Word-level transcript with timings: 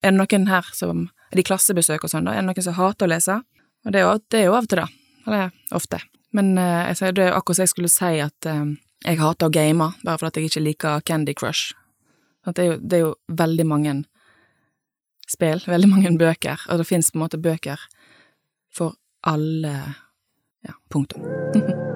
Er 0.00 0.12
det 0.12 0.18
noen 0.18 0.46
her 0.48 0.68
som 0.76 1.08
Er 1.30 1.38
de 1.38 1.46
klassebesøk 1.46 2.04
og 2.04 2.10
sånn, 2.10 2.26
da? 2.26 2.34
Er 2.34 2.42
det 2.42 2.48
noen 2.48 2.64
som 2.64 2.74
hater 2.74 3.06
å 3.06 3.10
lese? 3.12 3.36
Og 3.86 3.92
det 3.94 4.00
er 4.00 4.06
jo, 4.06 4.14
det 4.32 4.38
er 4.40 4.48
jo 4.48 4.54
av 4.56 4.64
og 4.66 4.70
til, 4.72 4.80
da. 4.80 4.86
Eller 5.28 5.76
ofte. 5.78 6.00
Men 6.34 6.56
uh, 6.58 6.88
jeg 6.90 7.14
det 7.14 7.28
er 7.28 7.36
akkurat 7.36 7.60
som 7.60 7.66
jeg 7.66 7.72
skulle 7.72 7.90
si 7.92 8.10
at 8.24 8.48
uh, 8.50 8.72
jeg 9.06 9.20
hater 9.20 9.46
å 9.46 9.54
game, 9.54 9.90
bare 10.02 10.20
fordi 10.20 10.42
jeg 10.42 10.50
ikke 10.50 10.64
liker 10.64 11.04
Candy 11.06 11.34
Crush. 11.38 11.76
Det 12.50 12.58
er, 12.58 12.72
jo, 12.72 12.78
det 12.82 12.98
er 12.98 13.04
jo 13.04 13.14
veldig 13.38 13.66
mange 13.68 13.94
spill, 15.30 15.62
veldig 15.66 15.90
mange 15.92 16.14
bøker, 16.18 16.66
og 16.68 16.82
det 16.82 16.88
fins 16.88 17.12
på 17.12 17.20
en 17.20 17.26
måte 17.26 17.40
bøker 17.40 17.88
for 18.74 18.98
alle 19.22 19.76
Ja, 20.60 20.74
punktum. 20.92 21.24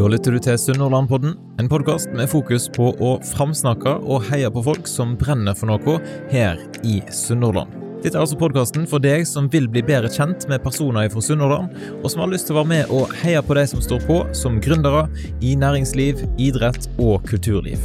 Da 0.00 0.06
lytter 0.08 0.32
du 0.32 0.40
til 0.40 0.56
Sunnhordlandpodden, 0.56 1.34
en 1.60 1.66
podkast 1.68 2.14
med 2.16 2.30
fokus 2.32 2.70
på 2.72 2.86
å 3.04 3.10
framsnakke 3.34 3.98
og 4.00 4.22
heie 4.30 4.48
på 4.48 4.62
folk 4.64 4.88
som 4.88 5.12
brenner 5.20 5.52
for 5.52 5.68
noe 5.68 5.98
her 6.30 6.56
i 6.88 7.02
Sunnhordland. 7.12 7.74
Dette 8.00 8.16
er 8.16 8.22
altså 8.22 8.38
podkasten 8.40 8.86
for 8.88 9.04
deg 9.04 9.26
som 9.28 9.50
vil 9.52 9.68
bli 9.68 9.82
bedre 9.84 10.08
kjent 10.08 10.48
med 10.48 10.64
personer 10.64 11.12
fra 11.12 11.20
Sunnhordland, 11.26 11.76
og 12.00 12.08
som 12.08 12.24
har 12.24 12.32
lyst 12.32 12.48
til 12.48 12.56
å 12.56 12.62
være 12.62 12.72
med 12.72 12.96
og 12.96 13.12
heie 13.20 13.44
på 13.44 13.58
de 13.60 13.66
som 13.74 13.84
står 13.84 14.08
på 14.08 14.22
som 14.40 14.56
gründere 14.64 15.04
i 15.44 15.52
næringsliv, 15.60 16.24
idrett 16.40 16.88
og 16.96 17.20
kulturliv. 17.28 17.84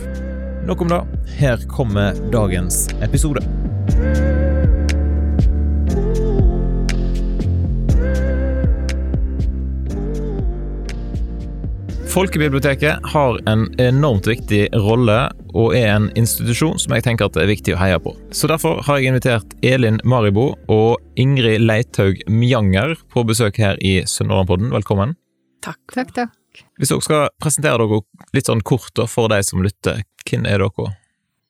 Nok 0.72 0.88
om 0.88 0.96
det. 0.96 1.04
Her 1.36 1.68
kommer 1.76 2.16
dagens 2.32 2.86
episode. 3.04 3.44
Folkebiblioteket 12.16 13.00
har 13.04 13.50
en 13.50 13.66
enormt 13.80 14.28
viktig 14.30 14.70
rolle 14.86 15.18
og 15.52 15.74
er 15.76 15.90
en 15.98 16.06
institusjon 16.16 16.78
som 16.80 16.94
jeg 16.96 17.04
tenker 17.04 17.28
at 17.28 17.36
det 17.36 17.42
er 17.44 17.50
viktig 17.50 17.74
å 17.76 17.80
heie 17.82 17.98
på. 18.00 18.14
Så 18.32 18.48
Derfor 18.48 18.80
har 18.88 19.02
jeg 19.02 19.12
invitert 19.12 19.56
Elin 19.60 19.98
Maribo 20.08 20.46
og 20.72 21.02
Ingrid 21.20 21.66
Leithaug 21.66 22.22
Mjanger 22.32 22.94
på 23.12 23.26
besøk 23.28 23.60
her 23.60 23.76
i 23.84 23.98
Sunnhordlandpodden. 24.08 24.70
Velkommen. 24.72 25.18
Takk. 25.66 25.82
Takk, 25.92 26.14
takk. 26.16 26.62
Hvis 26.80 26.94
dere 26.94 27.04
skal 27.04 27.26
presentere 27.44 27.84
dere 27.84 28.00
litt 28.38 28.48
sånn 28.48 28.64
kort 28.64 29.02
for 29.12 29.28
de 29.34 29.42
som 29.44 29.66
lytter, 29.66 30.06
hvem 30.24 30.48
er 30.48 30.64
dere? 30.64 30.86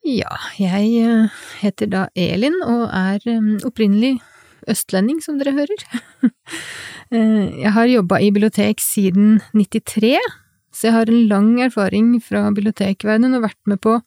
Ja, 0.09 0.39
jeg 0.57 0.87
eh, 1.03 1.43
heter 1.59 1.91
da 1.93 2.07
Elin 2.17 2.57
og 2.65 2.87
er 2.89 3.21
eh, 3.29 3.51
opprinnelig 3.69 4.15
østlending, 4.65 5.21
som 5.21 5.37
dere 5.37 5.53
hører. 5.59 5.85
Eh, 7.13 7.61
jeg 7.61 7.69
har 7.75 7.85
jobba 7.85 8.17
i 8.17 8.31
bibliotek 8.33 8.79
siden 8.81 9.35
93, 9.53 10.15
så 10.75 10.89
jeg 10.89 10.95
har 10.97 11.09
en 11.09 11.27
lang 11.31 11.51
erfaring 11.63 12.15
fra 12.23 12.49
bibliotekverdenen 12.51 13.37
og 13.37 13.45
vært 13.47 13.61
med 13.71 13.79
på 13.83 13.99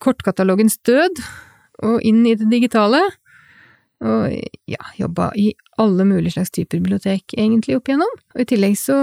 kortkatalogens 0.00 0.78
død 0.86 1.18
og 1.84 2.04
inn 2.06 2.22
i 2.28 2.36
det 2.38 2.48
digitale. 2.52 3.00
Og 4.00 4.32
ja, 4.70 4.80
jobba 4.96 5.28
i 5.36 5.50
alle 5.80 6.06
mulige 6.08 6.38
slags 6.38 6.54
typer 6.54 6.78
bibliotek 6.80 7.34
egentlig 7.36 7.76
opp 7.76 7.90
igjennom. 7.90 8.14
Og 8.34 8.44
i 8.44 8.48
tillegg 8.48 8.78
så 8.80 9.00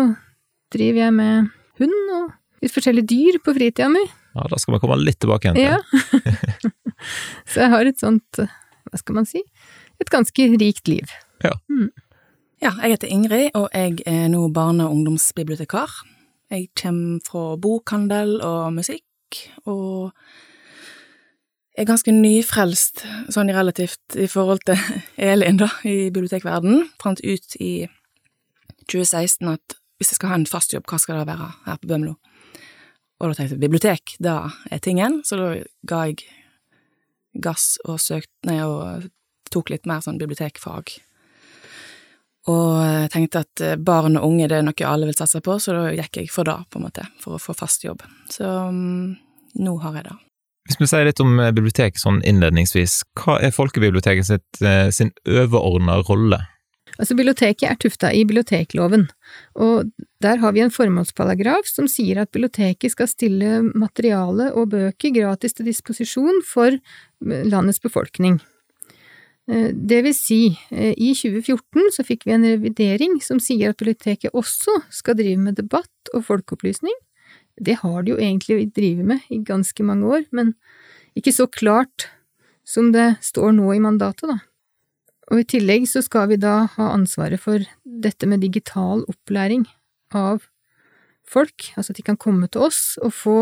driver 0.73 1.03
jeg 1.03 1.17
med 1.19 1.51
hund 1.81 2.15
og 2.17 2.31
litt 2.63 2.73
forskjellige 2.73 3.11
dyr 3.11 3.37
på 3.43 3.53
fritida 3.57 3.91
mi. 3.93 4.01
Ja, 4.37 4.47
Da 4.49 4.57
skal 4.61 4.77
vi 4.77 4.81
komme 4.81 4.97
litt 5.01 5.19
tilbake 5.21 5.51
igjen 5.51 5.59
til. 5.59 5.75
Ja. 5.75 6.73
så 7.51 7.65
jeg 7.65 7.73
har 7.75 7.91
et 7.91 8.01
sånt, 8.01 8.41
hva 8.41 8.99
skal 9.01 9.19
man 9.19 9.29
si, 9.29 9.43
et 10.01 10.13
ganske 10.13 10.51
rikt 10.57 10.89
liv. 10.89 11.13
Ja. 11.43 11.57
Mm. 11.69 11.89
Ja, 12.63 12.71
jeg 12.81 12.95
heter 12.95 13.11
Ingrid, 13.13 13.51
og 13.53 13.67
jeg 13.75 14.01
er 14.09 14.29
nå 14.33 14.47
barne- 14.53 14.87
og 14.87 14.95
ungdomsbibliotekar. 14.95 15.91
Jeg 16.47 16.69
kommer 16.79 17.19
fra 17.27 17.55
bokhandel 17.59 18.37
og 18.41 18.73
musikk, 18.77 19.41
og 19.67 20.13
er 21.77 21.85
ganske 21.85 22.13
nyfrelst, 22.13 23.03
sånn 23.33 23.51
relativt 23.53 24.15
i 24.17 24.29
forhold 24.31 24.63
til 24.65 24.79
Elin, 25.31 25.59
da, 25.59 25.69
i 25.83 26.07
bibliotekverden. 26.07 26.87
Fant 27.03 27.21
ut 27.21 27.59
i 27.59 27.73
2016 28.87 29.51
at 29.51 29.77
hvis 29.97 30.13
jeg 30.13 30.19
skal 30.19 30.31
ha 30.31 30.39
en 30.39 30.49
fast 30.49 30.73
jobb, 30.73 30.87
hva 30.89 30.99
skal 31.01 31.19
det 31.19 31.27
være 31.29 31.51
her 31.65 31.79
på 31.81 31.89
Bømlo? 31.89 32.15
Og 33.17 33.31
da 33.31 33.37
tenkte 33.37 33.55
jeg 33.57 33.63
bibliotek, 33.63 34.15
da 34.21 34.39
er 34.71 34.81
tingen, 34.83 35.21
så 35.25 35.39
da 35.39 35.47
ga 35.89 36.03
jeg 36.09 36.21
gass 37.41 37.75
og 37.85 37.99
søkte, 38.01 38.33
nei, 38.49 38.59
og 38.61 39.09
tok 39.53 39.71
litt 39.73 39.89
mer 39.89 40.03
sånn 40.05 40.19
bibliotekfag. 40.21 40.93
Og 42.47 42.77
jeg 42.79 43.09
tenkte 43.11 43.43
at 43.43 43.63
eh, 43.63 43.75
barn 43.75 44.15
og 44.19 44.27
unge 44.29 44.47
det 44.47 44.61
er 44.61 44.67
noe 44.67 44.87
alle 44.87 45.09
vil 45.09 45.17
satse 45.17 45.41
på, 45.43 45.57
så 45.59 45.75
da 45.75 45.89
gikk 45.95 46.21
jeg 46.21 46.31
for 46.31 46.47
det, 46.47 46.57
på 46.71 46.79
en 46.79 46.87
måte, 46.87 47.03
for 47.23 47.35
å 47.35 47.41
få 47.41 47.55
fast 47.57 47.83
jobb. 47.83 48.05
Så 48.31 48.47
um, 48.47 49.17
nå 49.59 49.75
har 49.83 49.99
jeg 49.99 50.07
det. 50.07 50.17
Hvis 50.67 50.81
vi 50.81 50.87
sier 50.89 51.07
litt 51.07 51.23
om 51.23 51.37
biblioteket 51.37 51.55
bibliotek 51.57 51.99
sånn 51.99 52.19
innledningsvis, 52.27 53.01
hva 53.19 53.37
er 53.43 53.55
folkebiblioteket 53.55 54.27
sitt, 54.27 54.61
eh, 54.63 54.89
sin 54.91 55.13
overordna 55.27 56.01
rolle? 56.07 56.41
Altså, 56.97 57.13
biblioteket 57.13 57.67
er 57.69 57.77
tufta 57.77 58.09
i 58.15 58.23
bibliotekloven, 58.25 59.05
og 59.61 59.91
der 60.23 60.39
har 60.41 60.55
vi 60.55 60.63
en 60.63 60.73
formålsparagraf 60.73 61.69
som 61.69 61.87
sier 61.91 62.23
at 62.23 62.31
biblioteket 62.33 62.95
skal 62.95 63.09
stille 63.11 63.59
materiale 63.77 64.49
og 64.57 64.71
bøker 64.73 65.13
gratis 65.13 65.53
til 65.57 65.69
disposisjon 65.69 66.41
for 66.47 66.79
landets 67.21 67.83
befolkning. 67.83 68.39
Det 69.47 70.01
vil 70.03 70.11
si, 70.11 70.41
i 70.75 71.13
2014 71.15 71.93
så 71.95 72.03
fikk 72.03 72.25
vi 72.27 72.33
en 72.35 72.43
revidering 72.43 73.13
som 73.23 73.39
sier 73.39 73.71
at 73.71 73.79
biblioteket 73.79 74.35
også 74.35 74.73
skal 74.91 75.15
drive 75.15 75.39
med 75.39 75.55
debatt 75.55 76.11
og 76.11 76.25
folkeopplysning. 76.27 76.95
Det 77.55 77.77
har 77.79 78.03
de 78.03 78.11
jo 78.11 78.19
egentlig 78.19 78.67
drevet 78.75 79.07
med 79.07 79.31
i 79.31 79.39
ganske 79.47 79.85
mange 79.87 80.05
år, 80.05 80.27
men 80.35 80.51
ikke 81.17 81.31
så 81.33 81.47
klart 81.47 82.09
som 82.67 82.91
det 82.91 83.15
står 83.23 83.55
nå 83.55 83.71
i 83.73 83.81
mandatet, 83.81 84.27
da. 84.27 84.37
Og 85.31 85.41
i 85.41 85.47
tillegg 85.55 85.87
så 85.89 86.03
skal 86.03 86.29
vi 86.31 86.39
da 86.39 86.67
ha 86.75 86.91
ansvaret 86.93 87.41
for 87.41 87.63
dette 87.83 88.27
med 88.29 88.43
digital 88.43 89.03
opplæring 89.07 89.65
av 90.15 90.43
folk, 91.27 91.71
altså 91.75 91.91
at 91.91 91.99
de 91.99 92.05
kan 92.07 92.19
komme 92.19 92.47
til 92.51 92.67
oss 92.67 92.95
og 93.03 93.15
få 93.15 93.37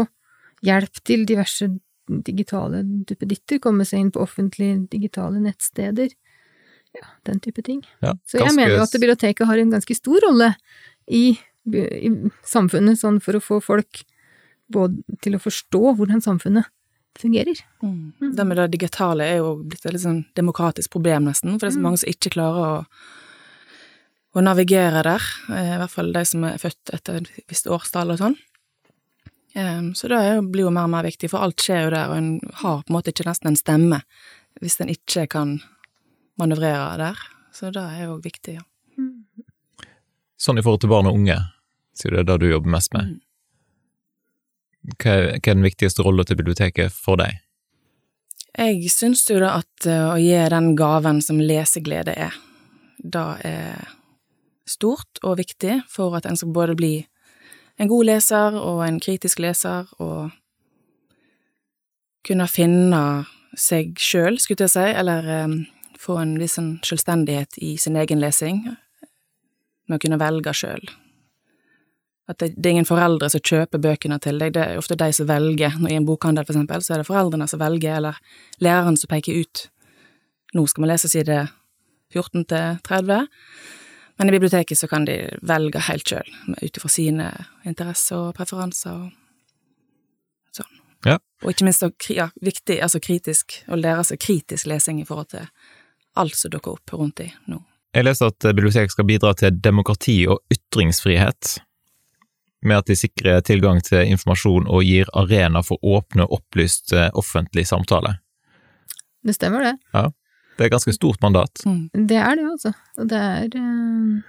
hjelp 0.66 1.02
til 1.06 1.26
diverse 1.30 1.68
digitale 2.08 2.84
duppeditter, 2.84 3.60
komme 3.60 3.86
seg 3.86 4.00
inn 4.06 4.12
på 4.12 4.22
offentlige 4.24 4.88
digitale 4.92 5.40
nettsteder, 5.42 6.10
ja, 6.96 7.08
den 7.28 7.40
type 7.44 7.64
ting. 7.66 7.82
Ja, 8.02 8.14
Så 8.26 8.38
jeg 8.38 8.46
ganske- 8.48 8.56
mener 8.56 8.76
jo 8.78 8.84
at 8.84 8.92
biblioteket 8.92 9.48
har 9.48 9.58
en 9.58 9.72
ganske 9.72 9.96
stor 9.96 10.20
rolle 10.28 10.56
i, 11.08 11.38
i 11.68 12.10
samfunnet, 12.46 12.98
sånn 13.02 13.22
for 13.22 13.34
å 13.34 13.42
få 13.44 13.62
folk 13.62 14.04
både 14.72 15.04
til 15.22 15.36
å 15.36 15.42
forstå 15.42 15.82
hvordan 15.98 16.22
samfunnet 16.24 16.66
fungerer. 17.18 17.60
Det 17.82 18.46
med 18.46 18.58
det 18.58 18.72
digitale 18.72 19.24
er 19.24 19.38
jo 19.38 19.64
blitt 19.64 19.86
et 19.86 19.94
litt 19.94 20.02
sånn 20.02 20.26
demokratisk 20.36 20.90
problem, 20.92 21.26
nesten, 21.26 21.54
for 21.60 21.68
det 21.68 21.74
er 21.74 21.78
så 21.78 21.84
mange 21.84 22.00
som 22.02 22.10
ikke 22.10 22.32
klarer 22.34 22.66
å, 22.66 22.86
å 24.36 24.44
navigere 24.44 25.04
der, 25.04 25.22
eh, 25.50 25.76
i 25.76 25.78
hvert 25.80 25.94
fall 25.94 26.12
de 26.12 26.26
som 26.26 26.44
er 26.44 26.58
født 26.58 26.92
etter 26.94 27.16
et 27.22 27.30
visst 27.48 27.68
årstall 27.72 28.12
og 28.12 28.20
sånn. 28.20 28.36
Em, 29.56 29.94
Så 29.96 30.08
det 30.08 30.20
blir 30.52 30.68
jo 30.68 30.72
mer 30.72 30.84
og 30.84 30.92
mer 30.92 31.08
viktig, 31.08 31.30
for 31.32 31.40
alt 31.46 31.62
skjer 31.64 31.86
jo 31.86 31.94
der, 31.94 32.10
og 32.12 32.18
en 32.18 32.40
har 32.62 32.82
på 32.84 32.92
en 32.92 32.98
måte 32.98 33.14
ikke 33.14 33.28
nesten 33.28 33.54
en 33.54 33.60
stemme 33.60 34.02
hvis 34.60 34.80
en 34.84 34.92
ikke 34.92 35.28
kan 35.32 35.62
manøvrere 36.40 36.98
der. 37.00 37.20
Så 37.56 37.72
det 37.72 37.84
er 37.84 38.10
jo 38.10 38.18
viktig, 38.24 38.58
ja. 38.60 38.64
Sånn 40.36 40.60
i 40.60 40.64
forhold 40.64 40.84
til 40.84 40.92
barn 40.92 41.08
og 41.08 41.16
unge, 41.16 41.38
sier 41.96 42.12
du 42.12 42.18
det 42.18 42.26
er 42.26 42.28
det 42.34 42.44
du 42.44 42.52
jobber 42.52 42.74
mest 42.76 42.92
med. 42.94 43.16
Mm. 43.16 43.22
Hva 45.00 45.14
er, 45.16 45.28
hva 45.40 45.40
er 45.40 45.56
den 45.56 45.66
viktigste 45.66 46.04
rolla 46.06 46.26
til 46.28 46.38
biblioteket 46.38 46.94
for 46.94 47.18
deg? 47.20 47.40
Jeg 48.56 48.92
syns 48.92 49.24
jo 49.28 49.40
da 49.42 49.56
at 49.62 49.88
eh, 49.90 50.04
å 50.12 50.20
gi 50.20 50.36
den 50.52 50.76
gaven 50.80 51.22
som 51.24 51.40
leseglede 51.42 52.14
er, 52.28 52.36
da 53.00 53.26
er 53.44 53.88
stort 54.68 55.20
og 55.24 55.40
viktig 55.40 55.82
for 55.92 56.16
at 56.18 56.28
en 56.28 56.38
skal 56.40 56.54
både 56.56 56.76
bli 56.78 56.94
en 57.80 57.92
god 57.92 58.08
leser 58.08 58.58
og 58.60 58.82
en 58.86 59.00
kritisk 59.04 59.42
leser, 59.44 59.88
og 60.00 60.32
kunne 62.26 62.48
finne 62.50 63.02
seg 63.60 63.96
sjøl, 64.02 64.40
skulle 64.42 64.66
jeg 64.66 64.74
si, 64.76 64.86
eller 65.00 65.28
um, 65.46 65.60
få 66.02 66.18
en 66.22 66.36
viss 66.40 66.58
sånn 66.58 66.76
selvstendighet 66.86 67.60
i 67.64 67.76
sin 67.82 67.98
egen 68.00 68.22
lesing, 68.24 68.64
med 69.86 69.98
å 69.98 70.02
kunne 70.02 70.20
velge 70.22 70.54
sjøl. 70.58 70.88
At 72.26 72.40
det, 72.42 72.56
det 72.58 72.70
er 72.70 72.78
ingen 72.80 72.90
foreldre 72.90 73.30
som 73.30 73.44
kjøper 73.46 73.82
bøkene 73.84 74.18
til 74.24 74.40
deg, 74.42 74.56
det 74.56 74.64
er 74.64 74.80
ofte 74.82 74.98
de 74.98 75.12
som 75.14 75.28
velger. 75.30 75.78
Når 75.78 75.94
I 75.94 76.00
en 76.00 76.08
bokhandel, 76.08 76.46
for 76.48 76.56
eksempel, 76.56 76.82
så 76.82 76.96
er 76.96 77.04
det 77.04 77.10
foreldrene 77.10 77.48
som 77.52 77.62
velger, 77.62 78.00
eller 78.00 78.18
læreren 78.66 78.98
som 78.98 79.12
peker 79.12 79.44
ut. 79.44 79.68
Nå 80.58 80.66
skal 80.72 80.86
vi 80.86 80.90
lese 80.90 81.12
side 81.12 81.44
14 82.16 82.48
til 82.50 82.80
30, 82.88 83.28
men 84.18 84.30
i 84.30 84.32
biblioteket 84.32 84.78
så 84.78 84.88
kan 84.88 85.06
de 85.06 85.18
velge 85.44 85.82
helt 85.90 86.08
sjøl, 86.08 86.34
ut 86.62 86.78
ifra 86.78 86.92
sine 86.92 87.30
interesser 87.68 88.30
og 88.30 88.36
preferanser 88.38 88.96
og 88.96 90.56
sånn. 90.56 90.82
Ja. 91.06 91.20
Og 91.44 91.52
ikke 91.52 91.68
minst 91.68 91.84
ja, 92.10 92.30
viktig, 92.42 92.80
altså 92.82 93.02
kritisk, 93.04 93.60
å 93.68 93.80
lære 93.80 94.08
seg 94.08 94.22
kritisk 94.24 94.72
lesing 94.72 95.02
i 95.02 95.08
forhold 95.08 95.34
til 95.36 95.48
alt 96.16 96.38
som 96.40 96.54
dukker 96.54 96.78
opp 96.78 96.96
rundt 96.96 97.26
i 97.26 97.30
nå. 97.52 97.60
Jeg 97.96 98.08
leste 98.08 98.28
at 98.32 98.48
biblioteket 98.56 98.92
skal 98.92 99.08
bidra 99.08 99.32
til 99.40 99.56
demokrati 99.64 100.18
og 100.32 100.42
ytringsfrihet, 100.52 101.58
med 102.66 102.82
at 102.82 102.90
de 102.90 102.98
sikrer 102.98 103.44
tilgang 103.46 103.80
til 103.86 104.10
informasjon 104.16 104.68
og 104.68 104.84
gir 104.84 105.12
arena 105.16 105.62
for 105.64 105.80
åpne 105.86 106.26
opplyst 106.34 106.96
offentlig 107.14 107.68
samtale. 107.70 108.18
Det 109.26 109.36
stemmer, 109.38 109.64
det. 109.70 109.76
Det 110.58 110.66
er 110.66 110.72
ganske 110.74 110.94
stort 110.96 111.20
mandat. 111.24 111.62
Mm. 111.68 111.90
Det 112.08 112.18
er 112.22 112.36
det, 112.40 112.46
altså. 112.52 112.72
Og 113.02 113.10
det 113.12 113.20
er 113.20 113.58
eh, 113.60 114.22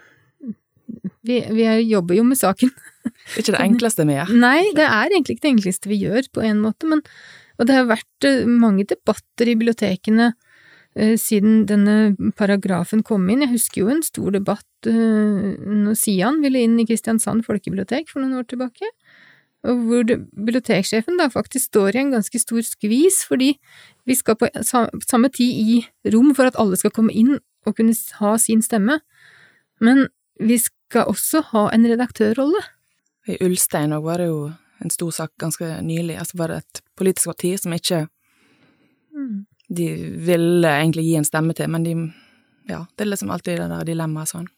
vi, 1.27 1.41
vi 1.55 1.65
er- 1.67 1.83
jobber 1.87 2.17
jo 2.19 2.25
med 2.27 2.39
saken. 2.39 2.71
Det 3.05 3.13
er 3.37 3.43
ikke 3.43 3.55
det 3.57 3.65
enkleste 3.67 4.07
vi 4.09 4.17
gjør. 4.19 4.33
Nei, 4.43 4.61
det 4.77 4.87
er 4.87 5.11
egentlig 5.13 5.37
ikke 5.37 5.47
det 5.49 5.55
enkleste 5.57 5.91
vi 5.93 6.01
gjør, 6.03 6.29
på 6.35 6.43
en 6.47 6.63
måte, 6.65 6.89
men 6.91 7.03
Og 7.59 7.65
det 7.67 7.73
har 7.79 7.87
vært 7.89 8.27
eh, 8.29 8.45
mange 8.45 8.85
debatter 8.85 9.49
i 9.49 9.55
bibliotekene 9.57 10.27
eh, 10.95 11.15
siden 11.17 11.63
denne 11.71 12.13
paragrafen 12.37 13.01
kom 13.03 13.25
inn. 13.33 13.41
Jeg 13.47 13.55
husker 13.55 13.81
jo 13.81 13.89
en 13.95 14.03
stor 14.05 14.31
debatt 14.35 14.65
når 14.87 15.97
Sian 15.99 16.37
ville 16.45 16.61
inn 16.63 16.77
i 16.79 16.85
Kristiansand 16.87 17.43
folkebibliotek 17.47 18.11
for 18.13 18.21
noen 18.23 18.37
år 18.39 18.45
tilbake. 18.47 18.87
Og 19.67 19.83
hvor 19.89 20.07
biblioteksjefen 20.07 21.19
da 21.21 21.29
faktisk 21.33 21.73
står 21.73 21.97
i 21.97 22.03
en 22.05 22.13
ganske 22.15 22.41
stor 22.41 22.63
skvis, 22.67 23.23
fordi 23.29 23.55
vi 24.07 24.15
skal 24.15 24.39
på 24.39 24.51
samme 24.63 25.31
tid 25.35 25.51
i 25.51 26.11
rom 26.15 26.33
for 26.37 26.49
at 26.49 26.59
alle 26.61 26.79
skal 26.79 26.95
komme 26.95 27.15
inn 27.15 27.39
og 27.67 27.77
kunne 27.79 27.97
ha 28.21 28.37
sin 28.39 28.63
stemme, 28.63 29.01
men 29.83 30.07
vi 30.39 30.59
skal 30.63 31.11
også 31.11 31.43
ha 31.51 31.67
en 31.75 31.87
redaktørrolle. 31.89 32.63
I 33.27 33.41
Ulstein 33.43 33.95
òg 33.97 34.05
var 34.07 34.23
det 34.23 34.29
jo 34.31 34.53
en 34.85 34.93
stor 34.93 35.11
sak 35.11 35.33
ganske 35.41 35.67
nylig. 35.83 36.19
Altså 36.21 36.39
var 36.39 36.53
det 36.53 36.59
et 36.63 36.83
politisk 36.99 37.33
parti 37.33 37.57
som 37.59 37.75
ikke 37.75 38.05
de 39.69 39.87
ville 40.23 40.69
egentlig 40.69 41.09
gi 41.09 41.17
en 41.19 41.27
stemme 41.27 41.57
til, 41.57 41.71
men 41.71 41.85
de 41.85 41.97
Ja, 42.69 42.85
det 42.99 43.05
er 43.05 43.11
liksom 43.13 43.31
alltid 43.31 43.61
det 43.61 43.69
der 43.71 43.85
dilemmaet 43.87 44.29
sånn. 44.29 44.49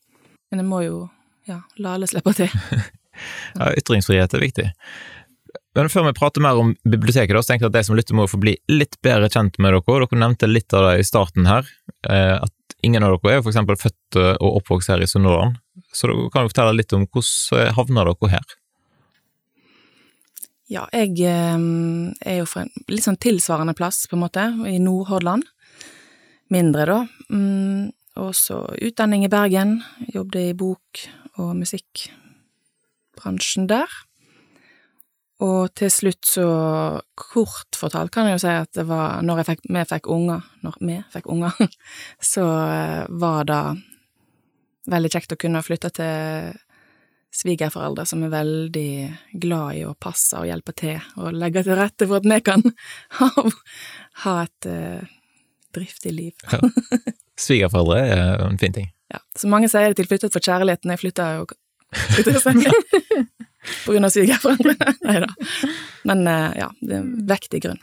Men 0.50 0.62
jeg 0.62 0.66
må 0.69 0.78
jo 0.81 1.08
ja, 1.44 1.58
la 1.76 1.94
alle 1.96 2.06
slippe 2.08 2.32
til. 2.32 2.49
Ja, 3.55 3.73
ytringsfrihet 3.79 4.35
er 4.35 4.44
viktig. 4.44 4.67
Men 5.79 5.91
før 5.93 6.09
vi 6.09 6.15
prater 6.17 6.43
mer 6.43 6.59
om 6.59 6.73
biblioteket, 6.82 7.35
da, 7.37 7.43
så 7.43 7.53
tenkte 7.53 7.69
jeg 7.69 7.73
at 7.73 7.76
de 7.76 7.85
som 7.87 7.99
lytter 7.99 8.17
må 8.19 8.26
få 8.31 8.41
bli 8.43 8.56
litt 8.73 8.97
bedre 9.05 9.29
kjent 9.31 9.61
med 9.62 9.76
dere. 9.76 9.99
Dere 10.03 10.20
nevnte 10.25 10.49
litt 10.50 10.75
av 10.75 10.88
det 10.88 11.03
i 11.03 11.06
starten 11.06 11.47
her, 11.47 11.69
eh, 12.11 12.35
at 12.35 12.79
ingen 12.87 13.05
av 13.06 13.15
dere 13.15 13.38
er 13.38 13.44
eksempel 13.47 13.79
født 13.79 14.19
eh, 14.19 14.35
og 14.37 14.62
oppvokst 14.62 14.91
her 14.91 15.05
i 15.05 15.11
Sunnhordland. 15.11 15.61
Så 15.94 16.11
dere 16.11 16.31
kan 16.35 16.47
jo 16.47 16.53
fortelle 16.53 16.75
litt 16.79 16.94
om 16.97 17.06
hvordan 17.06 17.76
havna 17.76 18.06
dere 18.09 18.32
her? 18.32 18.56
Ja, 20.69 20.88
jeg 20.93 21.15
eh, 21.25 21.62
er 22.26 22.41
jo 22.41 22.49
fra 22.49 22.67
en 22.67 22.75
litt 22.91 23.06
sånn 23.06 23.20
tilsvarende 23.23 23.76
plass, 23.79 24.03
på 24.11 24.19
en 24.19 24.25
måte, 24.26 24.49
i 24.67 24.81
Nordhordland. 24.82 25.47
Mindre, 26.53 26.88
da. 26.88 26.99
Mm, 27.31 27.91
og 28.19 28.35
så 28.37 28.65
utdanning 28.82 29.25
i 29.25 29.31
Bergen. 29.32 29.79
Jobbet 30.11 30.50
i 30.50 30.59
bok- 30.59 31.06
og 31.38 31.55
musikkbransjen 33.19 33.69
der. 33.69 33.88
Og 35.41 35.70
til 35.75 35.91
slutt 35.91 36.26
så, 36.26 37.00
kort 37.15 37.76
fortalt, 37.76 38.11
kan 38.11 38.26
jeg 38.26 38.38
jo 38.38 38.43
si 38.43 38.50
at 38.50 38.73
det 38.75 38.87
var 38.88 39.23
når 39.23 39.38
jeg 39.38 39.47
fikk, 39.53 39.69
vi 39.70 39.85
fikk 39.87 40.09
unger, 40.11 40.43
når 40.62 40.79
vi 40.81 40.97
fikk 41.12 41.29
unger, 41.31 41.53
så 42.32 42.43
eh, 42.43 43.05
var 43.09 43.44
det 43.47 43.62
veldig 44.88 45.11
kjekt 45.12 45.32
å 45.32 45.38
kunne 45.38 45.62
flytte 45.62 45.91
til 45.94 46.56
svigerforeldre 47.31 48.06
som 48.09 48.23
er 48.25 48.32
veldig 48.32 48.91
glad 49.38 49.76
i 49.76 49.85
å 49.85 49.94
passe 49.94 50.35
og 50.41 50.49
hjelpe 50.49 50.73
til 50.73 50.97
og 51.20 51.37
legge 51.37 51.62
til 51.62 51.76
rette 51.76 52.09
for 52.09 52.19
at 52.19 52.26
vi 52.26 52.38
kan 52.41 52.65
ha, 53.20 53.29
ha 54.25 54.35
et 54.47 54.69
uh, 54.73 55.05
driftig 55.76 56.15
liv. 56.17 56.49
Svigerforeldre 57.44 58.00
er 58.00 58.47
en 58.49 58.59
fin 58.59 58.75
ting. 58.75 58.88
Ja. 59.12 59.20
Så 59.37 59.47
mange 59.53 59.69
sier 59.70 59.93
det 59.93 60.00
til 60.00 60.09
flyttet 60.09 60.32
for 60.32 60.43
kjærligheten, 60.43 60.91
jeg 60.91 61.05
flytta 61.05 61.29
jo. 61.37 61.47
På 63.85 63.93
grunn 63.93 64.06
av 64.06 64.12
svigerforeldrene. 64.14 64.94
Nei 65.08 65.19
da. 65.25 65.29
Men 66.08 66.25
eh, 66.31 66.56
ja, 66.62 66.70
det 66.81 66.96
er 66.96 67.02
en 67.02 67.14
vektig 67.29 67.62
grunn. 67.64 67.81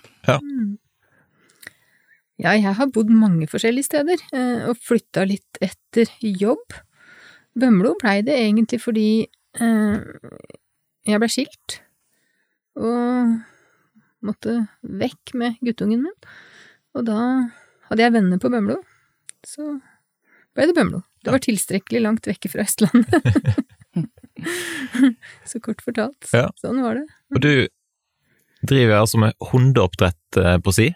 Ja, 2.36 2.52
jeg 2.52 2.76
har 2.76 2.92
bodd 2.92 3.12
mange 3.16 3.48
forskjellige 3.48 3.88
steder, 3.88 4.22
eh, 4.36 4.68
og 4.70 4.80
flytta 4.84 5.24
litt 5.28 5.60
etter 5.64 6.12
jobb. 6.20 6.76
Bømlo 7.56 7.94
blei 8.02 8.20
det 8.28 8.36
egentlig 8.36 8.82
fordi 8.84 9.10
eh, 9.24 10.00
jeg 11.08 11.22
blei 11.22 11.32
skilt, 11.32 11.80
og 12.76 13.38
måtte 14.26 14.58
vekk 14.84 15.36
med 15.40 15.62
guttungen 15.64 16.04
min. 16.08 16.30
Og 16.96 17.06
da 17.08 17.20
hadde 17.88 18.04
jeg 18.04 18.16
venner 18.16 18.42
på 18.42 18.52
Bømlo, 18.52 18.82
så 19.48 19.78
blei 20.56 20.68
det 20.68 20.76
Bømlo. 20.76 21.06
Det 21.24 21.34
var 21.34 21.42
tilstrekkelig 21.42 22.04
langt 22.04 22.28
vekke 22.28 22.52
fra 22.52 22.66
Østlandet. 22.68 23.56
så 25.50 25.62
kort 25.64 25.82
fortalt, 25.86 26.28
Ja. 26.34 26.50
sånn 26.62 26.82
var 26.84 26.96
det. 27.00 27.06
Og 27.36 27.42
du 27.42 27.68
driver 28.66 29.02
altså 29.04 29.20
med 29.22 29.34
hundeoppdrett 29.52 30.40
eh, 30.42 30.58
på 30.66 30.74
si, 30.74 30.88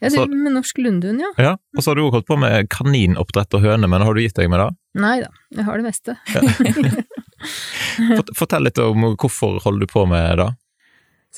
Jeg 0.00 0.12
Så- 0.14 0.22
driver 0.24 0.36
med 0.46 0.52
norsk 0.56 0.78
lundehund, 0.80 1.20
ja. 1.20 1.30
ja. 1.36 1.50
og 1.76 1.82
så 1.84 1.90
har 1.90 1.96
du 1.98 2.02
også 2.06 2.14
holdt 2.20 2.26
på 2.30 2.38
med 2.40 2.68
kaninoppdrett 2.72 3.54
og 3.58 3.60
høne, 3.66 3.88
men 3.88 4.00
har 4.00 4.14
du 4.16 4.20
gitt 4.22 4.34
deg 4.38 4.48
med 4.48 4.60
det? 4.62 4.70
Nei 5.00 5.16
da, 5.20 5.28
jeg 5.52 5.64
har 5.66 5.76
det 5.76 5.84
meste. 5.84 6.14
Fort- 8.16 8.32
Fortell 8.36 8.64
litt 8.64 8.78
om 8.80 9.04
hvorfor 9.16 9.60
holder 9.64 9.84
du 9.86 9.90
på 9.90 10.06
med 10.08 10.38
det? 10.40 10.48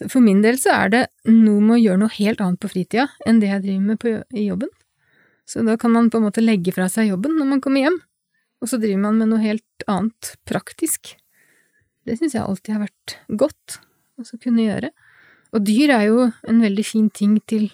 For 0.08 0.22
min 0.24 0.40
del 0.44 0.56
så 0.62 0.70
er 0.72 0.88
det 0.94 1.02
noe 1.28 1.60
med 1.60 1.76
å 1.76 1.82
gjøre 1.82 2.00
noe 2.04 2.14
helt 2.16 2.40
annet 2.40 2.60
på 2.62 2.70
fritida 2.72 3.08
enn 3.28 3.42
det 3.42 3.50
jeg 3.50 3.62
driver 3.66 3.84
med 3.90 4.00
på, 4.00 4.14
i 4.32 4.46
jobben. 4.48 4.70
Så 5.44 5.64
da 5.66 5.74
kan 5.76 5.92
man 5.92 6.08
på 6.10 6.16
en 6.20 6.24
måte 6.30 6.40
legge 6.44 6.72
fra 6.72 6.86
seg 6.88 7.10
jobben 7.10 7.34
når 7.36 7.50
man 7.50 7.60
kommer 7.60 7.82
hjem, 7.84 7.98
og 8.62 8.70
så 8.70 8.78
driver 8.78 9.02
man 9.02 9.18
med 9.18 9.32
noe 9.32 9.42
helt 9.42 9.86
annet 9.90 10.36
praktisk. 10.48 11.16
Det 12.06 12.16
syns 12.18 12.36
jeg 12.36 12.44
alltid 12.44 12.76
har 12.76 12.84
vært 12.84 13.16
godt 13.42 13.80
å 14.22 14.38
kunne 14.38 14.68
gjøre. 14.68 14.92
Og 15.52 15.64
dyr 15.66 15.92
er 15.94 16.06
jo 16.08 16.28
en 16.48 16.62
veldig 16.62 16.84
fin 16.86 17.08
ting 17.10 17.36
til 17.50 17.68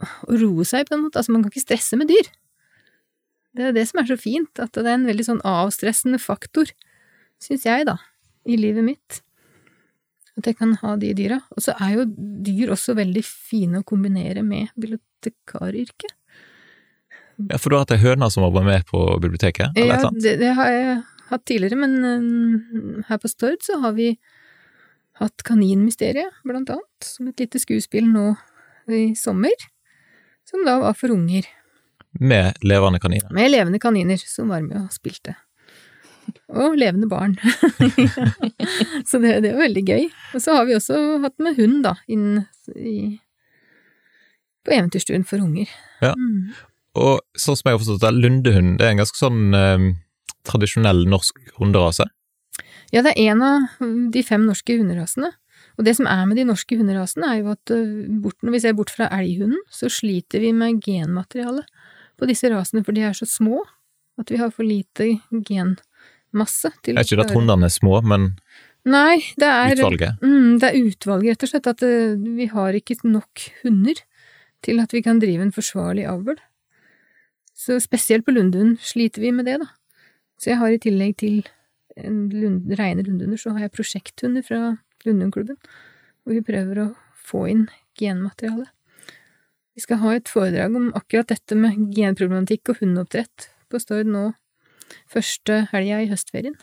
å 0.00 0.38
roe 0.40 0.64
seg, 0.68 0.88
på 0.88 0.96
en 0.96 1.06
måte. 1.06 1.20
Altså, 1.20 1.32
man 1.34 1.44
kan 1.44 1.52
ikke 1.52 1.66
stresse 1.66 1.98
med 2.00 2.10
dyr. 2.10 2.28
Det 3.56 3.68
er 3.68 3.76
det 3.76 3.86
som 3.88 4.02
er 4.02 4.08
så 4.10 4.18
fint, 4.20 4.60
at 4.60 4.74
det 4.76 4.84
er 4.84 4.98
en 4.98 5.08
veldig 5.08 5.28
sånn 5.28 5.44
avstressende 5.46 6.20
faktor, 6.20 6.72
syns 7.40 7.64
jeg, 7.68 7.86
da, 7.88 7.96
i 8.48 8.58
livet 8.60 8.84
mitt. 8.84 9.20
At 10.36 10.50
jeg 10.50 10.58
kan 10.58 10.74
ha 10.82 10.96
de 11.00 11.14
dyra. 11.16 11.40
Og 11.56 11.64
så 11.64 11.76
er 11.80 11.94
jo 11.94 12.08
dyr 12.44 12.74
også 12.74 12.96
veldig 12.98 13.24
fine 13.24 13.80
å 13.80 13.88
kombinere 13.88 14.44
med 14.44 14.72
bibliotekaryrket. 14.76 16.12
Ja, 17.36 17.58
For 17.60 17.70
du 17.70 17.76
har 17.76 17.84
hatt 17.84 17.94
ei 17.96 18.00
høne 18.02 18.30
som 18.32 18.46
vært 18.46 18.66
med 18.66 18.86
på 18.88 19.02
biblioteket? 19.20 19.76
eller 19.76 20.06
Ja, 20.06 20.10
det, 20.10 20.36
det 20.40 20.54
har 20.56 20.72
jeg 20.72 20.96
hatt 21.30 21.44
tidligere, 21.48 21.76
men 21.76 21.96
um, 22.04 23.04
her 23.08 23.20
på 23.20 23.28
Stord 23.28 23.64
så 23.66 23.80
har 23.82 23.96
vi 23.96 24.14
hatt 25.20 25.44
Kaninmysteriet, 25.48 26.42
blant 26.44 26.70
annet, 26.72 27.04
som 27.04 27.28
et 27.28 27.40
lite 27.40 27.60
skuespill 27.60 28.06
nå 28.08 28.34
i 28.92 29.08
sommer, 29.18 29.54
som 30.48 30.62
da 30.66 30.78
var 30.82 30.96
for 30.96 31.12
unger, 31.14 31.48
Med 32.16 32.56
levende 32.64 33.00
kaniner. 33.02 33.28
med 33.34 33.50
levende 33.50 33.78
kaniner 33.82 34.16
som 34.16 34.48
var 34.48 34.62
med 34.64 34.86
og 34.86 34.92
spilte. 34.94 35.34
Og 36.48 36.76
levende 36.78 37.06
barn. 37.10 37.36
så 39.08 39.18
det, 39.20 39.40
det 39.44 39.52
var 39.52 39.60
veldig 39.66 39.82
gøy. 39.86 40.06
Og 40.34 40.42
så 40.42 40.56
har 40.56 40.64
vi 40.66 40.74
også 40.74 41.20
hatt 41.22 41.36
med 41.38 41.58
hund, 41.58 41.82
da, 41.84 41.92
inn 42.08 42.46
i 42.74 43.20
på 44.66 44.74
Eventyrstuen 44.74 45.26
for 45.28 45.42
unger. 45.44 45.70
Ja. 46.02 46.14
Mm. 46.18 46.54
Og 46.96 47.22
sånn 47.38 47.58
som 47.58 47.68
jeg 47.68 47.76
har 47.76 47.82
forstått 47.82 48.04
det, 48.04 48.12
lundehund 48.16 48.76
det 48.80 48.86
er 48.86 48.94
en 48.94 49.02
ganske 49.02 49.20
sånn 49.20 49.56
eh, 49.56 49.88
tradisjonell 50.48 51.04
norsk 51.10 51.40
hunderase. 51.58 52.06
Ja, 52.94 53.02
det 53.02 53.16
er 53.16 53.32
en 53.32 53.42
av 53.44 53.82
de 54.14 54.22
fem 54.24 54.46
norske 54.46 54.78
hunderasene. 54.78 55.32
Og 55.76 55.84
det 55.84 55.96
som 55.98 56.08
er 56.08 56.24
med 56.28 56.38
de 56.40 56.46
norske 56.48 56.78
hunderasene, 56.78 57.28
er 57.28 57.42
jo 57.42 57.52
at 57.52 57.72
øh, 57.74 58.06
bort, 58.22 58.38
når 58.44 58.56
vi 58.56 58.62
ser 58.64 58.76
bort 58.78 58.92
fra 58.94 59.10
elghunden, 59.12 59.60
så 59.72 59.90
sliter 59.92 60.40
vi 60.40 60.54
med 60.56 60.80
genmaterialet 60.84 61.68
på 62.16 62.28
disse 62.30 62.48
rasene, 62.48 62.84
for 62.86 62.96
de 62.96 63.04
er 63.04 63.16
så 63.16 63.28
små 63.28 63.60
at 64.16 64.32
vi 64.32 64.38
har 64.40 64.52
for 64.54 64.64
lite 64.64 65.18
genmasse 65.44 66.70
til 66.80 66.96
Det 66.96 67.02
er 67.02 67.04
ikke 67.04 67.20
det 67.20 67.26
at 67.26 67.36
hundene 67.36 67.68
er 67.68 67.74
små, 67.74 67.98
men 68.00 68.30
Nei, 68.86 69.18
det 69.34 69.48
er 69.50 69.74
utvalget. 69.74 70.20
Mm, 70.22 70.58
det 70.62 70.68
er 70.68 70.76
utvalget, 70.86 71.34
rett 71.34 71.44
og 71.44 71.50
slett. 71.50 71.68
At 71.72 71.82
øh, 71.82 72.12
vi 72.38 72.46
har 72.52 72.76
ikke 72.78 73.00
nok 73.02 73.48
hunder 73.64 73.98
til 74.62 74.78
at 74.78 74.94
vi 74.94 75.02
kan 75.02 75.18
drive 75.20 75.42
en 75.42 75.54
forsvarlig 75.54 76.06
avl. 76.06 76.38
Så 77.56 77.78
spesielt 77.80 78.26
på 78.26 78.34
Lundhund 78.36 78.76
sliter 78.84 79.24
vi 79.24 79.32
med 79.32 79.48
det, 79.48 79.58
da. 79.62 79.70
Så 80.36 80.52
jeg 80.52 80.60
har 80.60 80.74
i 80.74 80.80
tillegg 80.82 81.16
til 81.22 81.46
en 81.96 82.26
lund, 82.28 82.72
reine 82.76 83.04
lundhunder, 83.06 83.40
så 83.40 83.54
har 83.56 83.64
jeg 83.64 83.72
prosjekthunder 83.72 84.44
fra 84.44 84.60
Lundhundklubben, 85.06 85.56
hvor 86.24 86.36
vi 86.36 86.44
prøver 86.44 86.82
å 86.82 86.88
få 87.26 87.46
inn 87.48 87.66
genmateriale. 87.96 88.68
Vi 89.76 89.84
skal 89.84 90.00
ha 90.02 90.14
et 90.16 90.28
foredrag 90.28 90.76
om 90.76 90.90
akkurat 90.96 91.28
dette 91.32 91.56
med 91.56 91.94
genproblematikk 91.96 92.72
og 92.72 92.82
hundeoppdrett 92.82 93.48
på 93.72 93.80
Stord 93.80 94.08
nå 94.08 94.30
første 95.10 95.62
helga 95.72 96.02
i 96.04 96.10
høstferien. 96.10 96.56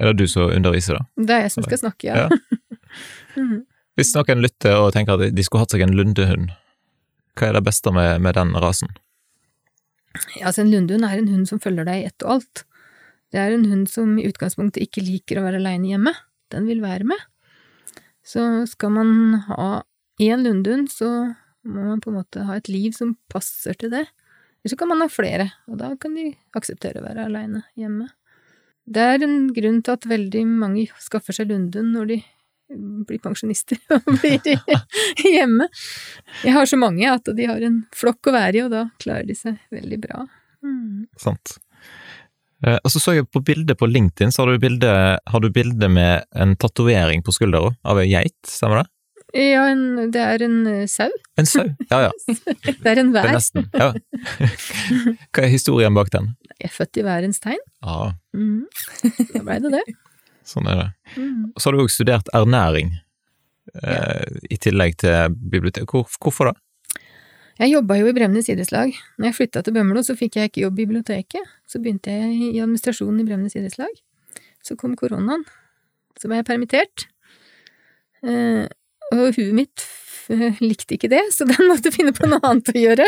Er 0.00 0.10
det 0.10 0.24
du 0.24 0.30
som 0.30 0.50
underviser, 0.50 0.98
da? 0.98 1.24
Det 1.24 1.36
er 1.36 1.44
jeg 1.46 1.54
som 1.54 1.66
skal 1.66 1.86
snakke, 1.86 2.10
ja. 2.12 2.28
Mhm. 3.34 3.64
Hvis 3.98 4.12
noen 4.14 4.42
lytter 4.42 4.76
og 4.78 4.92
tenker 4.94 5.18
at 5.18 5.34
de 5.34 5.42
skulle 5.46 5.64
hatt 5.64 5.72
seg 5.74 5.82
en 5.82 5.94
lundehund, 5.94 6.52
hva 7.38 7.48
er 7.48 7.56
det 7.56 7.64
beste 7.66 7.90
med, 7.94 8.20
med 8.22 8.34
den 8.34 8.52
rasen? 8.62 8.90
Altså 10.42 10.62
en 10.62 10.70
lundehund 10.70 11.06
er 11.06 11.18
en 11.18 11.30
hund 11.30 11.48
som 11.50 11.60
følger 11.62 11.86
deg 11.88 12.02
i 12.02 12.08
ett 12.08 12.24
og 12.26 12.36
alt. 12.36 12.64
Det 13.34 13.40
er 13.42 13.54
en 13.54 13.66
hund 13.66 13.88
som 13.90 14.12
i 14.18 14.26
utgangspunktet 14.28 14.84
ikke 14.84 15.02
liker 15.02 15.40
å 15.40 15.46
være 15.46 15.58
aleine 15.58 15.90
hjemme. 15.90 16.12
Den 16.54 16.68
vil 16.70 16.84
være 16.84 17.06
med. 17.08 17.22
Så 18.24 18.64
skal 18.70 18.94
man 18.94 19.10
ha 19.48 19.70
én 20.22 20.44
lundehund, 20.46 20.92
så 20.92 21.08
må 21.64 21.88
man 21.88 22.02
på 22.04 22.12
en 22.12 22.20
måte 22.20 22.44
ha 22.46 22.58
et 22.60 22.70
liv 22.70 22.94
som 22.96 23.16
passer 23.32 23.76
til 23.80 23.90
det. 23.92 24.04
Eller 24.62 24.72
så 24.72 24.78
kan 24.80 24.88
man 24.88 25.02
ha 25.02 25.10
flere, 25.12 25.50
og 25.68 25.80
da 25.80 25.90
kan 26.00 26.14
de 26.16 26.30
akseptere 26.56 27.02
å 27.02 27.04
være 27.04 27.26
aleine 27.26 27.64
hjemme. 27.76 28.08
Det 28.84 29.02
er 29.02 29.24
en 29.24 29.48
grunn 29.56 29.80
til 29.84 29.96
at 29.96 30.06
veldig 30.08 30.44
mange 30.46 30.86
skaffer 31.00 31.36
seg 31.36 31.50
lundhund 31.50 31.92
når 31.96 32.10
de 32.12 32.18
blir 32.70 33.20
pensjonister 33.22 33.78
og 33.96 34.08
blir 34.22 34.40
hjemme. 35.24 35.68
Jeg 36.44 36.54
har 36.56 36.70
så 36.70 36.78
mange 36.80 37.06
at 37.10 37.28
de 37.36 37.50
har 37.50 37.62
en 37.66 37.82
flokk 37.96 38.30
å 38.30 38.36
være 38.36 38.58
i, 38.60 38.64
og 38.64 38.72
da 38.74 38.86
klarer 39.02 39.28
de 39.28 39.36
seg 39.38 39.60
veldig 39.74 40.00
bra. 40.06 40.24
Mm. 40.64 41.04
Sant. 41.20 41.58
Eh, 42.64 42.78
og 42.80 42.90
så 42.92 43.02
så 43.02 43.16
jeg 43.18 43.28
på 43.28 43.42
bildet 43.44 43.78
på 43.80 43.88
LinkedIn, 43.90 44.32
så 44.32 44.44
har 44.44 44.54
du 44.54 44.62
bilde, 44.62 44.90
har 45.18 45.44
du 45.44 45.50
bilde 45.52 45.90
med 45.92 46.24
en 46.32 46.56
tatovering 46.56 47.24
på 47.24 47.34
skuldra 47.36 47.66
av 47.84 48.00
ei 48.00 48.08
geit, 48.12 48.38
stemmer 48.48 48.82
det? 48.82 48.90
Ja, 49.34 49.64
en, 49.66 50.12
det 50.14 50.20
er 50.22 50.44
en 50.46 50.60
uh, 50.62 50.84
sau. 50.86 51.10
En 51.40 51.48
sau? 51.50 51.64
Ja 51.90 52.04
ja. 52.04 52.10
det 52.84 52.86
er 52.86 53.00
en 53.02 53.10
vær. 53.10 53.26
er 53.32 53.34
nesten. 53.34 53.66
Ja. 53.74 53.88
Hva 55.34 55.42
er 55.42 55.50
historien 55.50 55.96
bak 55.96 56.12
den? 56.14 56.36
Jeg 56.54 56.70
er 56.70 56.74
født 56.76 57.00
i 57.02 57.06
værens 57.06 57.42
tegn. 57.42 57.62
Ja, 57.82 58.14
Mm. 58.34 58.64
Da 59.30 59.42
blei 59.46 59.60
det 59.62 59.70
det. 59.76 59.82
Sånn 60.48 60.68
er 60.70 60.80
det. 60.80 60.90
Mm. 61.16 61.40
Så 61.56 61.68
har 61.68 61.76
du 61.76 61.82
òg 61.84 61.92
studert 61.92 62.28
ernæring, 62.36 62.92
eh, 63.82 64.38
i 64.50 64.58
tillegg 64.60 64.98
til 65.02 65.34
bibliotek. 65.34 65.88
Hvor, 65.90 66.06
hvorfor 66.20 66.50
det? 66.50 66.56
Jeg 67.60 67.70
jobba 67.70 68.00
jo 68.00 68.08
i 68.10 68.14
Bremnes 68.16 68.48
idrettslag. 68.50 68.94
Når 69.18 69.28
jeg 69.28 69.36
flytta 69.38 69.62
til 69.62 69.76
Bømlo, 69.76 70.02
så 70.02 70.16
fikk 70.18 70.40
jeg 70.40 70.50
ikke 70.50 70.64
jobb 70.64 70.78
i 70.78 70.86
biblioteket. 70.88 71.52
Så 71.70 71.78
begynte 71.82 72.10
jeg 72.10 72.50
i 72.50 72.62
administrasjonen 72.62 73.22
i 73.22 73.26
Bremnes 73.28 73.54
idrettslag. 73.54 73.92
Så 74.64 74.74
kom 74.80 74.96
koronaen. 74.98 75.44
Så 76.18 76.30
ble 76.30 76.40
jeg 76.40 76.48
permittert. 76.48 77.06
Eh, 78.26 78.64
og 79.12 79.36
huet 79.36 79.54
mitt 79.54 79.84
likte 80.64 80.96
ikke 80.96 81.10
det, 81.12 81.20
så 81.34 81.46
den 81.48 81.68
måtte 81.68 81.92
finne 81.94 82.14
på 82.16 82.28
noe 82.30 82.42
annet 82.48 82.72
å 82.72 82.80
gjøre. 82.80 83.06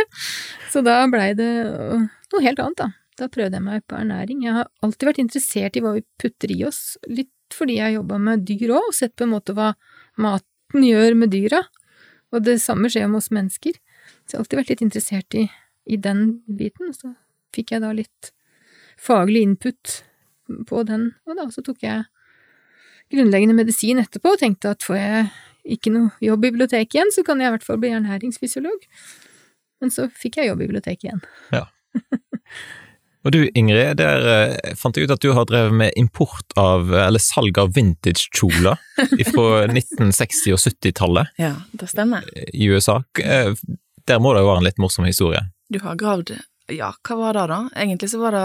Så 0.73 0.83
da 0.87 1.01
blei 1.11 1.31
det 1.39 1.51
noe 1.65 2.45
helt 2.45 2.63
annet, 2.63 2.83
da. 2.83 2.91
Da 3.17 3.31
prøvde 3.33 3.57
jeg 3.57 3.65
meg 3.65 3.85
på 3.89 3.97
ernæring. 3.97 4.43
Jeg 4.45 4.59
har 4.59 4.69
alltid 4.85 5.09
vært 5.09 5.23
interessert 5.23 5.77
i 5.77 5.83
hva 5.85 5.95
vi 5.97 6.05
putter 6.21 6.53
i 6.53 6.61
oss, 6.69 6.99
litt 7.09 7.33
fordi 7.55 7.79
jeg 7.79 7.97
jobba 7.97 8.19
med 8.21 8.45
dyr 8.49 8.75
òg, 8.75 8.91
og 8.91 8.97
sett 8.97 9.15
på 9.17 9.25
en 9.25 9.33
måte 9.33 9.55
hva 9.57 9.73
maten 10.21 10.85
gjør 10.85 11.17
med 11.17 11.33
dyra. 11.33 11.63
Og 12.35 12.43
det 12.45 12.59
samme 12.61 12.91
skjer 12.93 13.07
med 13.09 13.23
oss 13.23 13.31
mennesker. 13.33 13.79
Så 14.27 14.35
jeg 14.35 14.39
har 14.39 14.45
alltid 14.45 14.61
vært 14.61 14.73
litt 14.75 14.85
interessert 14.85 15.39
i, 15.39 15.47
i 15.87 15.97
den 15.97 16.27
biten, 16.59 16.93
så 16.93 17.15
fikk 17.55 17.73
jeg 17.73 17.85
da 17.85 17.93
litt 17.97 18.33
faglig 19.01 19.45
input 19.47 20.01
på 20.69 20.83
den, 20.89 21.11
og 21.27 21.39
da 21.39 21.47
så 21.53 21.63
tok 21.65 21.83
jeg 21.85 22.05
grunnleggende 23.13 23.57
medisin 23.57 24.01
etterpå 24.03 24.35
og 24.35 24.41
tenkte 24.43 24.73
at 24.75 24.85
får 24.85 24.99
jeg 24.99 25.27
ikke 25.77 25.93
noe 25.95 26.11
jobb 26.23 26.45
i 26.45 26.51
biblioteket 26.51 26.99
igjen, 26.99 27.13
så 27.15 27.25
kan 27.27 27.41
jeg 27.43 27.51
i 27.51 27.55
hvert 27.55 27.67
fall 27.67 27.79
bli 27.83 27.93
ernæringsfysiolog. 27.95 28.87
Men 29.83 29.93
så 29.93 30.09
fikk 30.11 30.41
jeg 30.41 30.51
jobb 30.51 30.63
i 30.63 30.69
biblioteket 30.69 31.09
igjen. 31.09 31.23
Og 33.27 33.33
du 33.35 33.41
Ingrid, 33.59 33.97
der 33.99 34.27
eh, 34.31 34.75
fant 34.79 34.95
jeg 34.95 35.09
ut 35.09 35.15
at 35.17 35.23
du 35.25 35.33
har 35.35 35.49
drevet 35.51 35.75
med 35.75 35.97
import 35.99 36.55
av, 36.61 36.93
eller 36.95 37.19
salg 37.23 37.59
av 37.59 37.73
vintage-kjoler 37.75 38.79
fra 39.33 39.47
1960- 39.67 40.53
og 40.55 40.61
70-tallet 40.63 41.33
Ja, 41.43 41.57
det 41.75 41.89
stemmer. 41.91 42.23
i 42.55 42.69
USA. 42.71 43.01
Eh, 43.19 43.51
Der 44.07 44.21
må 44.23 44.31
det 44.37 44.45
jo 44.45 44.51
være 44.53 44.63
en 44.63 44.69
litt 44.69 44.79
morsom 44.79 45.09
historie. 45.09 45.43
Du 45.67 45.81
har 45.83 45.99
gravd 45.99 46.37
Ja, 46.71 46.93
hva 47.03 47.17
var 47.19 47.35
det 47.35 47.49
da? 47.51 47.59
Egentlig 47.75 48.13
så 48.13 48.21
var 48.23 48.37
det 48.37 48.45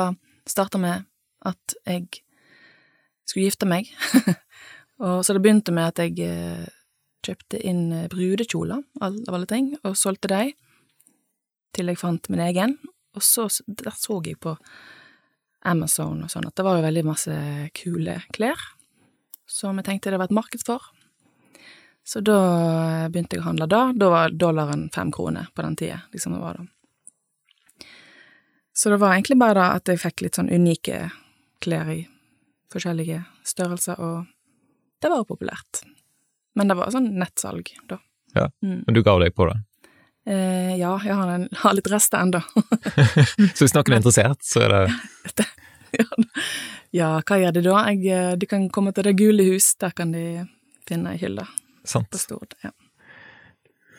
starta 0.49 0.81
med 0.81 1.05
at 1.45 1.75
jeg 1.85 2.07
skulle 3.29 3.45
gifte 3.51 3.69
meg. 3.69 3.89
og 5.05 5.21
så 5.25 5.35
det 5.37 5.43
begynte 5.45 5.73
med 5.73 5.91
at 5.93 6.01
jeg 6.01 6.17
eh, 6.25 6.65
kjøpte 7.25 7.61
inn 7.61 7.83
brudekjoler, 8.09 8.81
av 9.01 9.13
alle 9.29 9.45
ting, 9.49 9.75
og 9.85 9.93
solgte 9.97 10.29
dem 10.33 10.55
til 11.77 11.93
jeg 11.93 12.01
fant 12.01 12.25
min 12.33 12.41
egen. 12.49 12.73
Og 13.15 13.23
så 13.25 13.47
der 13.67 13.95
så 13.97 14.21
jeg 14.25 14.39
på 14.39 14.55
Amazon 15.67 16.23
og 16.25 16.31
sånn 16.31 16.47
at 16.47 16.55
det 16.57 16.65
var 16.65 16.79
jo 16.79 16.85
veldig 16.87 17.03
masse 17.05 17.35
kule 17.77 18.15
klær 18.33 18.61
som 19.51 19.79
jeg 19.79 19.87
tenkte 19.87 20.13
det 20.13 20.19
var 20.21 20.29
et 20.31 20.35
marked 20.35 20.63
for. 20.65 20.83
Så 22.07 22.21
da 22.25 22.37
begynte 23.11 23.37
jeg 23.37 23.43
å 23.43 23.49
handle 23.49 23.67
da. 23.69 23.81
Da 23.93 24.09
var 24.09 24.33
dollaren 24.33 24.87
fem 24.93 25.11
kroner 25.13 25.51
på 25.53 25.65
den 25.65 25.75
tida, 25.77 26.01
liksom 26.15 26.35
det 26.35 26.41
var 26.41 26.61
da. 26.61 27.87
Så 28.73 28.89
det 28.89 29.01
var 29.01 29.13
egentlig 29.13 29.37
bare 29.41 29.59
da 29.59 29.67
at 29.75 29.91
jeg 29.91 29.99
fikk 30.01 30.23
litt 30.25 30.39
sånn 30.39 30.49
unike 30.49 31.09
klær 31.61 31.91
i 31.91 31.99
forskjellige 32.71 33.19
størrelser, 33.45 33.99
og 33.99 35.01
det 35.03 35.11
var 35.11 35.21
jo 35.21 35.27
populært. 35.33 35.83
Men 36.55 36.71
det 36.71 36.77
var 36.79 36.93
sånn 36.93 37.11
nettsalg, 37.19 37.67
da. 37.91 37.99
Ja. 38.33 38.47
Mm. 38.63 38.81
Men 38.87 38.95
du 38.95 39.01
gav 39.03 39.19
deg 39.21 39.35
på 39.35 39.49
det. 39.49 39.59
Eh, 40.31 40.75
ja, 40.79 40.91
jeg 41.03 41.15
har, 41.17 41.31
en, 41.35 41.47
har 41.63 41.75
litt 41.75 41.89
rester 41.91 42.21
ennå. 42.23 42.39
Så 43.55 43.65
hvis 43.65 43.73
noen 43.75 43.91
er 43.91 43.99
interessert, 43.99 44.39
så 44.47 44.63
er 44.65 44.75
det 44.75 45.47
ja, 45.99 46.05
ja, 46.95 47.09
hva 47.27 47.39
gjør 47.41 47.57
de 47.57 47.63
da? 47.65 47.81
Jeg, 47.91 48.05
eh, 48.15 48.35
de 48.39 48.47
kan 48.47 48.69
komme 48.71 48.93
til 48.95 49.09
Det 49.09 49.17
gule 49.19 49.49
hus, 49.51 49.73
der 49.81 49.91
kan 49.95 50.13
de 50.15 50.45
finne 50.87 51.15
ei 51.15 51.19
hylle 51.21 51.47
sant. 51.87 52.15
Stort, 52.15 52.55
Ja. 52.63 52.71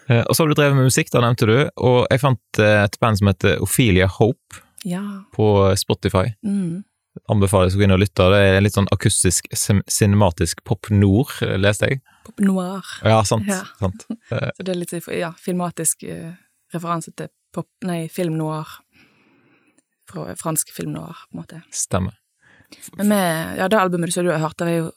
Eh, 0.09 0.25
Og 0.29 0.35
så 0.35 0.43
har 0.43 0.49
du 0.49 0.55
drevet 0.59 0.77
med 0.77 0.89
musikk, 0.89 1.13
da 1.13 1.21
nevnte 1.23 1.47
du, 1.47 1.57
og 1.79 2.07
jeg 2.11 2.21
fant 2.21 2.59
eh, 2.61 2.81
et 2.85 2.97
band 3.01 3.21
som 3.21 3.29
heter 3.31 3.61
Ophelia 3.63 4.09
Hope 4.11 4.63
ja. 4.85 5.03
på 5.35 5.47
Spotify. 5.79 6.33
Mm. 6.43 6.83
Anbefales 7.31 7.77
å 7.77 7.79
gå 7.79 7.87
inn 7.87 7.95
og 7.95 8.01
lytte. 8.03 8.27
Det 8.33 8.41
er 8.41 8.65
litt 8.65 8.75
sånn 8.75 8.91
akustisk, 8.93 9.47
cinematisk 9.55 10.65
pop 10.67 10.91
nord, 10.91 11.31
eh, 11.45 11.55
leste 11.61 11.93
jeg. 11.93 12.03
Pop 12.25 12.41
noir. 12.41 12.87
Ja, 13.03 13.21
sant. 13.27 13.49
Ja. 13.51 13.65
sant. 13.79 14.07
Så 14.57 14.63
det 14.63 14.75
er 14.75 14.81
litt 14.81 14.95
ja, 15.11 15.33
filmatisk 15.39 16.05
eh, 16.07 16.33
referanse 16.75 17.15
til 17.19 17.31
pop, 17.53 17.69
nei, 17.87 18.07
film 18.13 18.39
noir. 18.41 18.79
Fra 20.11 20.33
fransk 20.39 20.73
film 20.75 20.95
noir, 20.97 21.27
på 21.29 21.37
en 21.37 21.43
måte. 21.43 21.63
Stemmer. 21.75 22.19
Men 22.97 23.09
med, 23.09 23.57
ja, 23.59 23.69
det 23.69 23.81
albumet 23.81 24.15
som 24.15 24.25
du 24.25 24.33
har 24.33 24.41
hørt, 24.41 24.59
det 24.59 24.69
har 24.69 24.79
jo 24.79 24.91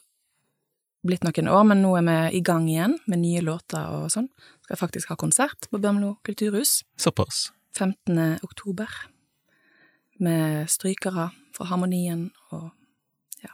blitt 1.06 1.26
noen 1.26 1.50
år, 1.52 1.66
men 1.70 1.82
nå 1.84 1.92
er 1.98 2.06
vi 2.06 2.38
i 2.38 2.44
gang 2.44 2.68
igjen 2.70 2.96
med 3.06 3.22
nye 3.22 3.42
låter 3.44 3.90
og 3.94 4.08
sånn. 4.12 4.30
Skal 4.66 4.80
faktisk 4.80 5.12
ha 5.12 5.18
konsert 5.20 5.68
på 5.70 5.80
Bømlo 5.82 6.16
kulturhus 6.26 6.80
Såpass. 7.00 7.50
15. 7.78 8.40
oktober. 8.42 8.90
Med 10.18 10.70
strykere 10.72 11.30
fra 11.56 11.68
Harmonien 11.70 12.30
og 12.50 12.70
ja. 13.44 13.52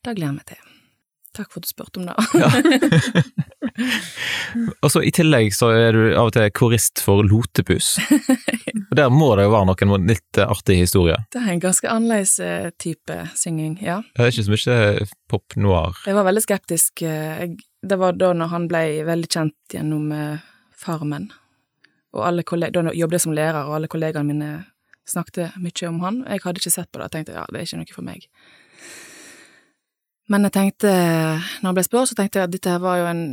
Det 0.00 0.14
gleder 0.14 0.30
jeg 0.30 0.38
meg 0.38 0.48
til. 0.54 0.73
Takk 1.34 1.50
for 1.50 1.58
at 1.58 1.66
du 1.66 1.70
spurte 1.72 1.98
om 1.98 2.06
det. 2.06 3.24
Og 4.84 4.90
så 4.92 5.02
i 5.02 5.10
tillegg 5.14 5.50
så 5.56 5.70
er 5.74 5.96
du 5.96 6.02
av 6.14 6.28
og 6.28 6.34
til 6.36 6.46
korist 6.54 7.02
for 7.02 7.26
Lotepus. 7.26 7.96
Og 8.90 8.94
der 8.94 9.10
må 9.10 9.32
det 9.34 9.48
jo 9.48 9.54
være 9.54 9.66
noen 9.72 10.06
litt 10.10 10.38
eh, 10.38 10.46
artige 10.46 10.84
historier. 10.84 11.24
Det 11.34 11.42
er 11.42 11.54
en 11.56 11.62
ganske 11.62 11.90
annerledes 11.90 12.36
eh, 12.38 12.68
type 12.80 13.16
synging, 13.38 13.78
ja. 13.82 14.00
Det 14.14 14.22
er 14.28 14.30
ikke 14.30 14.46
så 14.46 14.54
mye 14.54 15.08
pop 15.32 15.56
noir. 15.58 15.98
Jeg 16.06 16.18
var 16.18 16.28
veldig 16.28 16.44
skeptisk. 16.44 17.02
eh, 17.02 17.48
det 17.84 17.98
var 18.00 18.14
da 18.16 18.30
når 18.36 18.52
han 18.54 18.68
ble 18.70 18.84
veldig 19.08 19.30
kjent 19.34 19.74
gjennom 19.74 20.12
eh, 20.14 20.44
Farmen. 20.84 21.32
Og 22.14 22.22
alle 22.28 22.44
kolleg 22.46 22.70
da 22.74 22.84
jobbet 22.94 23.18
jeg 23.18 23.26
som 23.26 23.34
lærer, 23.34 23.66
og 23.66 23.80
alle 23.80 23.90
kollegaene 23.90 24.30
mine 24.30 24.52
snakket 25.08 25.58
mye 25.60 25.88
om 25.88 25.98
han. 26.04 26.22
Jeg 26.30 26.44
hadde 26.44 26.62
ikke 26.62 26.72
sett 26.78 26.92
på 26.92 27.00
det, 27.00 27.08
og 27.08 27.16
tenkte 27.16 27.34
ja, 27.34 27.44
det 27.50 27.60
er 27.60 27.66
ikke 27.66 27.80
noe 27.82 27.96
for 27.96 28.06
meg. 28.06 28.28
Men 30.32 30.46
jeg 30.46 30.54
tenkte, 30.56 30.90
når 31.60 31.68
jeg 31.68 31.76
ble 31.76 31.84
spurt, 31.84 32.10
så 32.10 32.16
tenkte 32.16 32.40
jeg 32.40 32.48
at 32.48 32.54
dette 32.54 32.78
var 32.80 33.00
jo 33.02 33.08
en 33.10 33.24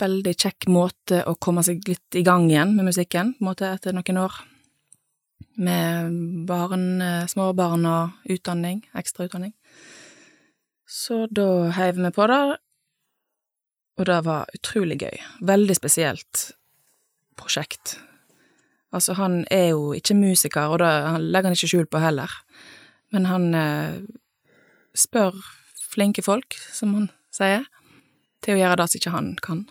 veldig 0.00 0.34
kjekk 0.34 0.66
måte 0.72 1.22
å 1.24 1.36
komme 1.40 1.62
seg 1.64 1.86
litt 1.88 2.18
i 2.18 2.24
gang 2.26 2.48
igjen 2.50 2.74
med 2.76 2.90
musikken, 2.90 3.32
på 3.36 3.44
en 3.44 3.48
måte 3.48 3.70
etter 3.70 3.96
noen 3.96 4.20
år. 4.26 4.36
Med 5.64 6.18
barn, 6.48 7.00
eh, 7.00 7.26
småbarn 7.30 7.86
og 7.86 8.34
utdanning, 8.34 8.82
ekstra 8.94 9.28
utdanning. 9.28 9.54
Så 10.86 11.24
da 11.32 11.70
heiv 11.70 11.96
vi 11.96 12.10
på 12.10 12.26
der, 12.28 12.58
og 13.96 14.04
det 14.06 14.24
var 14.26 14.50
utrolig 14.54 14.98
gøy. 15.00 15.16
Veldig 15.40 15.76
spesielt 15.76 16.52
prosjekt. 17.38 17.98
Altså, 18.92 19.14
han 19.14 19.44
er 19.50 19.70
jo 19.70 19.92
ikke 19.94 20.14
musiker, 20.14 20.68
og 20.68 20.78
det 20.78 20.92
legger 21.22 21.48
han 21.48 21.56
ikke 21.56 21.70
skjul 21.70 21.86
på 21.86 22.02
heller, 22.02 22.30
men 23.14 23.30
han 23.30 23.54
eh, 23.54 24.00
spør 24.94 25.38
flinke 25.94 26.24
folk, 26.26 26.58
som 26.74 26.94
han 26.96 27.08
sier, 27.34 27.64
til 28.44 28.56
å 28.56 28.60
gjøre 28.60 28.78
det 28.80 28.90
som 28.90 29.00
ikke 29.00 29.14
han 29.14 29.32
kan. 29.42 29.64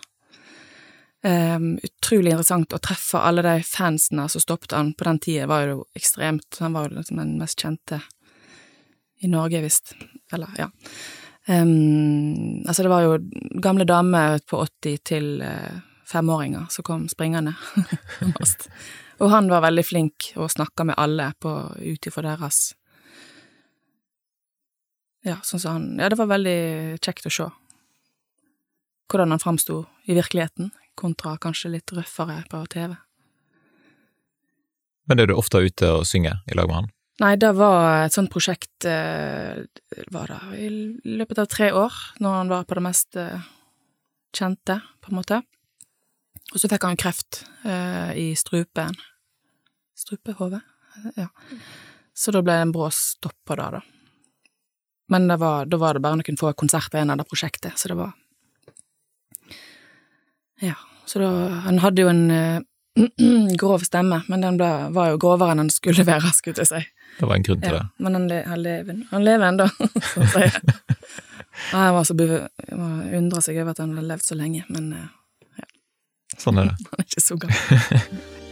Um, 1.24 1.78
utrolig 1.80 2.34
interessant 2.34 2.74
å 2.76 2.82
treffe 2.84 3.20
alle 3.24 3.40
de 3.46 3.54
fansene 3.64 4.26
som 4.28 4.42
stoppet 4.42 4.74
han 4.76 4.92
på 4.92 5.06
den 5.08 5.20
tida, 5.24 5.48
var 5.48 5.70
jo 5.70 5.78
ekstremt. 5.96 6.58
Han 6.60 6.76
var 6.76 6.90
jo 6.90 6.98
liksom 6.98 7.22
den 7.22 7.38
mest 7.40 7.62
kjente 7.64 8.02
i 9.24 9.30
Norge, 9.32 9.62
visst. 9.64 9.94
Eller, 10.34 10.52
ja. 10.58 10.68
Um, 11.48 12.60
altså, 12.68 12.84
det 12.84 12.92
var 12.92 13.06
jo 13.06 13.16
gamle 13.64 13.88
damer 13.88 14.40
på 14.44 14.60
80 14.66 15.00
til 15.08 15.30
uh, 15.40 15.80
femåringer 16.08 16.68
som 16.72 16.84
kom 16.84 17.08
springende. 17.08 17.56
Og 19.22 19.30
han 19.30 19.48
var 19.48 19.64
veldig 19.64 19.84
flink 19.86 20.32
og 20.36 20.50
snakka 20.50 20.88
med 20.88 20.98
alle 20.98 21.30
ut 21.38 22.08
ifra 22.08 22.24
deres 22.26 22.72
Ja, 25.24 25.38
sånn 25.42 25.60
som 25.62 25.76
han 25.76 26.02
Ja, 26.02 26.10
det 26.12 26.18
var 26.20 26.28
veldig 26.30 26.58
kjekt 27.00 27.28
å 27.28 27.32
se 27.32 27.50
hvordan 29.10 29.34
han 29.34 29.40
framsto 29.42 29.84
i 30.08 30.14
virkeligheten, 30.16 30.70
kontra 30.98 31.36
kanskje 31.38 31.74
litt 31.74 31.92
røffere 31.92 32.40
på 32.50 32.62
TV. 32.72 32.94
Men 35.04 35.20
er 35.20 35.28
du 35.28 35.34
ofte 35.36 35.60
ute 35.60 35.90
og 35.98 36.06
synger 36.08 36.40
i 36.48 36.56
lag 36.56 36.70
med 36.70 36.78
han? 36.78 36.90
Nei, 37.22 37.34
det 37.38 37.52
var 37.54 38.06
et 38.06 38.14
sånt 38.16 38.32
prosjekt 38.32 38.86
eh, 38.90 39.60
var 40.10 40.32
det 40.32 40.40
i 40.58 40.70
løpet 41.20 41.44
av 41.44 41.50
tre 41.52 41.70
år, 41.76 41.98
når 42.18 42.38
han 42.40 42.50
var 42.50 42.64
på 42.66 42.78
det 42.78 42.84
mest 42.88 43.18
eh, 43.20 43.44
kjente, 44.34 44.80
på 45.04 45.12
en 45.12 45.20
måte. 45.20 45.42
Og 46.50 46.58
så 46.58 46.70
fikk 46.70 46.88
han 46.88 46.98
kreft 46.98 47.44
eh, 47.62 48.10
i 48.18 48.26
strupen. 48.38 48.96
Strupehodet? 49.94 50.64
Ja. 51.14 51.28
Så 52.14 52.34
da 52.34 52.42
ble 52.42 52.56
det 52.56 52.66
en 52.66 52.74
brå 52.74 52.90
stopp 52.94 53.36
på 53.46 53.58
det, 53.60 53.70
da. 53.76 53.82
Men 55.12 55.28
var, 55.38 55.66
da 55.68 55.76
var 55.80 55.94
det 55.96 56.02
bare 56.04 56.16
noen 56.16 56.38
få 56.40 56.52
konserter 56.56 56.98
igjen 57.00 57.12
av 57.12 57.18
det 57.20 57.26
prosjektet, 57.28 57.76
så 57.78 57.90
det 57.92 57.98
var 57.98 58.12
Ja, 60.64 60.76
så 61.04 61.20
da 61.20 61.30
Han 61.66 61.82
hadde 61.82 62.04
jo 62.04 62.08
en 62.08 62.30
uh, 62.30 62.60
grov 63.60 63.84
stemme, 63.84 64.22
men 64.28 64.44
den 64.44 64.56
ble, 64.60 64.70
var 64.94 65.10
jo 65.12 65.18
grovere 65.20 65.52
enn 65.52 65.64
den 65.64 65.72
skulle 65.74 66.06
være, 66.06 66.30
skulle 66.36 66.62
jeg 66.62 66.70
si. 66.70 66.82
Det 67.18 67.26
var 67.28 67.36
en 67.36 67.46
grunn 67.46 67.60
til 67.62 67.74
Ja, 67.74 67.82
det. 67.82 68.04
men 68.06 68.16
han, 68.18 68.28
le, 68.30 68.38
han 68.48 68.62
lever 68.62 69.02
Han 69.10 69.26
lever 69.26 69.48
ennå, 69.50 69.66
sier 70.14 70.46
jeg. 70.46 70.62
Og 71.72 71.82
Jeg 71.84 71.92
var 71.94 72.06
så 72.08 72.16
undra 73.18 73.42
seg 73.44 73.60
over 73.62 73.74
at 73.74 73.82
han 73.84 73.92
hadde 73.94 74.08
levd 74.08 74.26
så 74.26 74.38
lenge, 74.38 74.64
men 74.70 74.88
ja 74.94 75.10
Sånn 76.40 76.58
er 76.58 76.72
det. 76.72 76.78
han 76.90 77.02
er 77.04 77.06
ikke 77.06 77.22
så 77.22 77.36
gammel. 77.38 78.16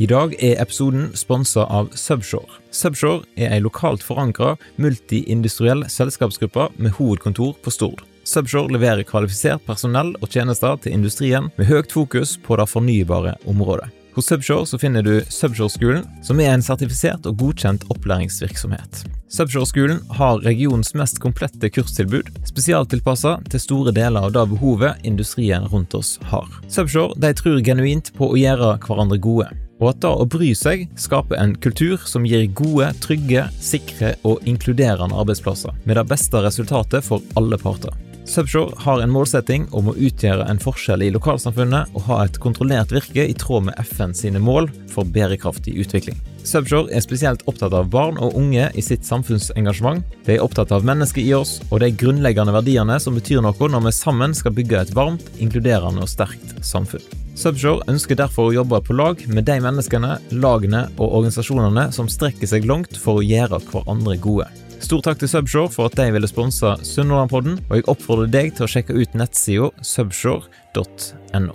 I 0.00 0.06
dag 0.06 0.32
er 0.40 0.60
episoden 0.62 1.10
sponsa 1.16 1.66
av 1.68 1.90
Subshore. 1.98 2.48
Subshore 2.72 3.26
er 3.36 3.52
ei 3.52 3.60
lokalt 3.60 4.02
forankra 4.04 4.54
multiindustriell 4.80 5.84
selskapsgruppe 5.92 6.70
med 6.78 6.96
hovedkontor 6.96 7.58
på 7.62 7.72
Stord. 7.74 8.00
Subshore 8.24 8.72
leverer 8.72 9.04
kvalifisert 9.04 9.64
personell 9.66 10.14
og 10.22 10.30
tjenester 10.32 10.78
til 10.80 10.96
industrien 10.96 11.50
med 11.58 11.68
høyt 11.68 11.92
fokus 11.92 12.38
på 12.40 12.56
det 12.56 12.70
fornybare 12.70 13.36
området. 13.50 13.90
Hos 14.12 14.28
Subshore 14.28 14.66
så 14.68 14.78
finner 14.80 15.04
du 15.04 15.14
Subshore-skolen, 15.32 16.04
som 16.24 16.40
er 16.40 16.52
en 16.52 16.64
sertifisert 16.64 17.24
og 17.28 17.38
godkjent 17.40 17.86
opplæringsvirksomhet. 17.92 19.06
Subshore-skolen 19.32 20.02
har 20.18 20.42
regionens 20.44 20.92
mest 20.96 21.20
komplette 21.20 21.70
kurstilbud, 21.72 22.28
spesialtilpassa 22.48 23.38
til 23.48 23.64
store 23.64 23.94
deler 23.96 24.28
av 24.28 24.34
det 24.36 24.44
behovet 24.52 25.00
industrien 25.08 25.64
rundt 25.72 25.96
oss 25.96 26.18
har. 26.28 26.48
Subshore 26.68 27.16
de 27.24 27.32
tror 27.36 27.64
genuint 27.64 28.12
på 28.16 28.28
å 28.32 28.36
gjøre 28.36 28.74
hverandre 28.84 29.20
gode, 29.20 29.48
og 29.82 29.90
at 29.90 30.02
det 30.04 30.12
å 30.14 30.28
bry 30.30 30.52
seg 30.56 30.86
skaper 31.00 31.40
en 31.42 31.56
kultur 31.58 31.98
som 32.06 32.26
gir 32.28 32.46
gode, 32.54 32.92
trygge, 33.02 33.48
sikre 33.58 34.14
og 34.28 34.46
inkluderende 34.48 35.18
arbeidsplasser, 35.18 35.74
med 35.84 35.98
det 35.98 36.06
beste 36.12 36.44
resultatet 36.46 37.02
for 37.06 37.24
alle 37.38 37.58
parter. 37.58 37.92
Subshore 38.24 38.72
har 38.78 39.00
en 39.02 39.10
målsetting 39.10 39.64
om 39.74 39.88
å 39.90 39.94
utgjøre 39.98 40.44
en 40.48 40.60
forskjell 40.62 41.02
i 41.02 41.10
lokalsamfunnet 41.12 41.90
og 41.96 42.04
ha 42.06 42.20
et 42.22 42.38
kontrollert 42.42 42.94
virke 42.94 43.24
i 43.26 43.34
tråd 43.34 43.66
med 43.66 43.80
FN 43.82 44.14
sine 44.14 44.40
mål 44.42 44.70
for 44.92 45.08
bærekraftig 45.08 45.74
utvikling. 45.82 46.20
Subshore 46.46 46.90
er 46.94 47.02
spesielt 47.02 47.42
opptatt 47.50 47.74
av 47.74 47.90
barn 47.90 48.18
og 48.22 48.36
unge 48.38 48.68
i 48.78 48.82
sitt 48.82 49.06
samfunnsengasjement. 49.06 50.06
De 50.26 50.36
er 50.36 50.44
opptatt 50.44 50.72
av 50.74 50.86
mennesket 50.86 51.26
i 51.26 51.34
oss 51.34 51.58
og 51.68 51.82
de 51.82 51.90
grunnleggende 51.90 52.54
verdiene 52.54 52.98
som 53.02 53.18
betyr 53.18 53.42
noe 53.42 53.70
når 53.74 53.88
vi 53.88 53.96
sammen 53.98 54.34
skal 54.38 54.54
bygge 54.54 54.80
et 54.80 54.94
varmt, 54.96 55.26
inkluderende 55.42 56.06
og 56.06 56.10
sterkt 56.10 56.56
samfunn. 56.66 57.02
Subshore 57.38 57.86
ønsker 57.90 58.18
derfor 58.18 58.50
å 58.50 58.56
jobbe 58.58 58.82
på 58.86 58.94
lag 58.94 59.22
med 59.26 59.48
de 59.48 59.58
menneskene, 59.64 60.18
lagene 60.36 60.86
og 60.98 61.08
organisasjonene 61.08 61.88
som 61.96 62.10
strekker 62.10 62.50
seg 62.50 62.68
langt 62.68 62.98
for 63.00 63.18
å 63.18 63.26
gjøre 63.26 63.62
hverandre 63.70 64.18
gode. 64.22 64.50
Stor 64.82 65.02
takk 65.06 65.20
til 65.22 65.30
Subshore 65.30 65.70
for 65.70 65.88
at 65.88 65.94
de 65.96 66.08
ville 66.12 66.28
sponse 66.28 66.74
Sunnhordlandpodden, 66.82 67.60
og 67.70 67.76
jeg 67.78 67.86
oppfordrer 67.88 68.30
deg 68.32 68.54
til 68.56 68.66
å 68.66 68.70
sjekke 68.70 68.96
ut 68.98 69.14
nettsida 69.14 69.70
subshore.no. 69.86 71.54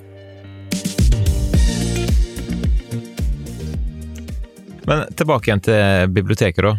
Men 4.88 5.04
tilbake 5.20 5.50
igjen 5.50 5.64
til 5.68 6.14
biblioteket, 6.16 6.64
da. 6.64 6.78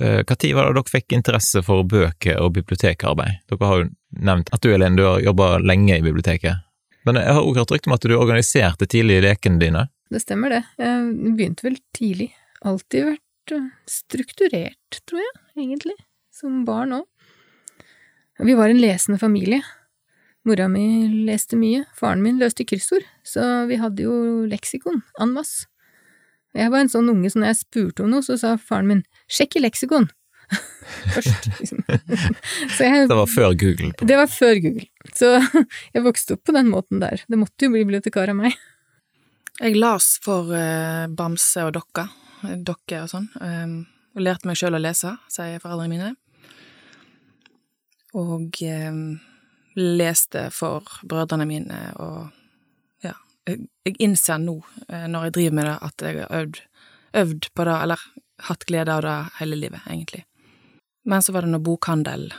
Når 0.00 0.54
var 0.56 0.70
det 0.70 0.76
dere 0.78 0.92
fikk 0.94 1.12
interesse 1.12 1.60
for 1.66 1.82
bøker 1.84 2.38
og 2.40 2.54
bibliotekarbeid? 2.56 3.42
Dere 3.50 3.68
har 3.72 3.82
jo 3.82 3.88
nevnt 4.22 4.52
at 4.54 4.62
du, 4.62 4.70
Elin, 4.72 4.96
du 4.96 5.02
har 5.04 5.20
jobba 5.20 5.56
lenge 5.58 5.98
i 5.98 6.04
biblioteket. 6.04 6.62
Men 7.04 7.18
jeg 7.18 7.34
har 7.34 7.42
også 7.42 7.64
hørt 7.64 7.74
rykte 7.74 7.90
om 7.90 7.96
at 7.96 8.06
du 8.06 8.14
organiserte 8.16 8.88
tidlig 8.88 9.18
lekene 9.26 9.60
dine. 9.60 9.88
Det 10.10 10.22
stemmer 10.22 10.54
det. 10.54 10.62
Jeg 10.80 11.34
begynte 11.36 11.66
vel 11.66 11.76
tidlig. 11.96 12.30
Alltid 12.64 13.10
vært 13.10 13.20
eh, 13.20 13.29
strukturert, 13.90 15.00
tror 15.08 15.22
jeg, 15.22 15.34
egentlig. 15.58 15.96
Som 16.34 16.62
barn 16.68 17.00
òg. 17.00 17.06
Vi 18.40 18.54
var 18.56 18.72
en 18.72 18.80
lesende 18.80 19.20
familie. 19.20 19.60
Mora 20.48 20.70
mi 20.72 20.84
leste 21.28 21.58
mye, 21.60 21.82
faren 21.98 22.22
min 22.24 22.38
løste 22.40 22.64
kryssord, 22.64 23.04
så 23.26 23.66
vi 23.68 23.76
hadde 23.76 24.06
jo 24.06 24.14
leksikon 24.48 25.02
en 25.20 25.34
masse. 25.36 25.66
Jeg 26.56 26.72
var 26.72 26.82
en 26.82 26.90
sånn 26.90 27.10
unge, 27.12 27.28
så 27.30 27.42
når 27.42 27.52
jeg 27.52 27.58
spurte 27.60 28.02
om 28.02 28.10
noe, 28.10 28.24
så 28.26 28.38
sa 28.40 28.54
faren 28.58 28.88
min 28.88 29.02
sjekk 29.30 29.58
i 29.60 29.62
leksikon! 29.66 30.08
Først, 31.14 31.46
liksom. 31.60 31.84
så 32.74 32.88
jeg 32.88 33.04
Det 33.12 33.18
var 33.20 33.28
før 33.30 33.52
Google. 33.54 33.92
det 34.00 34.16
var 34.18 34.32
før 34.32 34.56
Google, 34.64 34.88
så 35.14 35.36
jeg 35.94 36.02
vokste 36.08 36.34
opp 36.34 36.42
på 36.48 36.56
den 36.56 36.72
måten 36.72 37.04
der. 37.04 37.22
Det 37.28 37.38
måtte 37.38 37.68
jo 37.68 37.74
bli 37.76 37.84
bibliotekar 37.84 38.32
av 38.32 38.40
meg. 38.40 38.56
Jeg 39.60 39.76
las 39.76 40.14
for 40.24 40.50
eh, 40.56 41.04
Bamse 41.12 41.68
og 41.68 41.76
Dokka, 41.76 42.08
eh, 42.46 42.58
Dokke 42.58 43.04
og 43.04 43.10
sånn, 43.12 43.28
eh, 43.40 43.74
og 44.16 44.24
lærte 44.26 44.50
meg 44.50 44.58
sjøl 44.58 44.78
å 44.78 44.82
lese, 44.82 45.14
sier 45.30 45.62
foreldrene 45.62 45.92
mine. 45.92 46.10
Og 48.18 48.62
eh, 48.66 49.02
leste 49.78 50.48
for 50.54 50.86
brødrene 51.06 51.46
mine, 51.46 51.78
og 52.02 53.04
ja, 53.04 53.14
jeg 53.46 53.96
innser 54.02 54.40
nå, 54.42 54.58
eh, 54.88 55.06
når 55.10 55.28
jeg 55.28 55.36
driver 55.38 55.58
med 55.60 55.70
det, 55.70 55.76
at 55.86 56.06
jeg 56.06 56.18
har 56.20 56.36
øvd, 56.40 56.60
øvd 57.22 57.50
på 57.54 57.68
det, 57.68 57.78
eller 57.86 58.10
hatt 58.50 58.66
glede 58.68 58.94
av 58.96 59.02
det 59.06 59.16
hele 59.38 59.58
livet, 59.60 59.86
egentlig. 59.86 60.24
Men 61.04 61.22
så 61.22 61.32
var 61.32 61.44
det 61.44 61.52
noe 61.54 61.64
bokhandel 61.64 62.30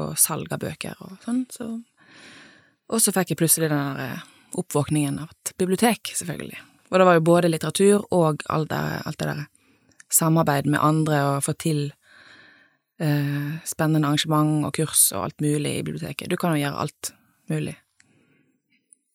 og 0.00 0.18
salg 0.18 0.52
av 0.52 0.62
bøker 0.62 0.98
og 1.04 1.16
sånn, 1.24 1.46
så 1.52 1.72
Og 2.92 3.00
så 3.00 3.12
fikk 3.14 3.30
jeg 3.30 3.38
plutselig 3.40 3.68
den 3.70 3.78
der 3.78 4.00
eh, 4.04 4.24
oppvåkningen 4.60 5.18
av 5.22 5.30
et 5.30 5.52
bibliotek, 5.56 6.10
selvfølgelig. 6.12 6.58
Og 6.92 7.00
det 7.00 7.08
var 7.08 7.16
jo 7.16 7.24
både 7.24 7.48
litteratur 7.48 8.02
og 8.12 8.44
alt 8.52 8.68
det, 8.68 9.24
der 9.24 9.46
samarbeid 10.12 10.68
med 10.68 10.82
andre 10.84 11.20
og 11.30 11.44
få 11.46 11.54
til 11.56 11.86
eh, 13.00 13.54
spennende 13.64 14.10
arrangement 14.10 14.66
og 14.68 14.74
kurs 14.76 15.06
og 15.16 15.24
alt 15.24 15.40
mulig 15.40 15.78
i 15.78 15.86
biblioteket. 15.86 16.28
Du 16.28 16.36
kan 16.36 16.52
jo 16.52 16.60
gjøre 16.60 16.84
alt 16.84 17.14
mulig. 17.48 17.78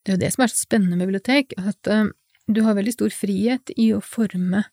Det 0.01 0.13
er 0.13 0.17
jo 0.17 0.23
det 0.25 0.33
som 0.33 0.43
er 0.43 0.53
så 0.53 0.63
spennende 0.63 0.97
med 0.97 1.11
bibliotek, 1.11 1.53
at 1.61 1.91
eh, 1.93 2.09
du 2.49 2.63
har 2.65 2.79
veldig 2.79 2.95
stor 2.95 3.13
frihet 3.13 3.73
i 3.77 3.91
å 3.93 4.01
forme 4.01 4.65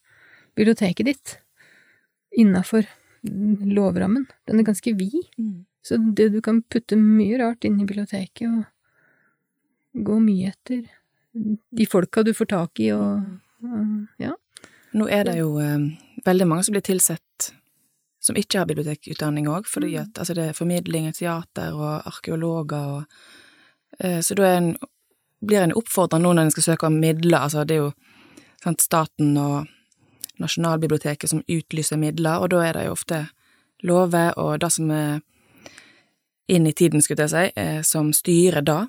biblioteket 0.57 1.11
ditt 1.11 1.39
innafor 2.35 2.89
lovrammen. 3.25 4.29
Den 4.49 4.61
er 4.61 4.69
ganske 4.69 4.97
vid, 4.97 5.29
så 5.85 5.99
det, 6.01 6.31
du 6.33 6.41
kan 6.45 6.63
putte 6.73 6.97
mye 6.97 7.37
rart 7.43 7.67
inn 7.69 7.81
i 7.81 7.85
biblioteket 7.85 8.49
og 8.49 10.05
gå 10.09 10.21
mye 10.25 10.53
etter 10.55 10.87
de 11.35 11.87
folka 11.91 12.23
du 12.23 12.33
får 12.35 12.51
tak 12.53 12.81
i 12.81 12.93
og, 12.95 13.25
og 13.65 14.23
ja. 14.23 14.35
Nå 14.95 15.09
er 15.11 15.27
det 15.27 15.39
jo 15.41 15.57
eh, 15.59 15.91
veldig 16.25 16.47
mange 16.47 16.67
som 16.67 16.77
blir 16.77 16.85
tilsett 16.87 17.51
som 18.25 18.39
ikke 18.41 18.63
har 18.63 18.69
bibliotekutdanning 18.71 19.51
òg, 19.53 19.67
fordi 19.69 19.97
at 20.01 20.17
altså 20.17 20.37
det 20.37 20.47
er 20.49 20.57
formidling, 20.57 21.11
teater 21.13 21.75
og 21.77 22.07
arkeologer 22.09 22.93
og 22.99 23.03
eh, 23.99 24.21
Så 24.23 24.35
da 24.39 24.55
en, 24.57 24.77
blir 25.45 25.61
en 25.61 25.77
oppfordra 25.77 26.19
nå 26.19 26.33
når 26.33 26.47
en 26.47 26.55
skal 26.55 26.69
søke 26.71 26.87
om 26.87 27.01
midler, 27.03 27.39
altså 27.39 27.67
det 27.69 27.77
er 27.77 27.83
jo 27.83 27.93
sant, 28.63 28.81
staten 28.81 29.37
og 29.37 29.67
Nasjonalbiblioteket 30.41 31.31
som 31.31 31.45
utlyser 31.47 32.01
midler, 32.01 32.41
og 32.43 32.51
da 32.51 32.65
er 32.65 32.73
det 32.75 32.87
jo 32.89 32.95
ofte 32.97 33.21
lover 33.87 34.33
og 34.41 34.57
det 34.65 34.71
som 34.73 34.91
er 34.91 35.21
inn 36.51 36.67
i 36.67 36.73
tiden, 36.73 37.03
skulle 37.03 37.27
jeg 37.27 37.31
si, 37.31 37.61
eh, 37.61 37.83
som 37.83 38.13
styrer 38.13 38.65
det. 38.65 38.81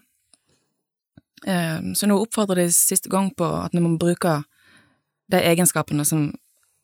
Eh, 1.46 1.94
så 1.94 2.08
nå 2.10 2.18
oppfordrer 2.18 2.66
de 2.66 2.74
siste 2.74 3.10
gang 3.10 3.30
på 3.38 3.46
at 3.46 3.74
når 3.76 3.86
man 3.86 3.98
bruker 4.02 4.44
de 5.32 5.42
egenskapene 5.42 6.06
som 6.06 6.32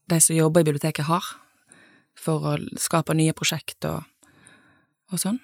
de 0.10 0.20
som 0.22 0.36
jobber 0.36 0.62
i 0.62 0.68
biblioteket 0.68 1.08
har, 1.08 1.24
for 2.20 2.46
å 2.46 2.58
skape 2.80 3.16
nye 3.16 3.34
prosjekt 3.38 3.86
og, 3.88 4.04
og 5.12 5.22
sånn. 5.22 5.40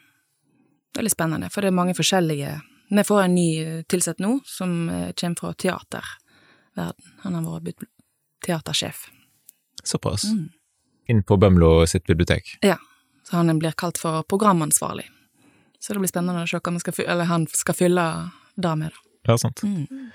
Det 0.91 1.01
er 1.01 1.07
litt 1.07 1.15
spennende, 1.15 1.49
for 1.53 1.63
det 1.63 1.71
er 1.71 1.77
mange 1.77 1.95
forskjellige 1.97 2.57
Vi 2.87 3.03
får 3.03 3.21
en 3.21 3.33
ny 3.35 3.49
tilsatt 3.91 4.21
nå, 4.23 4.37
som 4.47 4.89
eh, 4.89 5.09
kommer 5.11 5.35
fra 5.41 5.53
teaterverden. 5.53 7.09
Han 7.25 7.35
har 7.35 7.63
vært 7.65 7.83
teatersjef. 8.45 9.09
Såpass. 9.83 10.23
Mm. 10.31 10.45
Inn 11.11 11.23
på 11.23 11.35
Bømlo 11.37 11.85
sitt 11.85 12.05
bibliotek. 12.07 12.53
Ja, 12.63 12.77
så 13.27 13.41
han 13.41 13.59
blir 13.59 13.75
kalt 13.75 13.99
for 13.99 14.23
programansvarlig. 14.23 15.03
Så 15.79 15.93
det 15.93 15.99
blir 15.99 16.11
spennende 16.11 16.45
å 16.45 16.47
se 16.47 16.61
hva 16.63 16.79
skal, 16.79 16.95
eller 17.07 17.27
han 17.27 17.47
skal 17.51 17.75
fylle 17.75 18.05
det 18.55 18.73
med, 18.79 18.95
da. 18.95 19.06
Ja, 19.27 19.37
sant. 19.41 19.63
Mm. 19.63 20.09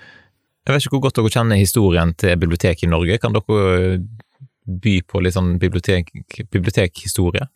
Jeg 0.63 0.75
vet 0.75 0.85
ikke 0.85 0.95
hvor 0.95 1.07
godt 1.09 1.19
dere 1.19 1.31
kjenner 1.33 1.59
historien 1.59 2.13
til 2.19 2.37
biblioteket 2.39 2.87
i 2.87 2.91
Norge. 2.91 3.17
Kan 3.21 3.35
dere 3.35 3.99
by 4.63 4.93
på 5.07 5.21
litt 5.23 5.35
sånn 5.35 5.57
bibliotek, 5.59 6.11
bibliotekhistorie? 6.53 7.49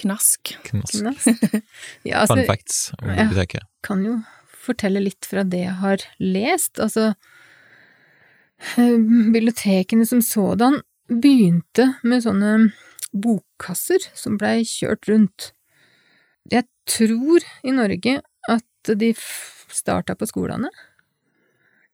Knask. 0.00 0.52
Knas. 0.68 0.92
ja, 2.08 2.26
Fun 2.28 2.40
altså, 2.40 2.44
facts 2.48 2.78
om 2.98 3.08
biblioteket. 3.08 3.64
Jeg 3.64 3.86
kan 3.88 4.04
jo 4.04 4.18
fortelle 4.60 5.02
litt 5.02 5.28
fra 5.28 5.44
det 5.48 5.64
jeg 5.64 5.76
har 5.80 6.04
lest. 6.20 6.80
Altså, 6.80 7.12
eh, 8.76 8.96
bibliotekene 9.32 10.06
som 10.08 10.22
sådan 10.24 10.80
begynte 11.10 11.94
med 12.06 12.24
sånne 12.24 12.70
bokkasser 13.10 14.04
som 14.14 14.36
blei 14.40 14.60
kjørt 14.68 15.08
rundt. 15.10 15.50
Jeg 16.50 16.68
tror 16.88 17.44
i 17.66 17.74
Norge 17.74 18.20
at 18.50 18.92
de 19.00 19.12
starta 19.74 20.16
på 20.18 20.28
skolene, 20.28 20.70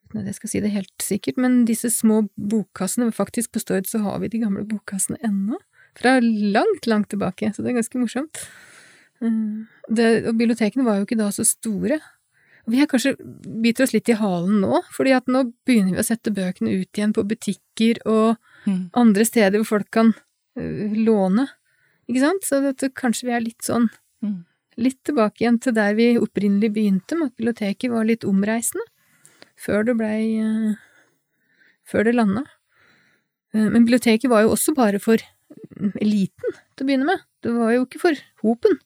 uten 0.07 0.21
at 0.21 0.29
jeg 0.31 0.39
skal 0.39 0.51
si 0.51 0.61
det 0.63 0.73
helt 0.73 1.03
sikkert, 1.03 1.39
men 1.41 1.65
disse 1.67 1.91
små 1.93 2.23
bokkassene, 2.35 3.11
faktisk 3.15 3.53
på 3.55 3.63
Stord 3.63 3.89
så 3.89 4.01
har 4.05 4.21
vi 4.23 4.31
de 4.31 4.43
gamle 4.43 4.65
bokkassene 4.67 5.19
ennå, 5.25 5.59
fra 5.97 6.19
langt, 6.21 6.85
langt 6.85 7.09
tilbake, 7.09 7.49
så 7.53 7.63
det 7.63 7.71
er 7.71 7.79
ganske 7.79 7.99
morsomt. 7.99 8.43
Eh, 9.23 9.65
det, 9.89 10.11
og 10.29 10.37
bibliotekene 10.37 10.85
var 10.85 10.99
jo 10.99 11.07
ikke 11.07 11.19
da 11.19 11.31
så 11.33 11.45
store. 11.47 11.99
Vi 12.67 12.81
har 12.81 12.89
kanskje 12.91 13.15
biter 13.63 13.85
oss 13.85 13.93
litt 13.95 14.09
i 14.11 14.17
halen 14.19 14.59
nå, 14.63 14.81
fordi 14.95 15.15
at 15.15 15.29
nå 15.31 15.45
begynner 15.67 15.95
vi 15.95 16.03
å 16.03 16.07
sette 16.07 16.33
bøkene 16.35 16.75
ut 16.81 16.99
igjen 16.99 17.15
på 17.15 17.23
butikker 17.27 18.01
og 18.05 18.35
mm. 18.67 18.81
andre 18.99 19.25
steder 19.27 19.61
hvor 19.61 19.77
folk 19.77 19.89
kan 19.95 20.11
uh, 20.11 20.97
låne, 20.99 21.47
ikke 22.11 22.25
sant? 22.25 22.43
Så 22.47 22.59
det, 22.65 22.91
kanskje 22.99 23.29
vi 23.29 23.35
er 23.37 23.45
litt 23.45 23.63
sånn 23.63 23.87
mm. 24.25 24.41
Litt 24.77 24.99
tilbake 25.07 25.41
igjen 25.41 25.57
til 25.61 25.73
der 25.73 25.95
vi 25.97 26.11
opprinnelig 26.21 26.69
begynte, 26.75 27.17
biblioteket 27.17 27.91
var 27.91 28.05
litt 28.05 28.27
omreisende, 28.27 28.85
før 29.57 29.87
det 29.87 29.97
blei 29.97 30.19
uh, 30.43 30.75
Før 31.87 32.03
det 32.03 32.17
landa. 32.17 32.43
Uh, 33.55 33.69
men 33.71 33.85
biblioteket 33.85 34.29
var 34.29 34.43
jo 34.43 34.51
også 34.53 34.75
bare 34.77 34.99
for 35.01 35.23
eliten 36.01 36.57
til 36.75 36.83
å 36.83 36.87
begynne 36.89 37.07
med, 37.07 37.23
det 37.45 37.53
var 37.55 37.73
jo 37.73 37.85
ikke 37.85 38.01
for 38.01 38.21
hopen. 38.43 38.77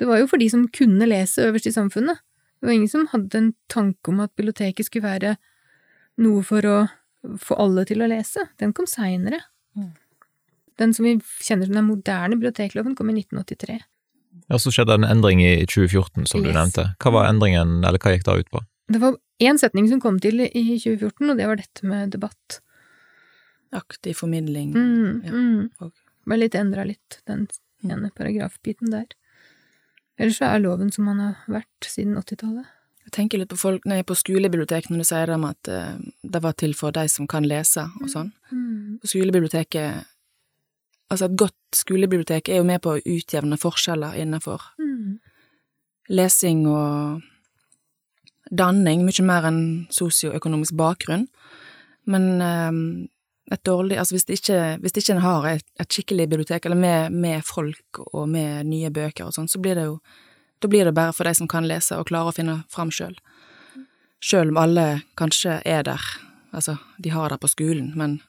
Det 0.00 0.08
var 0.08 0.20
jo 0.20 0.28
for 0.28 0.42
de 0.42 0.48
som 0.50 0.66
kunne 0.74 1.06
lese 1.06 1.44
øverst 1.46 1.68
i 1.70 1.74
samfunnet. 1.74 2.20
Det 2.58 2.68
var 2.68 2.74
ingen 2.74 2.90
som 2.90 3.08
hadde 3.12 3.38
en 3.38 3.50
tanke 3.70 4.10
om 4.10 4.22
at 4.24 4.32
biblioteket 4.36 4.88
skulle 4.88 5.06
være 5.06 5.34
noe 6.24 6.42
for 6.46 6.66
å 6.66 6.76
få 7.40 7.56
alle 7.60 7.84
til 7.88 8.02
å 8.02 8.08
lese. 8.10 8.48
Den 8.60 8.74
kom 8.76 8.88
seinere. 8.90 9.40
Mm. 9.78 9.92
Den 10.80 10.94
som 10.96 11.06
vi 11.06 11.14
kjenner 11.44 11.68
som 11.68 11.78
den 11.78 11.86
moderne 11.86 12.38
bibliotekloven, 12.38 12.96
kom 12.98 13.12
i 13.12 13.18
1983. 13.20 13.78
Ja, 14.52 14.58
Så 14.60 14.72
skjedde 14.74 14.98
en 14.98 15.08
endring 15.08 15.40
i 15.44 15.64
2014, 15.64 16.26
som 16.28 16.42
yes. 16.42 16.46
du 16.46 16.52
nevnte. 16.52 16.86
Hva 17.00 17.14
var 17.14 17.30
endringen, 17.30 17.78
eller 17.84 18.00
hva 18.02 18.12
gikk 18.12 18.26
da 18.26 18.36
ut 18.40 18.50
på? 18.52 18.60
Det 18.92 19.00
var 19.00 19.16
én 19.40 19.58
setning 19.60 19.88
som 19.88 20.02
kom 20.02 20.20
til 20.20 20.44
i 20.44 20.64
2014, 20.76 21.30
og 21.30 21.40
det 21.40 21.48
var 21.48 21.60
dette 21.60 21.88
med 21.88 22.12
debatt. 22.12 22.60
Aktiv 23.74 24.14
formidling. 24.20 24.74
Mm, 24.76 25.22
ja. 25.24 25.32
mm. 25.32 25.92
Bare 26.28 26.40
litt 26.40 26.56
endra 26.56 26.84
litt, 26.88 27.20
den 27.28 27.46
ene 27.84 28.12
paragrafbiten 28.14 28.92
der. 28.92 29.08
Ellers 30.20 30.38
så 30.38 30.52
er 30.52 30.62
loven 30.62 30.92
som 30.94 31.08
han 31.10 31.20
har 31.20 31.40
vært 31.50 31.88
siden 31.88 32.16
80-tallet. 32.20 32.68
Jeg 33.04 33.12
tenker 33.12 33.40
litt 33.40 33.50
på 33.52 33.58
folk 33.60 33.84
nei, 33.88 34.00
på 34.06 34.16
skolebibliotek 34.16 34.86
når 34.88 35.02
du 35.02 35.06
sier 35.08 35.28
det 35.28 35.36
at 35.48 35.70
uh, 35.72 35.96
det 36.22 36.40
var 36.40 36.54
til 36.56 36.72
for 36.76 36.94
de 36.94 37.04
som 37.12 37.28
kan 37.28 37.44
lese 37.44 37.84
og 38.00 38.08
sånn. 38.08 38.30
Mm. 38.48 39.00
På 39.02 39.10
skolebiblioteket 39.10 40.13
Altså, 41.14 41.28
et 41.30 41.38
godt 41.38 41.78
skolebibliotek 41.78 42.50
er 42.50 42.58
jo 42.58 42.66
med 42.66 42.82
på 42.82 42.96
å 42.96 43.02
utjevne 43.02 43.58
forskjeller 43.60 44.16
innenfor 44.18 44.62
mm. 44.82 45.14
lesing 46.10 46.64
og 46.66 47.22
danning, 48.50 49.04
mye 49.06 49.24
mer 49.26 49.46
enn 49.48 49.62
sosioøkonomisk 49.94 50.74
bakgrunn. 50.78 51.28
Men 52.10 52.26
um, 52.42 52.80
et 53.52 53.62
dårlig 53.64 53.98
Altså 53.98 54.16
hvis, 54.16 54.26
det 54.28 54.38
ikke, 54.40 54.58
hvis 54.80 54.96
ikke 54.98 55.14
en 55.16 55.24
har 55.24 55.46
et, 55.48 55.66
et, 55.80 55.88
skikkelig 55.88 56.28
bibliotek, 56.28 56.66
eller 56.66 56.80
med, 56.80 57.12
med, 57.12 57.44
folk 57.44 58.02
og 58.12 58.28
med 58.28 58.66
nye 58.68 58.90
bøker 58.90 59.28
og 59.28 59.36
sånn, 59.36 59.48
så 59.48 59.60
blir 59.60 59.78
det 59.78 59.88
jo 59.88 59.98
Da 60.62 60.68
blir 60.68 60.84
det 60.84 60.94
bare 60.96 61.12
for 61.12 61.28
de 61.28 61.34
som 61.36 61.48
kan 61.50 61.66
lese 61.68 61.96
og 61.98 62.08
klarer 62.08 62.32
å 62.32 62.36
finne 62.36 62.60
fram 62.72 62.90
sjøl. 62.94 63.18
Sjøl 64.24 64.48
om 64.48 64.60
alle 64.62 65.02
kanskje 65.18 65.58
er 65.68 65.82
der, 65.84 66.00
altså 66.56 66.78
de 66.96 67.10
har 67.12 67.28
det 67.28 67.40
på 67.42 67.50
skolen, 67.52 67.90
men 67.98 68.22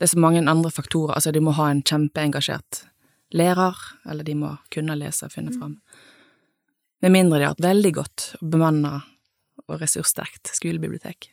det 0.00 0.06
er 0.06 0.14
så 0.14 0.20
mange 0.22 0.40
andre 0.48 0.70
faktorer, 0.72 1.12
altså 1.12 1.28
de 1.36 1.42
må 1.44 1.52
ha 1.58 1.66
en 1.68 1.82
kjempeengasjert 1.84 2.86
lærer, 3.36 3.76
eller 4.08 4.24
de 4.24 4.32
må 4.34 4.54
kunne 4.72 4.96
lese 4.96 5.26
og 5.26 5.34
finne 5.34 5.52
fram. 5.52 5.74
Med 7.04 7.12
mindre 7.12 7.36
de 7.36 7.44
har 7.44 7.52
et 7.52 7.66
veldig 7.66 7.90
godt 7.98 8.24
bemanna 8.40 9.02
og 9.66 9.82
ressurssterkt 9.82 10.54
skolebibliotek. 10.56 11.28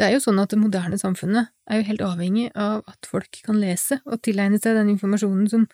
Det 0.00 0.06
er 0.06 0.14
jo 0.14 0.22
sånn 0.24 0.40
at 0.40 0.54
det 0.54 0.60
moderne 0.62 0.96
samfunnet 0.96 1.50
er 1.68 1.82
jo 1.82 1.88
helt 1.90 2.04
avhengig 2.06 2.46
av 2.56 2.86
at 2.88 3.08
folk 3.08 3.42
kan 3.44 3.60
lese 3.60 4.00
og 4.06 4.22
tilegne 4.24 4.56
seg 4.56 4.78
den 4.78 4.94
informasjonen 4.94 5.50
som 5.52 5.66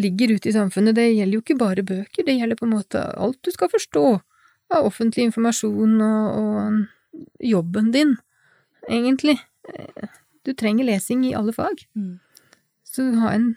ligger 0.00 0.32
ute 0.32 0.48
i 0.48 0.54
samfunnet. 0.56 0.96
Det 0.96 1.10
gjelder 1.10 1.36
jo 1.36 1.42
ikke 1.44 1.58
bare 1.60 1.84
bøker, 1.84 2.24
det 2.24 2.38
gjelder 2.38 2.56
på 2.56 2.64
en 2.70 2.72
måte 2.78 3.04
alt 3.20 3.36
du 3.44 3.52
skal 3.52 3.68
forstå 3.68 4.06
av 4.72 4.88
offentlig 4.88 5.28
informasjon 5.28 6.00
og, 6.08 6.40
og 6.40 7.44
jobben 7.52 7.92
din, 7.92 8.16
egentlig. 8.88 9.36
Du 10.46 10.54
trenger 10.56 10.88
lesing 10.88 11.24
i 11.28 11.34
alle 11.36 11.52
fag. 11.56 11.84
Mm. 11.96 12.18
Så 12.86 13.06
ha 13.22 13.34
en 13.36 13.52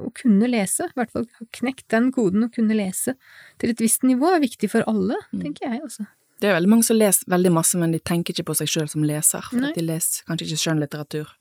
å 0.00 0.10
kunne 0.16 0.48
lese, 0.48 0.88
i 0.88 0.96
hvert 0.96 1.12
fall 1.12 1.26
ha 1.38 1.46
knekt 1.58 1.86
den 1.92 2.08
koden 2.14 2.46
å 2.46 2.52
kunne 2.52 2.76
lese 2.76 3.16
til 3.60 3.72
et 3.72 3.82
visst 3.82 4.06
nivå, 4.08 4.30
er 4.32 4.44
viktig 4.44 4.70
for 4.72 4.86
alle, 4.88 5.18
mm. 5.32 5.42
tenker 5.42 5.68
jeg 5.68 5.82
også. 5.84 6.06
Det 6.40 6.48
er 6.50 6.56
veldig 6.56 6.70
mange 6.70 6.84
som 6.84 6.98
leser 6.98 7.28
veldig 7.32 7.52
masse, 7.56 7.78
men 7.80 7.92
de 7.94 8.00
tenker 8.00 8.34
ikke 8.34 8.50
på 8.50 8.56
seg 8.58 8.70
sjøl 8.72 8.88
som 8.92 9.04
leser, 9.08 9.44
for 9.48 9.68
at 9.68 9.76
de 9.76 9.84
leser 9.84 10.24
kanskje 10.28 10.48
ikke 10.48 10.62
skjønnlitteratur, 10.64 11.32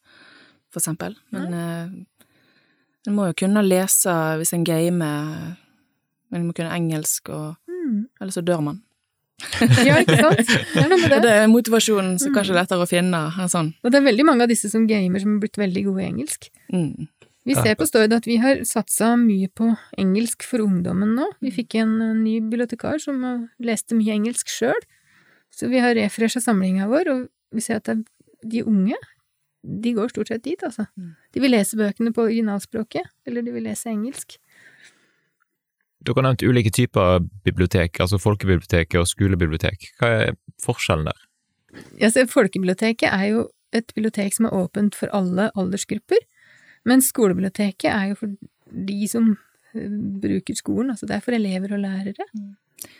for 0.71 0.81
eksempel. 0.81 1.17
Men 1.35 1.55
uh, 1.55 2.27
en 3.07 3.15
må 3.15 3.27
jo 3.29 3.37
kunne 3.43 3.63
lese 3.65 4.13
hvis 4.39 4.55
en 4.55 4.67
gamer, 4.67 5.55
men 6.31 6.41
en 6.41 6.47
må 6.49 6.55
kunne 6.55 6.75
engelsk, 6.75 7.31
og 7.31 7.55
mm. 7.71 8.07
Eller 8.19 8.33
så 8.33 8.41
dør 8.41 8.63
man. 8.65 8.79
Ja, 9.85 9.97
ikke 9.99 10.17
sant? 10.19 10.51
Det 10.73 10.83
er 10.83 10.89
noe 10.89 10.99
med 11.01 11.11
det. 11.11 11.19
det 11.25 11.33
er 11.41 11.49
motivasjonen 11.51 12.15
som 12.21 12.31
mm. 12.31 12.35
kanskje 12.37 12.55
er 12.55 12.59
lettere 12.61 12.85
å 12.85 12.89
finne. 12.89 13.21
Sånn. 13.51 13.73
Og 13.83 13.91
det 13.91 13.99
er 13.99 14.07
veldig 14.07 14.25
mange 14.27 14.45
av 14.45 14.51
disse 14.51 14.71
som 14.71 14.87
gamer 14.89 15.23
som 15.23 15.35
har 15.35 15.43
blitt 15.43 15.59
veldig 15.59 15.83
gode 15.89 16.03
i 16.03 16.07
engelsk. 16.07 16.49
Mm. 16.73 17.09
Vi 17.45 17.53
ser 17.53 17.75
på 17.77 17.85
Stord 17.85 18.13
at 18.15 18.25
vi 18.25 18.39
har 18.41 18.63
satsa 18.65 19.11
mye 19.21 19.51
på 19.53 19.67
engelsk 20.01 20.47
for 20.47 20.63
ungdommen 20.63 21.13
nå. 21.17 21.27
Vi 21.45 21.51
fikk 21.53 21.75
en 21.83 21.99
ny 22.23 22.39
bibliotekar 22.41 22.97
som 23.03 23.21
leste 23.61 23.97
mye 23.97 24.15
engelsk 24.15 24.49
sjøl, 24.49 24.87
så 25.53 25.69
vi 25.69 25.83
har 25.83 25.93
refresha 25.97 26.41
samlinga 26.41 26.89
vår, 26.89 27.11
og 27.13 27.27
vi 27.53 27.61
ser 27.63 27.83
at 27.83 27.91
de 28.45 28.63
unge, 28.65 28.97
de 29.65 29.93
går 29.93 30.09
stort 30.13 30.31
sett 30.31 30.43
dit, 30.45 30.65
altså. 30.65 30.87
Mm. 30.97 31.13
De 31.33 31.43
vil 31.43 31.53
lese 31.53 31.77
bøkene 31.77 32.13
på 32.15 32.25
originalspråket, 32.25 33.13
eller 33.29 33.45
de 33.45 33.53
vil 33.53 33.69
lese 33.69 33.93
engelsk. 33.93 34.39
Dere 36.05 36.19
har 36.19 36.27
nevnt 36.27 36.45
ulike 36.45 36.71
typer 36.73 37.23
bibliotek, 37.47 37.99
altså 38.03 38.19
folkebiblioteket 38.21 38.99
og 39.01 39.07
skolebibliotek. 39.09 39.89
Hva 39.99 40.11
er 40.21 40.35
forskjellen 40.63 41.09
der? 41.09 41.23
Ja, 41.99 42.11
så 42.13 42.27
folkebiblioteket 42.29 43.09
er 43.09 43.25
jo 43.31 43.47
et 43.75 43.91
bibliotek 43.95 44.35
som 44.35 44.47
er 44.47 44.55
åpent 44.55 44.95
for 44.95 45.11
alle 45.15 45.49
aldersgrupper. 45.57 46.21
Men 46.85 47.01
skolebiblioteket 47.01 47.89
er 47.89 48.11
jo 48.11 48.19
for 48.19 48.35
de 48.87 49.07
som 49.09 49.33
eh, 49.73 49.89
bruker 50.21 50.57
skolen, 50.57 50.93
altså 50.93 51.09
det 51.09 51.17
er 51.17 51.25
for 51.25 51.35
elever 51.35 51.73
og 51.75 51.81
lærere. 51.83 52.29
Mm. 52.33 52.53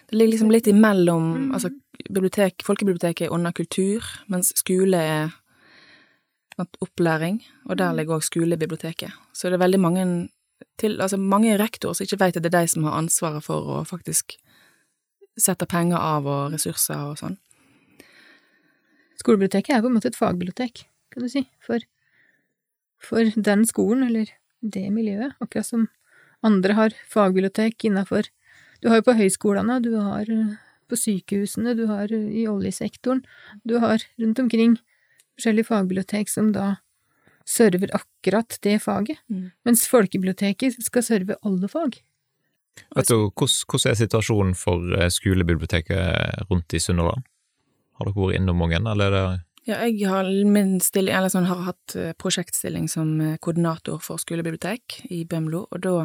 Det 0.09 0.17
ligger 0.17 0.33
liksom 0.33 0.53
litt 0.53 0.67
imellom, 0.71 1.25
mm. 1.35 1.49
altså 1.53 1.69
bibliotek, 2.09 2.63
folkebiblioteket 2.65 3.27
er 3.27 3.33
under 3.35 3.53
kultur, 3.55 4.05
mens 4.31 4.53
skole 4.57 4.97
er 4.97 5.35
opplæring, 6.81 7.41
og 7.65 7.77
der 7.77 7.91
mm. 7.91 7.97
ligger 7.99 8.17
òg 8.17 8.25
skolebiblioteket. 8.25 9.13
Så 9.33 9.49
det 9.49 9.59
er 9.59 9.65
veldig 9.65 9.81
mange 9.83 10.05
til, 10.81 10.99
altså 11.01 11.17
mange 11.17 11.55
rektorer 11.59 11.97
som 11.97 12.05
ikke 12.05 12.19
vet 12.21 12.37
at 12.37 12.43
det 12.43 12.53
er 12.53 12.61
de 12.61 12.71
som 12.71 12.85
har 12.87 12.97
ansvaret 12.99 13.43
for 13.45 13.71
å 13.75 13.81
faktisk 13.87 14.37
sette 15.39 15.67
penger 15.67 15.99
av 15.99 16.27
og 16.27 16.53
ressurser 16.53 17.11
og 17.11 17.19
sånn. 17.19 17.37
Skolebiblioteket 19.19 19.75
er 19.75 19.83
på 19.83 19.89
en 19.89 19.97
måte 19.97 20.11
et 20.11 20.17
fagbibliotek, 20.19 20.85
kan 21.13 21.23
du 21.23 21.31
si, 21.31 21.45
for 21.63 21.83
for 23.05 23.27
den 23.35 23.65
skolen, 23.67 24.07
eller 24.07 24.31
det 24.65 24.87
miljøet, 24.93 25.35
akkurat 25.43 25.67
som 25.67 25.87
andre 26.45 26.73
har 26.73 26.95
fagbibliotek 27.11 27.85
innafor 27.85 28.31
Du 28.81 28.89
har 28.89 28.99
jo 28.99 29.05
på 29.07 29.15
høyskolene, 29.17 29.79
du 29.81 29.95
har 29.97 30.27
eh, 30.29 30.57
på 30.91 30.97
sykehusene, 30.99 31.73
du 31.77 31.85
har 31.89 32.11
eh, 32.13 32.41
i 32.41 32.47
oljesektoren, 32.47 33.23
du 33.63 33.79
har 33.79 34.03
rundt 34.21 34.39
omkring 34.39 34.75
forskjellige 35.37 35.69
fagbibliotek 35.69 36.29
som 36.29 36.51
da 36.53 36.75
server 37.45 37.93
akkurat 37.93 38.57
det 38.65 38.79
faget, 38.83 39.21
mm. 39.29 39.47
mens 39.67 39.85
folkebiblioteket 39.89 40.79
skal 40.83 41.05
serve 41.05 41.37
alle 41.45 41.69
fag. 41.71 41.99
Vet 42.95 43.07
du, 43.07 43.29
hvordan 43.31 43.91
er 43.91 43.97
situasjonen 43.99 44.55
for 44.57 44.97
eh, 44.97 45.09
skolebiblioteket 45.13 46.49
rundt 46.49 46.75
i 46.75 46.81
Sunnhordland? 46.81 47.23
Har 47.95 48.09
dere 48.09 48.17
vært 48.17 48.39
innom 48.41 48.59
mange, 48.59 48.81
eller 48.81 49.07
er 49.07 49.15
det 49.15 49.43
ja, 49.65 49.79
jeg 49.89 50.05
har 50.05 50.27
min 50.45 50.75
stilling, 50.83 51.15
eller 51.17 51.31
sånn, 51.33 51.47
har 51.49 51.63
hatt 51.65 51.95
eh, 51.97 52.11
prosjektstilling 52.21 52.85
som 52.91 53.15
eh, 53.17 53.37
koordinator 53.41 53.97
for 54.03 54.21
skolebibliotek 54.21 54.99
i 55.09 55.23
Bømlo, 55.25 55.63
og 55.73 55.81
da 55.81 55.95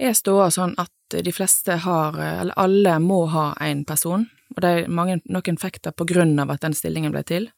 er 0.00 0.14
ståa 0.14 0.46
sånn 0.54 0.76
at 0.78 0.94
de 1.10 1.32
fleste 1.34 1.80
har, 1.82 2.14
eller 2.14 2.54
alle 2.60 2.92
må 3.02 3.24
ha 3.32 3.50
én 3.66 3.82
person, 3.88 4.28
og 4.54 4.62
det 4.62 4.70
er 4.70 4.92
mange, 4.92 5.18
noen 5.26 5.58
fikk 5.58 5.80
det 5.82 5.96
på 5.98 6.06
grunn 6.12 6.38
av 6.38 6.54
at 6.54 6.62
den 6.62 6.76
stillingen 6.78 7.10
ble 7.14 7.24
til, 7.26 7.50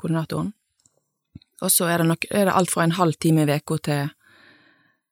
koordinatoren. 0.00 0.54
Og 1.62 1.72
så 1.74 1.88
er 1.90 1.98
det, 1.98 2.06
nok, 2.06 2.26
er 2.30 2.46
det 2.46 2.54
alt 2.54 2.70
fra 2.70 2.84
en 2.86 2.96
halv 2.98 3.18
time 3.18 3.44
i 3.44 3.56
uka 3.58 3.78
til 3.82 4.10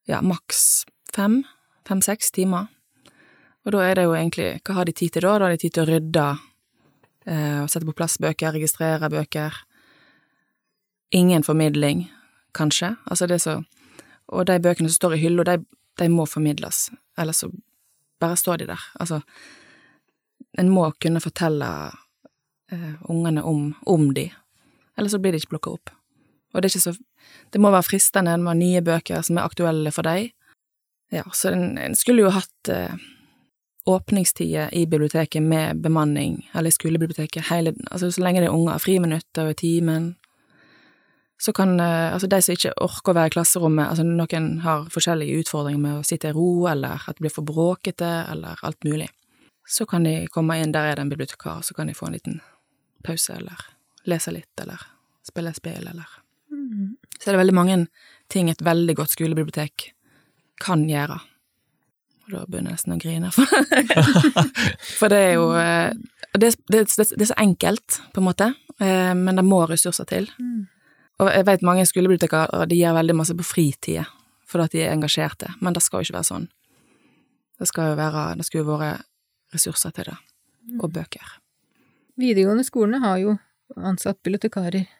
ja, 0.06 0.20
maks 0.22 0.84
fem, 1.14 1.40
fem-seks 1.88 2.30
timer. 2.30 2.68
Og 3.66 3.74
da 3.74 3.82
er 3.82 3.98
det 3.98 4.04
jo 4.06 4.14
egentlig, 4.14 4.60
hva 4.62 4.76
har 4.78 4.86
de 4.86 4.94
tid 4.94 5.16
til 5.16 5.26
da? 5.26 5.38
Da 5.38 5.48
har 5.48 5.56
de 5.56 5.64
tid 5.64 5.74
til 5.74 5.82
å 5.82 5.90
rydde 5.90 6.26
Eh, 7.26 7.62
og 7.62 7.70
sette 7.70 7.86
på 7.88 7.94
plass 7.96 8.20
bøker, 8.22 8.54
registrere 8.54 9.10
bøker. 9.10 9.54
ingen 11.10 11.42
formidling, 11.42 12.10
kanskje. 12.52 12.96
Altså 13.06 13.26
det 13.26 13.38
så 13.42 13.64
Og 14.28 14.46
de 14.46 14.58
bøkene 14.58 14.88
som 14.88 14.94
står 14.94 15.14
i 15.14 15.18
hylla, 15.18 15.44
de, 15.44 15.64
de 15.98 16.08
må 16.08 16.26
formidles, 16.26 16.90
ellers 17.16 17.36
så 17.36 17.50
bare 18.20 18.36
står 18.36 18.56
de 18.56 18.66
der. 18.66 18.80
Altså, 19.00 19.20
en 20.58 20.68
må 20.68 20.90
kunne 21.00 21.20
fortelle 21.20 21.92
eh, 22.72 22.94
ungene 23.08 23.42
om, 23.42 23.74
om 23.86 24.14
de, 24.14 24.32
ellers 24.98 25.12
så 25.12 25.18
blir 25.18 25.32
de 25.32 25.38
ikke 25.38 25.48
plukka 25.54 25.70
opp. 25.70 25.90
Og 26.56 26.62
det 26.62 26.70
er 26.70 26.78
ikke 26.78 26.88
så 26.88 26.96
Det 27.52 27.60
må 27.60 27.70
være 27.70 27.86
fristende 27.86 28.32
med 28.42 28.58
nye 28.58 28.80
bøker 28.82 29.22
som 29.22 29.36
er 29.38 29.46
aktuelle 29.46 29.92
for 29.94 30.02
deg. 30.02 30.32
Ja, 31.14 31.22
så 31.32 31.52
en, 31.52 31.76
en 31.78 31.94
skulle 31.94 32.24
jo 32.24 32.32
hatt 32.34 32.70
eh, 32.72 32.96
åpningstider 33.86 34.74
i 34.74 34.86
biblioteket 34.86 35.42
med 35.42 35.82
bemanning, 35.82 36.48
eller 36.54 36.68
i 36.68 36.74
skolebiblioteket, 36.74 37.46
hele 37.50 37.74
Altså 37.90 38.10
så 38.10 38.22
lenge 38.22 38.40
det 38.42 38.48
er 38.48 38.56
unger, 38.56 38.78
friminutter 38.82 39.52
og 39.52 39.56
timen, 39.56 40.16
så 41.38 41.52
kan 41.52 41.80
eh, 41.80 42.12
altså 42.12 42.26
de 42.26 42.40
som 42.42 42.56
ikke 42.56 42.74
orker 42.82 43.12
å 43.12 43.16
være 43.20 43.30
i 43.30 43.34
klasserommet, 43.36 43.86
altså 43.86 44.02
noen 44.08 44.48
har 44.64 44.88
forskjellige 44.90 45.44
utfordringer 45.44 45.82
med 45.82 46.00
å 46.00 46.04
sitte 46.06 46.32
i 46.32 46.36
ro, 46.36 46.66
eller 46.70 47.06
at 47.06 47.18
det 47.18 47.26
blir 47.26 47.36
for 47.36 47.46
bråkete, 47.46 48.12
eller 48.32 48.58
alt 48.66 48.82
mulig, 48.88 49.10
så 49.68 49.86
kan 49.86 50.06
de 50.08 50.18
komme 50.32 50.58
inn, 50.58 50.74
der 50.74 50.90
er 50.90 50.98
det 50.98 51.06
en 51.06 51.12
bibliotekar, 51.12 51.62
så 51.62 51.74
kan 51.76 51.86
de 51.86 51.94
få 51.94 52.08
en 52.08 52.18
liten 52.18 52.40
pause, 53.06 53.38
eller 53.38 53.68
lese 54.10 54.34
litt, 54.34 54.54
eller 54.62 54.82
spille 55.26 55.54
spill, 55.54 55.86
eller. 55.86 56.25
Så 57.16 57.30
er 57.30 57.36
det 57.36 57.42
veldig 57.42 57.56
mange 57.56 57.78
ting 58.32 58.50
et 58.50 58.62
veldig 58.64 58.96
godt 58.98 59.14
skolebibliotek 59.14 59.90
kan 60.62 60.84
gjøre. 60.88 61.18
Og 62.26 62.32
da 62.34 62.42
begynner 62.48 62.72
jeg 62.72 62.78
nesten 62.78 62.94
å 62.96 62.98
grine, 62.98 63.30
for, 63.34 63.46
for 64.98 65.12
det 65.12 65.18
er 65.28 65.34
jo 65.36 65.50
eh, 65.60 65.92
det, 66.34 66.56
det, 66.66 66.80
det, 66.90 67.06
det 67.12 67.22
er 67.22 67.30
så 67.30 67.38
enkelt, 67.38 68.00
på 68.14 68.22
en 68.22 68.26
måte, 68.26 68.48
eh, 68.82 69.12
men 69.14 69.38
det 69.38 69.44
må 69.46 69.60
ressurser 69.70 70.08
til. 70.10 70.26
Mm. 70.42 70.64
Og 71.22 71.30
jeg 71.32 71.46
vet 71.48 71.64
mange 71.64 71.86
skolebibliotekere 71.88 72.66
de 72.68 72.80
gjør 72.80 72.98
veldig 72.98 73.16
masse 73.20 73.36
på 73.38 73.46
fritida, 73.46 74.08
fordi 74.46 74.66
at 74.66 74.74
de 74.74 74.82
er 74.84 74.94
engasjerte, 74.96 75.52
men 75.62 75.76
det 75.76 75.84
skal 75.86 76.02
jo 76.02 76.08
ikke 76.08 76.18
være 76.18 76.30
sånn. 76.32 76.48
Det 77.56 77.70
skal 77.70 77.92
jo 77.92 78.00
være, 78.00 78.24
det 78.36 78.48
skulle 78.48 78.66
jo 78.66 78.74
vært 78.74 79.06
ressurser 79.54 79.94
til 79.96 80.10
det, 80.10 80.18
og 80.80 80.90
bøker. 80.92 81.36
Videregående 82.20 82.66
skolene 82.66 83.00
har 83.04 83.20
jo 83.22 83.36
ansatt 83.76 84.18
bibliotekarer. 84.24 84.90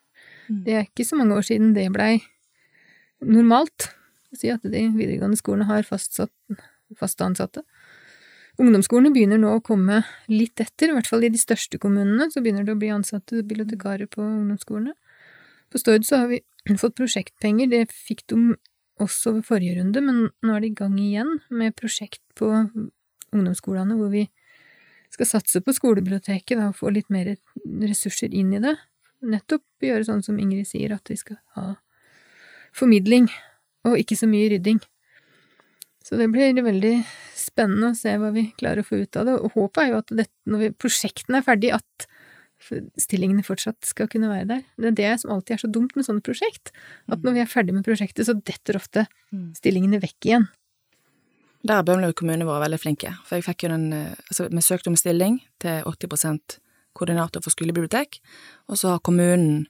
Mm. 0.48 0.62
Det 0.66 0.74
er 0.74 0.86
ikke 0.86 1.06
så 1.08 1.18
mange 1.18 1.36
år 1.36 1.46
siden 1.48 1.74
det 1.76 1.86
blei 1.94 2.20
normalt 3.24 3.90
å 4.32 4.38
si 4.38 4.50
at 4.52 4.64
de 4.64 4.82
videregående 4.94 5.38
skolene 5.38 5.68
har 5.68 5.86
fastsatt, 5.88 6.32
fast 6.98 7.22
ansatte. 7.24 7.64
Ungdomsskolene 8.56 9.12
begynner 9.12 9.40
nå 9.40 9.50
å 9.52 9.64
komme 9.64 10.00
litt 10.32 10.60
etter, 10.62 10.88
i 10.88 10.96
hvert 10.96 11.08
fall 11.10 11.26
i 11.26 11.32
de 11.32 11.40
største 11.40 11.80
kommunene, 11.80 12.30
så 12.32 12.40
begynner 12.40 12.64
det 12.64 12.72
å 12.72 12.80
bli 12.80 12.88
ansatte 12.94 13.42
bibliotekarer 13.42 14.08
på 14.08 14.22
ungdomsskolene. 14.24 14.94
På 15.72 15.80
Stord 15.82 16.06
så 16.08 16.22
har 16.22 16.30
vi 16.30 16.40
fått 16.80 16.96
prosjektpenger, 16.96 17.68
det 17.68 17.82
fikk 17.92 18.24
de 18.32 18.56
også 19.02 19.36
ved 19.36 19.44
forrige 19.44 19.76
runde, 19.76 20.00
men 20.00 20.22
nå 20.40 20.56
er 20.56 20.64
de 20.64 20.70
i 20.70 20.78
gang 20.78 20.96
igjen 21.00 21.36
med 21.52 21.76
prosjekt 21.76 22.22
på 22.38 22.48
ungdomsskolene 23.34 23.98
hvor 23.98 24.08
vi 24.14 24.24
skal 25.12 25.28
satse 25.28 25.60
på 25.60 25.74
skolebiblioteket 25.76 26.56
da, 26.56 26.70
og 26.70 26.78
få 26.80 26.92
litt 26.94 27.12
mer 27.12 27.34
ressurser 27.84 28.32
inn 28.32 28.54
i 28.56 28.62
det. 28.62 28.74
Nettopp 29.24 29.64
gjøre 29.84 30.04
sånn 30.08 30.24
som 30.24 30.38
Ingrid 30.40 30.68
sier, 30.68 30.92
at 30.96 31.08
vi 31.08 31.16
skal 31.18 31.38
ha 31.56 31.76
formidling, 32.76 33.30
og 33.86 33.96
ikke 34.00 34.18
så 34.18 34.28
mye 34.28 34.50
rydding. 34.52 34.82
Så 36.04 36.18
det 36.20 36.28
blir 36.30 36.54
veldig 36.62 37.00
spennende 37.34 37.90
å 37.90 37.98
se 37.98 38.12
hva 38.20 38.28
vi 38.34 38.50
klarer 38.58 38.84
å 38.84 38.86
få 38.86 39.00
ut 39.02 39.18
av 39.18 39.26
det, 39.26 39.38
og 39.40 39.56
håpet 39.56 39.82
er 39.82 39.88
jo 39.90 40.02
at 40.02 40.12
dette, 40.20 40.36
når 40.46 40.62
vi, 40.62 40.68
prosjektene 40.84 41.40
er 41.40 41.46
ferdig, 41.46 41.72
at 41.74 42.06
stillingene 43.00 43.44
fortsatt 43.44 43.84
skal 43.84 44.08
kunne 44.10 44.30
være 44.30 44.46
der. 44.48 44.62
Det 44.80 44.92
er 44.92 44.96
det 45.00 45.10
som 45.22 45.34
alltid 45.34 45.56
er 45.56 45.62
så 45.64 45.70
dumt 45.72 45.96
med 45.96 46.06
sånne 46.06 46.24
prosjekt, 46.24 46.72
at 47.12 47.26
når 47.26 47.36
vi 47.36 47.42
er 47.42 47.50
ferdig 47.50 47.74
med 47.76 47.84
prosjektet, 47.86 48.28
så 48.28 48.36
detter 48.38 48.78
ofte 48.78 49.06
stillingene 49.58 50.00
vekk 50.02 50.30
igjen. 50.30 50.46
Der 51.66 51.80
har 51.80 51.86
Bømlo 51.86 52.12
kommune 52.14 52.46
vært 52.46 52.64
veldig 52.68 52.80
flinke, 52.80 53.12
for 53.26 53.38
jeg 53.38 53.46
fikk 53.48 53.66
jo 53.66 53.72
den 53.72 53.88
eh, 53.96 54.14
Altså, 54.30 54.46
vi 54.52 54.62
søkte 54.62 54.92
om 54.92 54.98
stilling 54.98 55.40
til 55.62 55.82
80 55.88 56.60
koordinator 56.96 57.44
for 57.44 57.54
skolebibliotek, 57.54 58.20
og 58.70 58.80
så 58.80 58.94
har 58.94 59.04
kommunen 59.04 59.66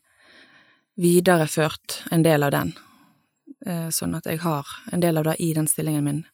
videreført 0.96 2.00
en 2.14 2.24
del 2.24 2.46
av 2.46 2.54
den, 2.54 2.72
eh, 3.66 3.88
sånn 3.92 4.16
at 4.16 4.26
jeg 4.26 4.40
har 4.40 4.66
en 4.92 5.00
del 5.00 5.18
av 5.18 5.24
det 5.24 5.36
i 5.40 5.52
den 5.52 5.68
stillingen 5.68 6.04
min 6.04 6.24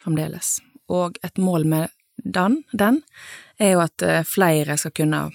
fremdeles. 0.00 0.60
Og 0.88 1.18
et 1.22 1.36
mål 1.38 1.66
med 1.66 1.90
den, 2.24 2.64
den 2.72 3.02
er 3.58 3.74
jo 3.74 3.84
at 3.84 4.02
eh, 4.02 4.24
flere 4.24 4.78
skal 4.80 4.96
kunne 4.96 5.30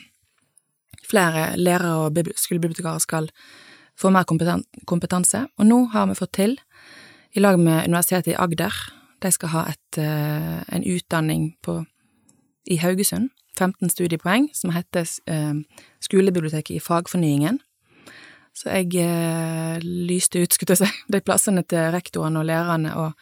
Flere 1.05 1.53
lærere 1.53 1.99
og 2.01 2.15
bibli- 2.17 2.33
skolebibliotekarer 2.33 2.99
skal 2.99 3.27
få 3.95 4.09
mer 4.09 4.23
kompetanse, 4.25 5.43
og 5.53 5.67
nå 5.67 5.91
har 5.91 6.07
vi 6.07 6.15
fått 6.17 6.31
til, 6.33 6.55
i 7.35 7.39
lag 7.39 7.59
med 7.59 7.85
Universitetet 7.85 8.31
i 8.33 8.37
Agder, 8.41 8.73
de 9.21 9.31
skal 9.31 9.49
ha 9.49 9.65
et, 9.69 9.97
eh, 9.97 10.63
en 10.75 10.83
utdanning 10.83 11.53
på, 11.61 11.85
i 12.65 12.77
Haugesund, 12.81 13.29
15 13.57 13.91
studiepoeng, 13.93 14.49
som 14.53 14.73
heter 14.75 15.07
eh, 15.31 15.55
Skolebiblioteket 16.03 16.75
i 16.77 16.83
fagfornyingen. 16.83 17.59
Så 18.55 18.71
jeg 18.71 18.95
eh, 19.03 19.81
lyste 19.83 20.43
ut, 20.43 20.53
skulle 20.53 20.77
jeg 20.77 20.85
si, 20.85 21.03
de 21.13 21.23
plassene 21.23 21.65
til 21.67 21.91
rektorene 21.95 22.41
og 22.41 22.47
lærerne, 22.47 22.95
og 22.95 23.13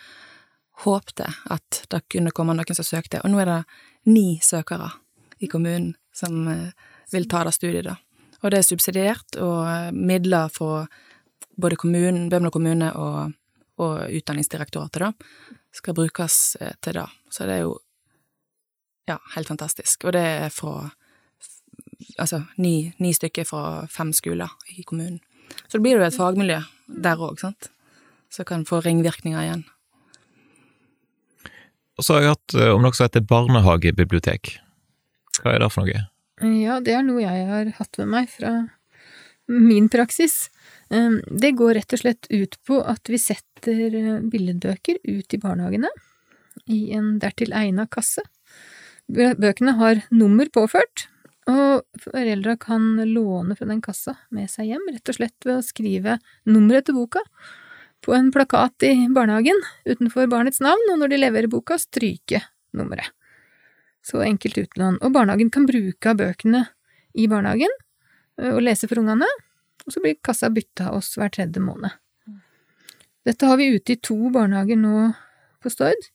håpte 0.83 1.29
at 1.53 1.83
det 1.91 2.05
kunne 2.11 2.33
komme 2.35 2.55
noen 2.57 2.77
som 2.77 2.85
søkte. 2.85 3.21
Og 3.23 3.33
nå 3.33 3.41
er 3.41 3.49
det 3.49 3.61
ni 4.09 4.39
søkere 4.43 4.91
i 5.43 5.49
kommunen 5.49 5.93
som 6.13 6.47
eh, 6.47 6.73
vil 7.13 7.29
ta 7.29 7.43
det 7.47 7.55
studiet, 7.55 7.87
da. 7.89 7.97
Og 8.43 8.51
det 8.51 8.59
er 8.59 8.67
subsidiert, 8.67 9.37
og 9.39 9.63
eh, 9.69 9.89
midler 9.95 10.51
fra 10.53 10.83
både 11.55 11.77
kommunen, 11.79 12.29
Bømlo 12.29 12.51
kommune 12.51 12.91
og, 12.97 13.33
og 13.81 13.93
Utdanningsdirektoratet, 14.09 15.05
da, 15.05 15.57
skal 15.73 15.97
brukes 15.97 16.57
eh, 16.61 16.75
til 16.81 16.99
det. 16.99 17.07
Så 17.33 17.47
det 17.49 17.57
er 17.57 17.65
jo 17.65 17.77
ja, 19.09 19.19
helt 19.35 19.49
fantastisk. 19.51 20.05
Og 20.07 20.15
det 20.15 20.23
er 20.23 20.49
fra 20.53 20.91
altså 22.19 22.43
ni, 22.61 22.93
ni 23.01 23.13
stykker 23.15 23.47
fra 23.47 23.85
fem 23.91 24.13
skoler 24.15 24.51
i 24.75 24.83
kommunen. 24.83 25.19
Så 25.67 25.77
det 25.77 25.83
blir 25.85 25.97
jo 25.97 26.05
et 26.05 26.17
fagmiljø 26.17 26.59
der 27.03 27.21
òg, 27.21 27.39
sant, 27.41 27.69
som 28.33 28.47
kan 28.47 28.65
få 28.67 28.81
ringvirkninger 28.83 29.41
igjen. 29.43 29.63
Og 31.97 32.05
så 32.05 32.15
har 32.15 32.23
jeg 32.23 32.33
hatt 32.33 32.55
eh, 32.57 32.71
om 32.73 32.81
noe 32.83 32.95
som 32.95 33.07
heter 33.07 33.25
barnehagebibliotek. 33.29 34.55
Hva 35.41 35.53
er 35.53 35.61
det 35.61 35.69
for 35.73 35.85
noe? 35.85 36.07
Ja, 36.63 36.79
det 36.83 36.95
er 36.97 37.03
noe 37.05 37.21
jeg 37.21 37.45
har 37.49 37.69
hatt 37.77 37.99
med 38.01 38.09
meg 38.15 38.31
fra 38.33 38.53
min 39.51 39.89
praksis. 39.91 40.47
Um, 40.89 41.19
Det 41.29 41.53
går 41.57 41.75
rett 41.77 41.93
og 41.93 42.01
slett 42.01 42.27
ut 42.31 42.57
på 42.65 42.79
at 42.81 43.09
vi 43.11 43.19
setter 43.21 43.97
eh, 43.99 44.25
billedbøker 44.25 45.03
ut 45.03 45.33
i 45.35 45.41
barnehagene 45.41 45.91
i 46.71 46.93
en 46.95 47.17
dertil 47.21 47.53
egna 47.53 47.85
kasse. 47.91 48.23
Bø- 49.11 49.35
Bøkene 49.39 49.75
har 49.79 50.03
nummer 50.11 50.47
påført, 50.53 51.07
og 51.49 51.83
foreldra 51.99 52.55
kan 52.59 52.95
låne 53.09 53.55
fra 53.57 53.67
den 53.67 53.81
kassa 53.83 54.15
med 54.31 54.47
seg 54.49 54.69
hjem, 54.71 54.85
rett 54.93 55.09
og 55.11 55.17
slett 55.17 55.45
ved 55.47 55.57
å 55.59 55.65
skrive 55.65 56.19
nummeret 56.47 56.87
til 56.87 56.95
boka 56.95 57.19
på 58.03 58.15
en 58.15 58.31
plakat 58.31 58.83
i 58.87 58.93
barnehagen 59.11 59.59
utenfor 59.87 60.29
barnets 60.31 60.61
navn, 60.63 60.87
og 60.91 60.99
når 61.01 61.11
de 61.13 61.19
leverer 61.19 61.51
boka, 61.51 61.77
stryke 61.79 62.41
nummeret. 62.75 63.11
Så 64.03 64.19
enkelt 64.23 64.57
utlån. 64.59 64.97
Og 64.99 65.13
barnehagen 65.15 65.51
kan 65.51 65.67
bruke 65.67 66.11
av 66.11 66.17
bøkene 66.19 66.65
i 67.15 67.27
barnehagen 67.31 67.71
og 68.51 68.59
lese 68.65 68.89
for 68.89 68.99
ungene, 68.99 69.27
og 69.85 69.91
så 69.93 70.01
blir 70.03 70.17
kassa 70.23 70.49
bytta 70.51 70.91
oss 70.95 71.13
hver 71.19 71.31
tredje 71.31 71.63
måned. 71.63 71.91
Dette 73.23 73.47
har 73.47 73.59
vi 73.59 73.69
ute 73.75 73.95
i 73.95 74.01
to 74.03 74.17
barnehager 74.35 74.79
nå 74.79 75.13
på 75.63 75.71
Stord, 75.71 76.09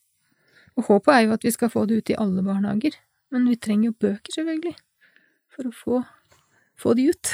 og 0.77 0.89
håpet 0.89 1.13
er 1.15 1.23
jo 1.25 1.35
at 1.37 1.45
vi 1.45 1.53
skal 1.55 1.71
få 1.73 1.85
det 1.89 2.01
ut 2.01 2.11
i 2.13 2.17
alle 2.19 2.43
barnehager, 2.45 2.97
men 3.33 3.47
vi 3.49 3.57
trenger 3.61 3.91
jo 3.91 3.97
bøker, 4.05 4.33
selvfølgelig, 4.35 4.75
for 5.55 5.69
å 5.69 5.73
få, 5.75 6.03
få 6.79 6.95
de 6.97 7.09
ut. 7.13 7.33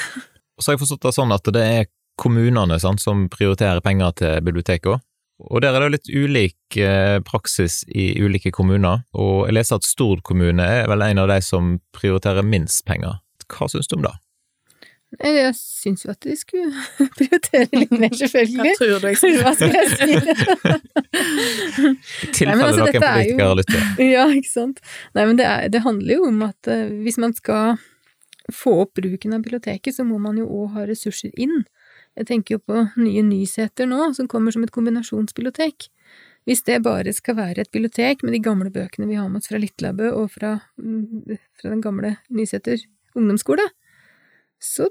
Så 0.56 0.70
har 0.70 0.76
jeg 0.76 0.84
forstått 0.84 1.04
det 1.04 1.14
sånn 1.16 1.34
at 1.36 1.52
det 1.52 1.64
er 1.64 1.90
kommunene 2.20 2.78
sant, 2.80 3.02
som 3.02 3.26
prioriterer 3.32 3.84
penger 3.84 4.16
til 4.20 4.40
bibliotekene. 4.44 5.02
Og 5.36 5.60
der 5.60 5.76
er 5.76 5.84
det 5.84 5.98
litt 5.98 6.08
ulik 6.08 6.78
eh, 6.80 7.18
praksis 7.20 7.82
i 7.92 8.14
ulike 8.24 8.48
kommuner, 8.56 9.02
og 9.12 9.44
jeg 9.44 9.56
leser 9.58 9.76
at 9.76 9.84
Stord 9.84 10.22
kommune 10.24 10.64
er 10.64 10.88
vel 10.88 11.04
en 11.04 11.20
av 11.20 11.28
de 11.28 11.42
som 11.44 11.74
prioriterer 11.96 12.46
minst 12.46 12.86
penger. 12.88 13.18
Hva 13.52 13.68
syns 13.68 13.90
du 13.90 13.98
om 13.98 14.06
det? 14.06 14.14
Eller 15.20 15.38
Jeg 15.46 15.54
syns 15.56 16.02
jo 16.04 16.10
at 16.12 16.20
de 16.26 16.34
skulle 16.36 16.70
prioritere 17.16 17.78
litt 17.78 17.92
mer, 17.94 18.10
selvfølgelig. 18.18 18.72
tror 18.76 18.98
du 19.00 19.06
jeg 19.06 19.40
Hva 19.44 19.52
skal 19.56 19.76
jeg 19.76 19.88
si? 19.94 20.08
I 21.16 21.86
Nei, 21.86 22.32
tilfelle 22.34 22.56
men 22.56 22.64
altså, 22.66 22.80
noen 22.82 22.90
er 22.90 22.96
jo- 22.96 23.02
politikere 23.06 23.54
lytter. 23.60 23.84
Ja, 24.16 24.24
ikke 24.34 24.50
sant. 24.52 24.80
Nei, 25.16 25.26
men 25.30 25.38
det, 25.40 25.46
er, 25.46 25.68
det 25.72 25.82
handler 25.86 26.18
jo 26.20 26.26
om 26.30 26.42
at 26.48 26.70
uh, 26.72 26.88
hvis 27.06 27.18
man 27.22 27.34
skal 27.38 27.78
få 28.54 28.76
opp 28.84 28.94
bruken 28.98 29.34
av 29.34 29.42
biblioteket, 29.46 29.94
så 29.96 30.04
må 30.06 30.18
man 30.22 30.36
jo 30.38 30.46
òg 30.46 30.74
ha 30.76 30.84
ressurser 30.86 31.32
inn. 31.34 31.64
Jeg 32.16 32.28
tenker 32.30 32.56
jo 32.56 32.62
på 32.62 32.84
nye 33.02 33.22
Nyseter 33.26 33.88
nå, 33.90 34.12
som 34.16 34.28
kommer 34.30 34.54
som 34.54 34.62
et 34.64 34.72
kombinasjonsbibliotek. 34.74 35.88
Hvis 36.46 36.62
det 36.68 36.78
bare 36.84 37.10
skal 37.12 37.34
være 37.40 37.64
et 37.64 37.72
bibliotek 37.74 38.22
med 38.22 38.36
de 38.36 38.40
gamle 38.44 38.70
bøkene 38.70 39.08
vi 39.10 39.16
har 39.18 39.26
med 39.28 39.42
oss 39.42 39.50
fra 39.50 39.58
Litlabø 39.58 40.12
og 40.14 40.30
fra, 40.30 40.52
mm, 40.78 41.34
fra 41.58 41.72
den 41.72 41.82
gamle 41.82 42.12
Nyseter 42.30 42.78
ungdomsskole, 43.18 43.64
så 44.62 44.88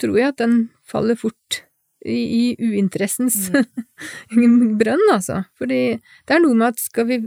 tror 0.00 0.18
jeg 0.18 0.34
at 0.34 0.42
den 0.42 0.58
faller 0.86 1.18
fort 1.18 1.62
i, 2.06 2.16
i 2.16 2.42
uinteressens 2.60 3.50
brønn, 4.80 5.06
altså. 5.12 5.42
Fordi 5.58 5.98
det 5.98 6.36
er 6.36 6.42
noe 6.42 6.56
med 6.58 6.74
at 6.74 6.82
skal 6.82 7.08
vi 7.10 7.20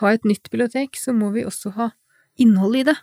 ha 0.00 0.12
et 0.12 0.28
nytt 0.28 0.50
bibliotek, 0.52 0.96
så 0.98 1.14
må 1.16 1.32
vi 1.34 1.46
også 1.46 1.74
ha 1.78 1.90
innhold 2.40 2.78
i 2.80 2.86
det. 2.88 2.96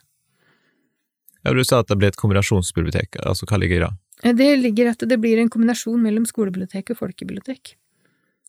Ja, 1.46 1.54
Du 1.56 1.64
sa 1.64 1.82
at 1.84 1.92
det 1.92 2.00
blir 2.00 2.12
et 2.12 2.20
kombinasjonsbibliotek, 2.20 3.22
altså 3.24 3.48
hva 3.50 3.60
ligger 3.62 3.80
i 3.80 3.84
det? 3.86 3.92
Eh, 4.24 4.36
det 4.36 4.50
ligger 4.60 4.92
at 4.92 5.06
det 5.08 5.20
blir 5.22 5.40
en 5.40 5.52
kombinasjon 5.52 6.02
mellom 6.04 6.26
skolebibliotek 6.28 6.92
og 6.94 7.00
folkebibliotek. 7.04 7.76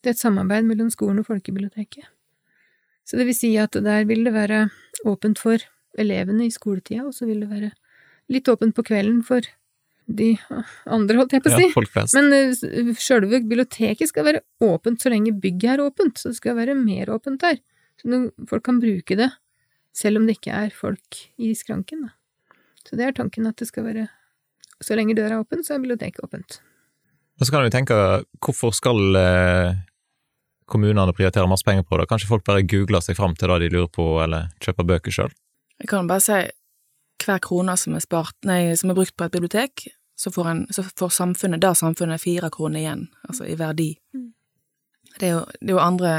Det 0.01 0.11
er 0.11 0.17
et 0.17 0.23
samarbeid 0.23 0.67
mellom 0.67 0.89
skolen 0.91 1.21
og 1.21 1.29
folkebiblioteket. 1.29 2.09
Så 3.05 3.19
det 3.19 3.27
vil 3.29 3.37
si 3.37 3.53
at 3.61 3.75
der 3.75 4.07
vil 4.09 4.25
det 4.27 4.33
være 4.35 4.69
åpent 5.09 5.39
for 5.41 5.63
elevene 5.99 6.47
i 6.47 6.55
skoletida, 6.55 7.05
og 7.07 7.15
så 7.15 7.27
vil 7.29 7.43
det 7.45 7.51
være 7.51 7.71
litt 8.31 8.49
åpent 8.51 8.77
på 8.77 8.85
kvelden 8.87 9.25
for 9.27 9.47
de 10.11 10.31
andre, 10.91 11.19
holdt 11.21 11.35
jeg 11.37 11.45
på 11.45 11.51
å 11.53 11.59
si. 11.59 11.67
Ja, 11.69 11.75
folk 11.75 11.93
flest. 11.95 12.17
Men 12.17 12.33
uh, 12.35 12.95
sjølve 12.99 13.43
biblioteket 13.45 14.11
skal 14.11 14.27
være 14.27 14.43
åpent 14.65 15.03
så 15.03 15.13
lenge 15.13 15.35
bygget 15.39 15.77
er 15.77 15.85
åpent, 15.85 16.19
så 16.19 16.33
det 16.33 16.41
skal 16.41 16.57
være 16.59 16.75
mer 16.79 17.13
åpent 17.15 17.43
der. 17.43 17.61
Så 18.01 18.23
folk 18.51 18.65
kan 18.67 18.81
bruke 18.83 19.19
det, 19.19 19.29
selv 19.97 20.21
om 20.21 20.27
det 20.27 20.39
ikke 20.39 20.57
er 20.57 20.73
folk 20.75 21.21
i 21.39 21.53
skranken, 21.59 22.09
da. 22.09 22.17
Så 22.87 22.97
det 22.99 23.07
er 23.07 23.15
tanken 23.15 23.47
at 23.47 23.61
det 23.61 23.69
skal 23.69 23.85
være 23.85 24.07
Så 24.81 24.97
lenge 24.97 25.13
døra 25.13 25.37
er 25.37 25.43
åpen, 25.43 25.61
så 25.61 25.75
er 25.75 25.83
biblioteket 25.83 26.25
åpent. 26.25 26.63
Og 27.37 27.45
så 27.45 27.53
kan 27.53 27.67
du 27.67 27.73
tenke, 27.73 27.97
hvorfor 28.41 28.73
skal 28.73 29.17
eh, 29.21 29.75
kommunene 30.73 31.13
prioriterer 31.13 31.51
masse 31.51 31.67
penger 31.67 31.85
på 31.85 31.99
det. 32.01 32.07
Kanskje 32.09 32.31
folk 32.31 32.47
bare 32.47 32.65
googler 32.65 33.05
seg 33.05 33.19
fram 33.19 33.35
til 33.37 33.53
det 33.53 33.59
de 33.67 33.71
lurer 33.75 33.91
på, 33.93 34.07
eller 34.25 34.49
kjøper 34.65 34.89
bøker 34.89 35.13
sjøl? 35.13 35.35
Jeg 35.81 35.91
kan 35.93 36.09
bare 36.09 36.25
si 36.25 36.39
hver 37.27 37.41
krone 37.45 37.77
som 37.79 37.97
er, 37.97 38.05
spart, 38.05 38.37
nei, 38.49 38.77
som 38.79 38.93
er 38.93 38.99
brukt 38.99 39.17
på 39.19 39.27
et 39.27 39.35
bibliotek, 39.35 39.87
så 40.21 40.33
får, 40.33 40.49
en, 40.51 40.63
så 40.75 40.85
får 40.85 41.13
samfunnet, 41.17 41.63
da 41.63 41.73
samfunnet, 41.77 42.21
fire 42.21 42.51
kroner 42.53 42.83
igjen, 42.83 43.07
altså 43.29 43.47
i 43.49 43.57
verdi. 43.59 43.95
Mm. 44.17 44.31
Det 45.17 45.29
er 45.29 45.37
jo, 45.37 45.45
det 45.61 45.73
er 45.73 45.75
jo 45.75 45.83
andre 45.83 46.15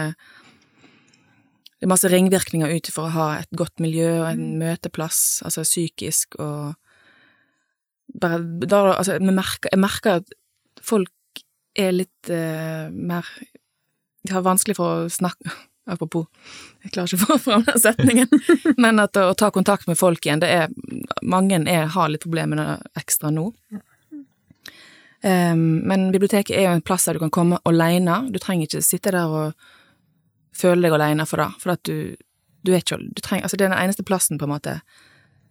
Det 1.82 1.88
er 1.88 1.90
masse 1.90 2.10
ringvirkninger 2.12 2.70
ut 2.78 2.90
for 2.94 3.08
å 3.08 3.14
ha 3.16 3.28
et 3.40 3.50
godt 3.58 3.82
miljø 3.82 4.10
og 4.20 4.28
en 4.30 4.42
mm. 4.42 4.58
møteplass, 4.62 5.42
altså 5.46 5.64
psykisk 5.66 6.38
og 6.38 6.76
bare 8.22 8.42
da, 8.68 8.82
altså, 8.98 9.16
merker, 9.24 9.72
jeg 9.72 9.82
merker 9.82 10.20
at 10.20 10.34
folk 10.84 11.42
er 11.80 11.96
litt 11.96 12.30
uh, 12.30 12.92
mer 12.92 13.26
de 14.28 14.36
har 14.36 14.46
vanskelig 14.46 14.78
for 14.78 15.06
å 15.06 15.12
snakke 15.12 15.54
Apropos, 15.92 16.28
jeg 16.86 16.94
klarer 16.96 17.12
ikke 17.12 17.26
å 17.26 17.36
få 17.36 17.40
fram 17.44 17.66
den 17.68 17.80
setningen, 17.84 18.42
men 18.84 19.02
at 19.04 19.18
å 19.20 19.34
ta 19.38 19.52
kontakt 19.52 19.90
med 19.90 20.00
folk 20.00 20.26
igjen, 20.26 20.44
det 20.44 20.52
er 20.56 20.72
Mange 21.22 21.60
er, 21.68 21.90
har 21.94 22.10
litt 22.10 22.24
problemer 22.24 22.56
med 22.56 22.64
det 22.64 23.04
ekstra 23.04 23.32
nå. 23.34 23.52
Um, 25.22 25.84
men 25.86 26.08
biblioteket 26.14 26.56
er 26.58 26.66
jo 26.66 26.74
en 26.74 26.82
plass 26.82 27.06
der 27.06 27.18
du 27.18 27.22
kan 27.22 27.34
komme 27.34 27.60
aleine. 27.70 28.24
Du 28.34 28.40
trenger 28.42 28.66
ikke 28.66 28.82
sitte 28.86 29.14
der 29.14 29.30
og 29.30 29.70
føle 30.58 30.82
deg 30.82 30.96
aleine 30.98 31.28
for 31.30 31.44
det, 31.44 31.50
for 31.62 31.76
at 31.76 31.84
du, 31.86 32.16
du 32.66 32.74
er 32.74 32.82
ikke 32.82 32.98
du 33.04 33.22
trenger, 33.22 33.46
Altså, 33.46 33.58
det 33.58 33.68
er 33.68 33.74
den 33.74 33.84
eneste 33.84 34.06
plassen, 34.08 34.40
på 34.42 34.48
en 34.48 34.54
måte, 34.56 34.80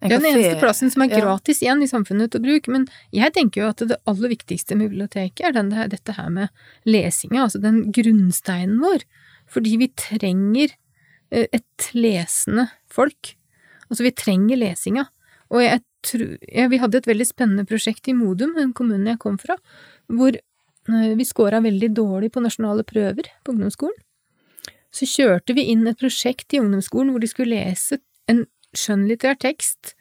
det 0.01 0.09
er 0.09 0.17
den 0.17 0.31
eneste 0.31 0.59
plassen 0.59 0.89
som 0.89 1.03
er 1.05 1.11
gratis 1.13 1.61
ja. 1.61 1.67
igjen 1.67 1.85
i 1.85 1.89
samfunnet 1.89 2.33
til 2.33 2.41
bruk, 2.43 2.67
men 2.73 2.87
jeg 3.13 3.33
tenker 3.35 3.61
jo 3.61 3.71
at 3.71 3.83
det 3.85 3.99
aller 4.09 4.31
viktigste 4.33 4.77
med 4.77 4.89
biblioteket 4.89 5.43
er 5.45 5.55
den, 5.55 5.69
dette 5.91 6.15
her 6.17 6.31
med 6.33 6.49
lesinga, 6.89 7.43
altså 7.45 7.61
den 7.61 7.83
grunnsteinen 7.93 8.79
vår, 8.81 9.05
fordi 9.51 9.77
vi 9.81 9.89
trenger 9.97 10.73
eh, 11.31 11.47
et 11.51 11.89
lesende 11.97 12.69
folk. 12.91 13.35
Altså, 13.89 14.05
vi 14.07 14.13
trenger 14.15 14.59
lesinga. 14.59 15.07
Og 15.51 15.63
jeg 15.65 15.83
tror 16.01 16.37
ja, 16.47 16.67
Vi 16.71 16.79
hadde 16.81 16.97
et 16.97 17.09
veldig 17.09 17.27
spennende 17.29 17.67
prosjekt 17.69 18.07
i 18.09 18.15
Modum, 18.17 18.55
den 18.57 18.71
kommunen 18.73 19.11
jeg 19.11 19.19
kom 19.21 19.37
fra, 19.41 19.57
hvor 20.09 20.33
eh, 20.33 21.11
vi 21.17 21.27
scora 21.27 21.61
veldig 21.61 21.91
dårlig 21.97 22.31
på 22.33 22.43
nasjonale 22.43 22.85
prøver 22.87 23.29
på 23.43 23.53
ungdomsskolen. 23.53 23.99
Så 24.91 25.07
kjørte 25.07 25.55
vi 25.55 25.69
inn 25.71 25.85
et 25.87 25.99
prosjekt 25.99 26.55
i 26.55 26.59
ungdomsskolen 26.59 27.13
hvor 27.13 27.23
de 27.23 27.29
skulle 27.29 27.53
lese 27.53 28.01
en 28.31 28.45
skjønnlitterær 28.75 29.39
tekst 29.39 29.93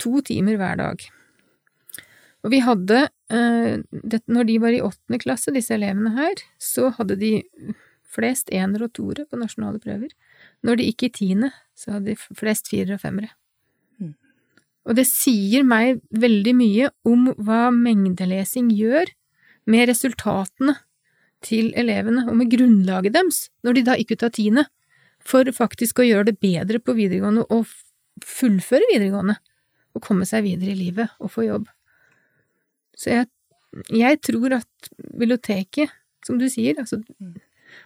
to 0.00 0.22
timer 0.24 0.56
hver 0.60 0.78
dag. 0.80 1.02
Og 2.46 2.52
vi 2.54 2.60
hadde, 2.62 3.08
eh, 3.34 3.82
når 4.30 4.48
de 4.48 4.58
var 4.62 4.76
i 4.76 4.84
åttende 4.84 5.18
klasse, 5.20 5.52
disse 5.52 5.74
elevene 5.74 6.14
her, 6.14 6.38
så 6.62 6.92
hadde 6.94 7.18
de 7.18 7.32
flest 8.08 8.52
ener 8.54 8.84
og 8.86 8.94
toere 8.96 9.26
på 9.28 9.38
nasjonale 9.40 9.80
prøver. 9.82 10.12
Når 10.64 10.78
de 10.78 10.88
gikk 10.88 11.06
i 11.06 11.12
tiende, 11.20 11.52
så 11.76 11.96
hadde 11.96 12.14
de 12.14 12.36
flest 12.38 12.70
firere 12.70 12.96
og 12.96 13.02
femmere. 13.04 13.30
Mm. 14.00 14.14
Og 14.88 14.98
det 14.98 15.06
sier 15.10 15.66
meg 15.68 16.00
veldig 16.10 16.54
mye 16.58 16.90
om 17.08 17.30
hva 17.36 17.68
mengdelesing 17.74 18.72
gjør 18.74 19.12
med 19.68 19.90
resultatene 19.90 20.78
til 21.44 21.70
elevene, 21.78 22.24
og 22.26 22.34
med 22.40 22.50
grunnlaget 22.50 23.14
deres, 23.14 23.46
når 23.62 23.76
de 23.76 23.84
da 23.86 23.96
gikk 23.98 24.16
ut 24.16 24.26
av 24.26 24.34
tiende, 24.34 24.64
for 25.28 25.48
faktisk 25.54 26.00
å 26.00 26.06
gjøre 26.06 26.30
det 26.30 26.38
bedre 26.42 26.80
på 26.80 26.94
videregående 26.96 27.44
og 27.52 27.68
fullføre 28.24 28.86
videregående 28.94 29.36
og 29.94 30.04
komme 30.04 30.26
seg 30.28 30.46
videre 30.46 30.72
i 30.72 30.78
livet 30.78 31.12
og 31.22 31.32
få 31.34 31.44
jobb. 31.46 31.68
Så 32.98 33.12
jeg, 33.12 33.28
jeg 33.94 34.20
tror 34.26 34.56
at 34.58 34.90
biblioteket, 35.12 35.92
som 36.26 36.40
du 36.40 36.48
sier, 36.50 36.78
altså 36.80 37.00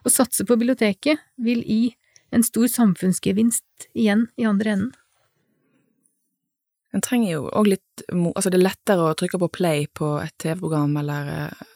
å 0.04 0.12
satse 0.12 0.46
på 0.48 0.56
biblioteket 0.58 1.20
vil 1.36 1.62
gi 1.66 1.94
en 2.32 2.44
stor 2.46 2.68
samfunnsgevinst 2.70 3.88
igjen 3.92 4.26
i 4.40 4.48
andre 4.48 4.76
enden. 4.76 4.92
En 6.92 7.04
trenger 7.04 7.30
jo 7.30 7.46
òg 7.48 7.70
litt 7.72 8.02
Altså, 8.10 8.50
det 8.50 8.58
er 8.58 8.64
lettere 8.64 9.04
å 9.04 9.14
trykke 9.16 9.38
på 9.38 9.48
play 9.52 9.84
på 9.94 10.06
et 10.20 10.32
TV-program 10.42 10.96
eller 11.00 11.28
eh, 11.30 11.74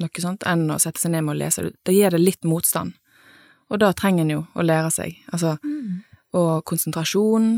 noe 0.00 0.22
sånt 0.22 0.44
enn 0.46 0.68
å 0.70 0.76
sette 0.80 1.00
seg 1.02 1.12
ned 1.12 1.24
med 1.26 1.34
å 1.34 1.38
lese. 1.40 1.64
Det 1.82 1.94
gir 1.96 2.14
det 2.14 2.20
litt 2.20 2.46
motstand. 2.46 2.94
Og 3.72 3.80
da 3.82 3.90
trenger 3.96 4.22
en 4.22 4.32
jo 4.34 4.42
å 4.54 4.64
lære 4.64 4.92
seg. 4.94 5.16
Altså, 5.32 5.56
mm. 5.64 6.04
og 6.38 6.62
konsentrasjon, 6.68 7.48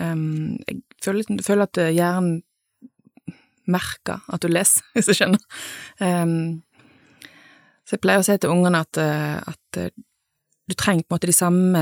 Um, 0.00 0.56
jeg 0.68 0.80
føler, 1.04 1.42
føler, 1.44 1.66
at 1.66 1.80
hjernen 1.92 2.40
merker 3.70 4.22
at 4.32 4.42
du 4.42 4.48
leser, 4.50 4.84
hvis 4.94 5.10
du 5.10 5.16
skjønner. 5.16 5.42
Um, 6.00 6.62
så 7.90 7.96
jeg 7.96 8.04
pleier 8.04 8.22
å 8.22 8.24
si 8.24 8.36
til 8.38 8.52
ungene 8.54 8.84
at, 8.84 8.98
eh, 9.02 9.40
at, 9.50 9.76
eh, 9.76 9.90
du 10.70 10.74
trenger 10.78 11.02
på 11.02 11.10
en 11.10 11.16
måte 11.16 11.26
de 11.26 11.34
samme 11.34 11.80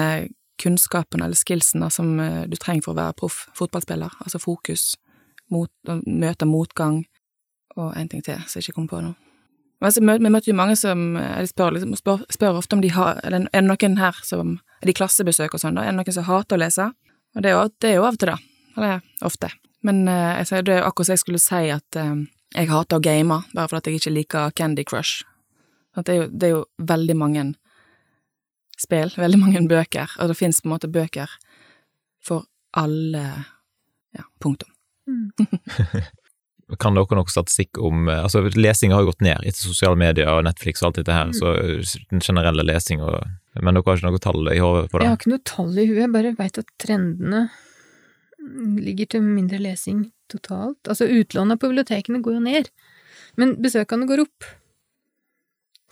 kunnskapene 0.57 1.27
eller 1.27 1.37
skillsene 1.37 1.91
som 1.93 2.15
eh, 2.19 2.47
du 2.49 2.57
trenger 2.57 2.87
for 2.87 2.95
å 2.95 2.97
være 2.97 3.17
proff 3.19 3.43
fotballspiller, 3.59 4.15
altså 4.25 4.41
fokus, 4.41 4.95
mot, 5.53 5.69
møte 5.85 6.49
motgang 6.49 7.03
og 7.77 7.93
en 7.93 8.09
ting 8.09 8.25
til 8.25 8.41
som 8.49 8.57
jeg 8.57 8.71
ikke 8.71 8.79
kom 8.79 8.89
på 8.89 9.03
nå. 9.05 9.13
Men 9.85 9.93
så 9.93 10.01
vi 10.01 10.33
møter 10.33 10.49
jo 10.49 10.57
mange 10.57 10.79
som 10.81 11.13
spør, 11.47 11.77
liksom, 11.77 11.93
spør, 12.01 12.25
spør 12.33 12.57
ofte 12.59 12.75
om 12.75 12.81
de 12.83 12.89
har 12.91 13.21
Eller 13.23 13.45
er 13.53 13.61
det 13.63 13.69
noen 13.69 13.95
her 14.01 14.17
som 14.27 14.57
Er 14.83 14.89
det 14.89 14.97
klassebesøk 14.99 15.55
og 15.55 15.61
sånn, 15.63 15.77
da? 15.79 15.85
Er 15.85 15.93
det 15.93 16.01
noen 16.01 16.17
som 16.17 16.27
hater 16.27 16.57
å 16.57 16.63
lese? 16.65 16.89
Og 17.37 17.45
det 17.45 17.53
er, 17.53 17.55
jo, 17.55 17.71
det 17.79 17.91
er 17.93 17.97
jo 18.01 18.09
av 18.09 18.17
og 18.17 18.19
til, 18.19 18.33
da. 18.33 18.75
Eller 18.75 19.01
ofte. 19.23 19.53
Men 19.87 20.07
jeg, 20.09 20.65
det 20.67 20.75
er 20.81 20.83
akkurat 20.89 21.07
som 21.07 21.15
jeg 21.15 21.23
skulle 21.23 21.43
si 21.43 21.63
at 21.71 21.99
jeg 22.01 22.71
hater 22.73 22.99
å 22.99 23.05
game, 23.05 23.43
bare 23.55 23.71
fordi 23.71 23.93
jeg 23.93 24.03
ikke 24.03 24.15
liker 24.17 24.57
Candy 24.57 24.87
Crush. 24.89 25.23
Det 26.07 26.15
er, 26.15 26.23
jo, 26.23 26.29
det 26.31 26.49
er 26.49 26.55
jo 26.55 26.65
veldig 26.91 27.17
mange 27.19 27.45
spill, 28.79 29.11
veldig 29.17 29.41
mange 29.41 29.65
bøker, 29.69 30.15
og 30.19 30.31
det 30.31 30.39
fins 30.39 30.63
på 30.63 30.69
en 30.69 30.77
måte 30.77 30.91
bøker 30.93 31.39
for 32.25 32.47
alle 32.77 33.27
Ja, 34.17 34.25
punktum. 34.41 34.71
Mm. 35.09 35.31
kan 36.77 36.97
dere 36.97 37.17
noe 37.17 37.31
statistikk 37.33 37.79
om 37.81 38.09
eh, 38.09 38.21
altså 38.21 38.43
Lesing 38.57 38.93
har 38.93 39.05
jo 39.05 39.13
gått 39.13 39.25
ned 39.25 39.41
etter 39.47 39.71
sosiale 39.71 39.97
medier 40.01 40.29
og 40.33 40.43
Netflix 40.45 40.83
og 40.83 40.91
alt 40.91 41.01
dette 41.01 41.15
her, 41.15 41.31
mm. 41.31 41.37
så 41.39 41.55
eh, 41.57 41.95
den 42.13 42.25
generelle 42.25 42.65
lesing 42.67 43.05
og 43.05 43.17
Men 43.59 43.75
dere 43.75 43.89
har 43.89 43.99
ikke 43.99 44.11
noe 44.11 44.23
tall 44.23 44.53
i 44.53 44.61
hodet 44.61 44.91
på 44.91 44.99
det? 44.99 45.07
Jeg 45.07 45.13
har 45.13 45.19
ikke 45.19 45.33
noe 45.33 45.45
tall 45.49 45.73
i 45.73 45.87
huet, 45.89 46.03
jeg 46.03 46.15
bare 46.15 46.35
veit 46.39 46.61
at 46.61 46.69
trendene 46.79 47.49
ligger 48.79 49.09
til 49.11 49.25
mindre 49.25 49.59
lesing 49.61 50.05
totalt. 50.31 50.79
Altså 50.87 51.09
utlånet 51.11 51.59
på 51.59 51.71
bibliotekene 51.73 52.21
går 52.23 52.37
jo 52.37 52.45
ned, 52.45 52.71
men 53.41 53.57
besøkene 53.65 54.07
går 54.09 54.23
opp. 54.27 54.47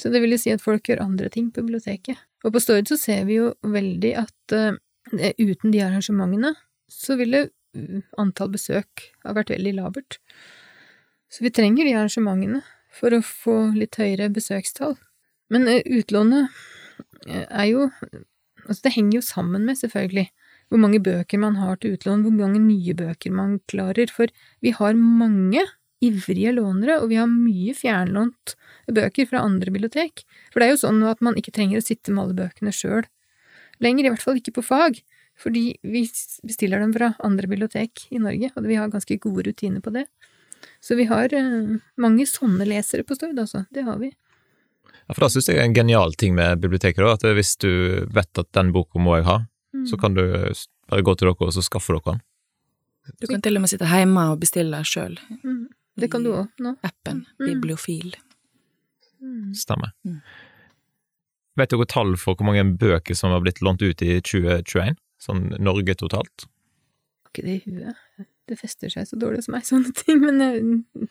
Så 0.01 0.13
det 0.13 0.21
vil 0.23 0.35
jo 0.35 0.41
si 0.41 0.53
at 0.53 0.65
folk 0.65 0.89
gjør 0.89 1.05
andre 1.05 1.31
ting 1.33 1.49
på 1.51 1.65
biblioteket. 1.65 2.21
Og 2.45 2.53
på 2.55 2.63
Stord 2.63 2.91
så 2.91 2.99
ser 3.01 3.25
vi 3.29 3.39
jo 3.39 3.51
veldig 3.65 4.13
at 4.21 4.57
uh, 4.57 4.77
uten 5.41 5.73
de 5.73 5.83
arrangementene 5.85 6.53
så 6.93 7.17
ville 7.19 7.49
antall 8.21 8.53
besøk 8.55 9.09
ha 9.25 9.35
vært 9.37 9.53
veldig 9.53 9.75
labert. 9.77 10.19
Så 11.33 11.45
vi 11.45 11.53
trenger 11.53 11.89
de 11.89 11.97
arrangementene 11.97 12.63
for 12.97 13.13
å 13.13 13.25
få 13.25 13.57
litt 13.77 13.99
høyere 14.01 14.31
besøkstall. 14.33 14.97
Men 15.53 15.69
uh, 15.71 15.81
utlånet 15.99 16.51
uh, 17.29 17.47
er 17.51 17.71
jo 17.73 17.91
Altså, 18.67 18.89
det 18.89 18.97
henger 18.97 19.21
jo 19.21 19.23
sammen 19.23 19.63
med, 19.63 19.77
selvfølgelig, 19.79 20.25
hvor 20.73 20.81
mange 20.83 20.99
bøker 20.99 21.39
man 21.39 21.55
har 21.61 21.77
til 21.79 21.93
utlån, 21.95 22.25
hvor 22.25 22.33
mange 22.35 22.59
nye 22.59 22.97
bøker 22.99 23.31
man 23.31 23.61
klarer, 23.71 24.11
for 24.11 24.33
vi 24.65 24.73
har 24.75 24.97
mange 24.99 25.63
ivrige 26.05 26.53
lånere, 26.57 26.99
og 27.01 27.09
vi 27.11 27.19
har 27.21 27.29
mye 27.31 27.73
fjernlånt 27.77 28.55
bøker 28.93 29.29
fra 29.31 29.43
andre 29.47 29.73
bibliotek. 29.73 30.25
For 30.53 30.61
det 30.61 30.69
er 30.69 30.75
jo 30.75 30.83
sånn 30.85 31.03
at 31.09 31.23
man 31.25 31.39
ikke 31.41 31.55
trenger 31.57 31.81
å 31.81 31.85
sitte 31.87 32.13
med 32.13 32.25
alle 32.25 32.39
bøkene 32.45 32.75
sjøl 32.75 33.07
lenger, 33.83 34.07
i 34.07 34.13
hvert 34.13 34.25
fall 34.25 34.39
ikke 34.41 34.55
på 34.57 34.65
fag, 34.65 35.03
fordi 35.37 35.77
vi 35.85 36.07
bestiller 36.49 36.81
dem 36.81 36.95
fra 36.97 37.11
andre 37.25 37.49
bibliotek 37.51 38.07
i 38.11 38.21
Norge, 38.23 38.49
og 38.57 38.65
vi 38.65 38.79
har 38.79 38.89
ganske 38.93 39.19
gode 39.21 39.45
rutiner 39.51 39.83
på 39.85 39.93
det. 39.93 40.07
Så 40.81 40.97
vi 40.97 41.05
har 41.11 41.33
eh, 41.37 41.75
mange 42.01 42.25
sånne 42.29 42.65
lesere 42.65 43.05
på 43.05 43.15
Stord, 43.19 43.37
altså. 43.39 43.67
Det 43.73 43.85
har 43.85 43.99
vi. 44.01 44.09
Ja, 45.07 45.13
for 45.15 45.27
da 45.27 45.29
synes 45.35 45.51
jeg 45.51 45.61
er 45.61 45.67
en 45.69 45.77
genial 45.77 46.17
ting 46.17 46.33
med 46.35 46.63
biblioteket, 46.65 47.05
da, 47.05 47.13
at 47.19 47.37
hvis 47.37 47.53
du 47.61 47.69
vet 48.17 48.41
at 48.41 48.49
den 48.57 48.73
boka 48.73 48.99
må 49.01 49.19
jeg 49.21 49.29
ha, 49.29 49.43
Mm. 49.77 49.87
så 49.91 49.97
kan 50.01 50.15
du 50.15 50.23
bare 50.89 51.03
gå 51.05 51.13
til 51.19 51.29
dere 51.29 51.37
og 51.47 51.53
så 51.53 51.61
skaffe 51.61 51.93
dere 51.93 52.15
den. 52.15 52.21
Du 53.21 53.27
kan 53.29 53.43
til 53.45 53.59
og 53.59 53.61
med 53.61 53.69
sitte 53.71 53.85
hjemme 53.85 54.23
og 54.33 54.41
bestille 54.41 54.79
sjøl. 54.89 55.19
Mm. 55.45 55.67
Det 55.97 56.11
kan 56.13 56.25
du 56.27 56.33
òg 56.35 56.49
nå. 56.61 56.75
Appen 56.85 57.25
Mm. 57.41 57.47
Bibliofil. 57.47 58.15
Mm. 59.23 59.55
Stemmer. 59.57 59.93
Mm. 60.05 60.21
Vet 61.57 61.71
dere 61.73 61.87
tall 61.89 62.17
for 62.21 62.37
hvor 62.37 62.45
mange 62.51 62.65
bøker 62.79 63.17
som 63.17 63.33
har 63.33 63.41
blitt 63.41 63.63
lånt 63.65 63.81
ut 63.83 64.03
i 64.05 64.19
2021? 64.21 64.97
Sånn 65.23 65.47
Norge 65.59 65.95
totalt? 65.97 66.45
Har 67.25 67.31
ikke 67.33 67.47
det 67.47 67.55
i 67.57 67.71
huet. 67.71 68.27
Det 68.47 68.59
fester 68.61 68.93
seg 68.93 69.09
så 69.09 69.17
dårlig 69.19 69.41
hos 69.41 69.49
meg, 69.51 69.65
sånne 69.67 69.91
ting, 69.97 70.21
men 70.23 70.39
jeg 70.45 71.09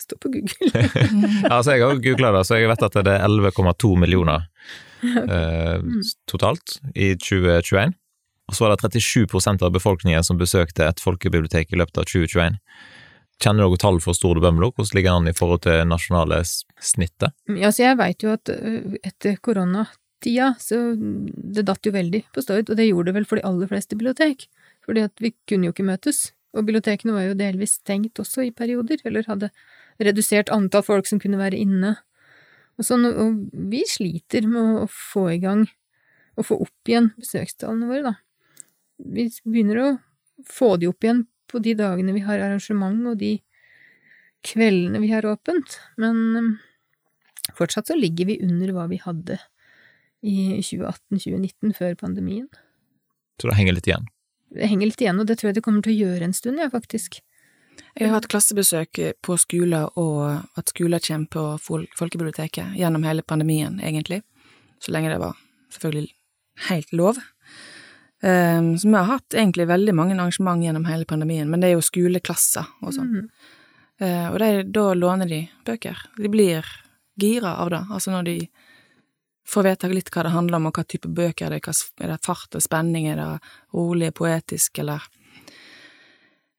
står 0.00 0.20
på 0.22 0.30
Google. 0.32 0.70
Ja, 1.42 1.58
altså 1.58 1.74
jeg 1.74 1.82
har 1.84 1.98
googla 2.06 2.30
det, 2.38 2.44
så 2.46 2.56
jeg 2.60 2.70
vet 2.70 2.84
at 2.86 2.94
det 3.04 3.16
er 3.18 3.26
11,2 3.26 3.90
millioner 3.98 4.46
eh, 5.02 5.78
Mm. 5.82 6.00
totalt 6.30 6.78
i 6.94 7.12
2021. 7.18 7.92
Og 8.48 8.54
så 8.56 8.64
var 8.64 8.76
det 8.78 8.88
37% 9.02 9.60
av 9.66 9.74
befolkningen 9.74 10.24
som 10.24 10.38
besøkte 10.40 10.86
et 10.88 11.02
folkebibliotek 11.04 11.74
i 11.74 11.76
løpet 11.82 11.98
av 12.00 12.06
2021. 12.08 12.56
Kjenner 13.38 13.68
dere 13.68 13.78
tall 13.78 14.00
for 14.02 14.16
Stord 14.18 14.40
og 14.40 14.44
Bømlo? 14.48 14.72
Hvordan 14.74 14.96
ligger 14.98 15.18
den 15.20 15.30
i 15.30 15.36
forhold 15.36 15.62
til 15.62 15.84
nasjonale 15.86 16.40
snittet? 16.42 17.34
Ja, 17.54 17.70
så 17.70 17.84
jeg 17.84 17.98
veit 18.00 18.24
jo 18.24 18.32
at 18.34 18.50
etter 18.50 19.38
koronatida, 19.46 20.48
så 20.58 20.80
det 20.98 21.68
datt 21.68 21.86
jo 21.86 21.94
veldig 21.94 22.24
på 22.34 22.42
Stord, 22.42 22.66
og 22.66 22.80
det 22.80 22.88
gjorde 22.88 23.12
det 23.12 23.20
vel 23.20 23.28
for 23.30 23.38
de 23.38 23.46
aller 23.46 23.70
fleste 23.70 23.94
bibliotek, 23.94 24.48
fordi 24.82 25.06
at 25.06 25.22
vi 25.22 25.30
kunne 25.46 25.70
jo 25.70 25.76
ikke 25.76 25.86
møtes, 25.86 26.32
og 26.50 26.66
bibliotekene 26.66 27.14
var 27.14 27.28
jo 27.28 27.38
delvis 27.38 27.76
stengt 27.78 28.18
også 28.18 28.48
i 28.48 28.50
perioder, 28.50 28.98
eller 29.06 29.30
hadde 29.30 29.52
redusert 30.02 30.50
antall 30.54 30.86
folk 30.86 31.06
som 31.06 31.22
kunne 31.22 31.38
være 31.38 31.62
inne, 31.62 31.94
og 32.78 32.86
sånn, 32.86 33.06
og 33.06 33.38
vi 33.70 33.84
sliter 33.90 34.46
med 34.50 34.82
å 34.82 34.86
få 34.90 35.28
i 35.36 35.40
gang, 35.42 35.66
å 36.38 36.42
få 36.46 36.58
opp 36.66 36.90
igjen 36.90 37.12
besøkstallene 37.18 37.86
våre, 37.90 38.12
da. 38.12 38.14
Vi 38.98 39.30
begynner 39.46 39.82
å 39.82 39.88
få 40.46 40.76
de 40.78 40.90
opp 40.90 41.06
igjen 41.06 41.26
på 41.48 41.60
de 41.64 41.74
dagene 41.78 42.14
vi 42.16 42.22
har 42.26 42.40
arrangement, 42.44 43.00
og 43.10 43.18
de 43.20 43.38
kveldene 44.46 45.00
vi 45.02 45.10
har 45.12 45.26
åpent, 45.26 45.78
men 45.98 46.58
Fortsatt 47.56 47.88
så 47.88 47.94
ligger 47.96 48.28
vi 48.28 48.34
under 48.44 48.70
hva 48.76 48.84
vi 48.90 48.98
hadde 49.00 49.38
i 50.20 50.58
2018-2019, 50.60 51.72
før 51.78 51.94
pandemien. 51.96 52.48
Så 53.40 53.48
det 53.48 53.56
henger 53.56 53.76
litt 53.78 53.88
igjen. 53.88 54.04
Det 54.52 54.68
henger 54.68 54.90
litt 54.90 55.00
igjen, 55.00 55.20
og 55.22 55.26
det 55.30 55.38
tror 55.40 55.48
jeg 55.50 55.56
det 55.58 55.62
kommer 55.64 55.84
til 55.86 55.94
å 55.94 56.02
gjøre 56.08 56.28
en 56.28 56.36
stund, 56.36 56.60
ja, 56.60 56.68
faktisk. 56.72 57.20
Jeg 57.96 58.08
har 58.10 58.18
hatt 58.18 58.28
klassebesøk 58.30 59.00
på 59.24 59.36
skoler, 59.40 59.88
og 59.98 60.44
at 60.60 60.72
skoler 60.74 61.02
kommer 61.02 61.30
på 61.32 61.44
fol- 61.62 61.88
folkebiblioteket 61.98 62.76
gjennom 62.78 63.06
hele 63.08 63.24
pandemien, 63.24 63.80
egentlig. 63.80 64.20
Så 64.82 64.92
lenge 64.94 65.10
det 65.14 65.20
var 65.22 65.38
selvfølgelig 65.72 66.12
helt 66.68 66.92
lov. 67.00 67.18
Um, 68.20 68.78
så 68.78 68.88
vi 68.88 68.94
har 68.94 69.04
hatt 69.12 69.34
egentlig 69.34 69.68
veldig 69.70 69.94
mange 69.94 70.16
arrangement 70.16 70.64
gjennom 70.64 70.88
hele 70.88 71.06
pandemien, 71.06 71.50
men 71.50 71.62
det 71.62 71.70
er 71.70 71.76
jo 71.76 71.84
skoleklasser 71.86 72.66
og 72.82 72.94
sånn. 72.96 73.12
Mm. 73.14 73.28
Uh, 74.02 74.26
og 74.32 74.38
de, 74.42 74.48
da 74.74 74.86
låner 74.98 75.30
de 75.30 75.42
bøker. 75.66 76.00
De 76.18 76.30
blir 76.32 76.66
gira 77.18 77.54
av 77.62 77.70
det, 77.70 77.84
altså 77.90 78.14
når 78.14 78.26
de 78.26 78.36
får 79.48 79.64
vite 79.64 79.90
litt 79.92 80.10
hva 80.12 80.26
det 80.26 80.34
handler 80.34 80.58
om, 80.58 80.68
og 80.68 80.78
hva 80.78 80.84
type 80.84 81.08
bøker 81.08 81.46
er 81.46 81.56
det, 81.56 81.62
hva, 81.64 81.74
er 82.04 82.12
det 82.12 82.20
fart 82.26 82.58
og 82.58 82.62
spenning, 82.62 83.08
er 83.08 83.20
det 83.22 83.30
rolig, 83.74 84.12
poetisk, 84.18 84.82
eller 84.82 85.06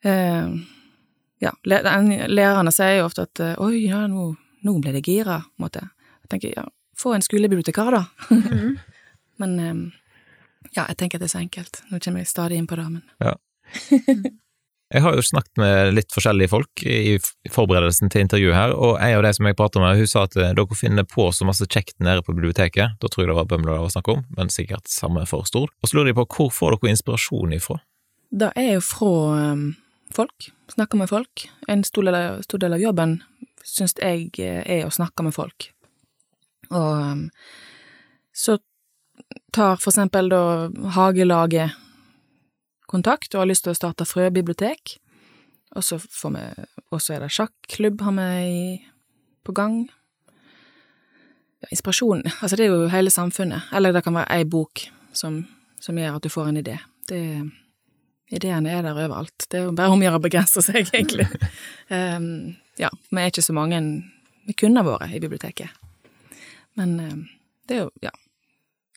uh, 0.08 0.60
Ja, 1.40 1.54
lærerne 1.64 2.72
sier 2.76 2.98
jo 2.98 3.06
ofte 3.08 3.24
at 3.24 3.40
eh, 3.40 3.60
oi, 3.64 3.86
ja, 3.86 4.02
nå, 4.12 4.26
nå 4.68 4.74
ble 4.84 4.92
det 4.92 5.06
gira, 5.08 5.38
på 5.40 5.62
en 5.62 5.64
måte. 5.64 5.86
Jeg 6.26 6.32
tenker 6.34 6.52
ja, 6.58 6.66
få 7.00 7.14
en 7.16 7.24
skolebibliotekar, 7.24 7.96
da. 7.96 8.02
Mm. 8.28 8.74
Men 9.40 9.54
eh, 9.64 9.78
ja, 10.76 10.86
jeg 10.86 10.98
tenker 11.00 11.18
at 11.18 11.24
det 11.24 11.30
er 11.30 11.36
så 11.38 11.42
enkelt. 11.42 11.82
Nå 11.90 12.00
kommer 12.04 12.24
jeg 12.24 12.32
stadig 12.32 12.60
inn 12.60 12.70
på 12.70 12.78
det, 12.80 12.88
men 12.92 13.04
Jeg 14.90 15.04
har 15.06 15.14
jo 15.14 15.22
snakket 15.22 15.60
med 15.62 15.92
litt 15.94 16.10
forskjellige 16.16 16.50
folk 16.50 16.82
i 16.82 17.20
forberedelsen 17.54 18.10
til 18.10 18.24
intervjuet 18.26 18.56
her, 18.58 18.72
og 18.74 18.96
en 18.98 19.20
av 19.20 19.26
de 19.28 19.32
som 19.38 19.46
jeg 19.46 19.58
prater 19.60 19.84
med, 19.84 20.00
hun 20.00 20.10
sa 20.10 20.24
at 20.26 20.38
eh, 20.40 20.56
dere 20.58 20.78
finner 20.78 21.06
på 21.06 21.28
så 21.36 21.46
masse 21.46 21.68
kjekt 21.70 21.94
nede 22.02 22.24
på 22.26 22.34
biblioteket. 22.34 22.96
Da 22.98 23.12
tror 23.12 23.24
jeg 23.24 23.30
det 23.30 23.36
var 23.38 23.46
Bømlo 23.52 23.76
det 23.76 23.84
var 23.84 23.94
snakk 23.94 24.10
om, 24.16 24.24
men 24.34 24.50
sikkert 24.50 24.90
samme 24.90 25.28
for 25.30 25.46
stor. 25.46 25.70
Og 25.70 25.92
så 25.92 26.00
lurer 26.00 26.10
de 26.10 26.16
på 26.18 26.26
hvor 26.34 26.50
får 26.56 26.74
dere 26.74 26.96
inspirasjon 26.96 27.54
ifra? 27.60 27.78
Det 28.34 28.50
er 28.58 28.72
jo 28.80 28.82
fra 28.88 29.12
um, 29.54 29.64
folk. 30.16 30.50
Snakke 30.74 30.98
med 30.98 31.14
folk. 31.14 31.46
En 31.70 31.86
stor 31.86 32.10
del 32.10 32.18
av, 32.18 32.42
stor 32.50 32.66
del 32.66 32.80
av 32.80 32.82
jobben 32.82 33.20
syns 33.62 33.94
jeg 34.02 34.32
eh, 34.42 34.64
er 34.66 34.88
å 34.88 34.94
snakke 34.94 35.28
med 35.28 35.38
folk. 35.38 35.70
Og 36.74 36.90
um, 36.98 37.28
så 38.34 38.58
tar 39.56 39.78
for 39.82 39.92
eksempel 39.92 40.30
da 40.32 40.42
hagelaget 40.96 41.76
kontakt 42.90 43.36
og 43.36 43.44
har 43.44 43.50
lyst 43.52 43.66
til 43.68 43.74
å 43.74 43.78
starte 43.78 44.08
frøbibliotek. 44.08 44.98
Og 45.78 45.86
så 45.86 46.00
får 46.02 46.32
vi 46.34 46.44
Og 46.90 47.02
så 47.02 47.14
er 47.14 47.20
det 47.22 47.30
sjakklubb 47.30 48.02
har 48.02 48.14
vi 48.18 48.82
på 49.46 49.54
gang. 49.54 49.90
Ja, 51.62 51.68
inspirasjon 51.70 52.24
Altså, 52.42 52.56
det 52.56 52.66
er 52.66 52.74
jo 52.74 52.88
hele 52.90 53.10
samfunnet. 53.10 53.70
Eller 53.72 53.94
det 53.94 54.04
kan 54.04 54.16
være 54.16 54.40
ei 54.40 54.44
bok 54.44 54.90
som, 55.14 55.46
som 55.80 55.98
gjør 55.98 56.18
at 56.18 56.24
du 56.24 56.30
får 56.30 56.50
en 56.50 56.58
idé. 56.58 56.80
Det 57.08 57.52
Ideene 58.30 58.70
er 58.70 58.84
der 58.86 58.94
overalt. 58.94 59.48
Det 59.50 59.58
er 59.58 59.64
jo 59.66 59.74
bare 59.74 59.90
om 59.90 60.02
å 60.02 60.06
gjøre 60.06 60.20
å 60.20 60.22
begrense 60.22 60.62
seg, 60.62 60.84
egentlig. 60.94 61.26
um, 61.90 62.54
ja, 62.78 62.92
vi 63.10 63.22
er 63.22 63.32
ikke 63.32 63.42
så 63.42 63.56
mange 63.58 63.80
vi 64.46 64.54
kunne 64.58 64.84
vært 64.86 65.16
i 65.16 65.22
biblioteket. 65.22 65.74
Men 66.78 66.94
um, 67.02 67.24
det 67.66 67.80
er 67.80 67.82
jo, 67.88 67.90
ja. 68.06 68.14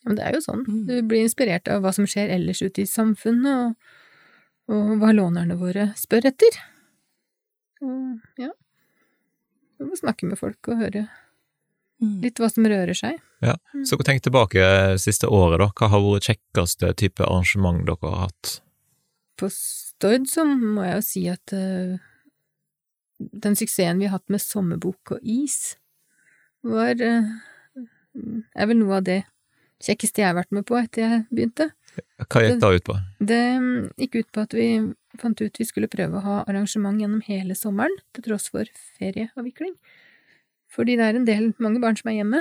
Men 0.07 0.19
det 0.19 0.27
er 0.27 0.37
jo 0.37 0.43
sånn. 0.45 0.65
Mm. 0.67 0.83
Du 0.89 0.95
blir 1.07 1.25
inspirert 1.27 1.69
av 1.71 1.85
hva 1.85 1.93
som 1.95 2.09
skjer 2.09 2.33
ellers 2.35 2.63
ute 2.63 2.83
i 2.83 2.91
samfunnet, 2.91 3.73
og, 3.73 4.73
og 4.73 4.95
hva 5.03 5.13
lånerne 5.15 5.59
våre 5.61 5.91
spør 5.99 6.31
etter. 6.33 6.59
Og 7.83 8.43
ja. 8.43 8.51
Du 9.79 9.89
må 9.89 9.99
snakke 9.99 10.29
med 10.31 10.39
folk 10.39 10.71
og 10.71 10.83
høre 10.83 11.07
litt 12.23 12.41
hva 12.43 12.49
som 12.51 12.67
rører 12.67 12.97
seg. 12.99 13.19
Ja, 13.43 13.57
Så 13.87 13.99
tenk 14.03 14.23
tilbake 14.23 14.63
siste 15.03 15.31
året, 15.31 15.61
da. 15.63 15.71
Hva 15.79 15.91
har 15.93 16.03
vært 16.03 16.31
kjekkeste 16.31 16.93
type 16.99 17.25
arrangement 17.27 17.85
dere 17.87 18.11
har 18.11 18.29
hatt? 18.29 18.57
På 19.39 19.49
Stord 19.51 20.27
så 20.31 20.45
må 20.47 20.87
jeg 20.87 20.97
jo 20.97 21.05
si 21.07 21.23
at 21.31 21.55
uh, 21.55 21.99
den 23.19 23.59
suksessen 23.59 24.03
vi 24.03 24.09
har 24.11 24.19
hatt 24.19 24.35
med 24.35 24.43
sommerbok 24.43 25.17
og 25.17 25.27
is, 25.27 25.77
var 26.67 26.99
uh, 26.99 27.31
er 28.55 28.71
vel 28.71 28.83
noe 28.83 28.99
av 28.99 29.07
det 29.07 29.23
kjekkeste 29.83 30.23
jeg 30.23 30.31
har 30.31 30.39
vært 30.39 30.53
med 30.55 30.67
på 30.69 30.79
etter 30.79 31.03
jeg 31.05 31.23
begynte. 31.31 31.71
Hva 32.23 32.43
gikk 32.47 32.61
da 32.63 32.71
ut 32.73 32.87
på? 32.87 32.95
Det 33.19 33.27
det 33.29 34.05
gikk 34.07 34.15
ut 34.21 34.31
på 34.33 34.45
at 34.47 34.55
vi 34.57 34.69
fant 35.21 35.41
ut 35.43 35.61
vi 35.61 35.67
skulle 35.69 35.91
prøve 35.93 36.19
å 36.19 36.25
ha 36.25 36.37
arrangement 36.49 37.01
gjennom 37.01 37.23
hele 37.27 37.55
sommeren, 37.59 37.95
til 38.15 38.23
tross 38.29 38.49
for 38.53 38.65
ferieavvikling. 38.99 39.75
Fordi 40.73 40.97
det 40.97 41.05
er 41.05 41.19
en 41.19 41.29
del, 41.29 41.51
mange 41.61 41.83
barn 41.83 41.99
som 41.99 42.09
er 42.11 42.21
hjemme. 42.23 42.41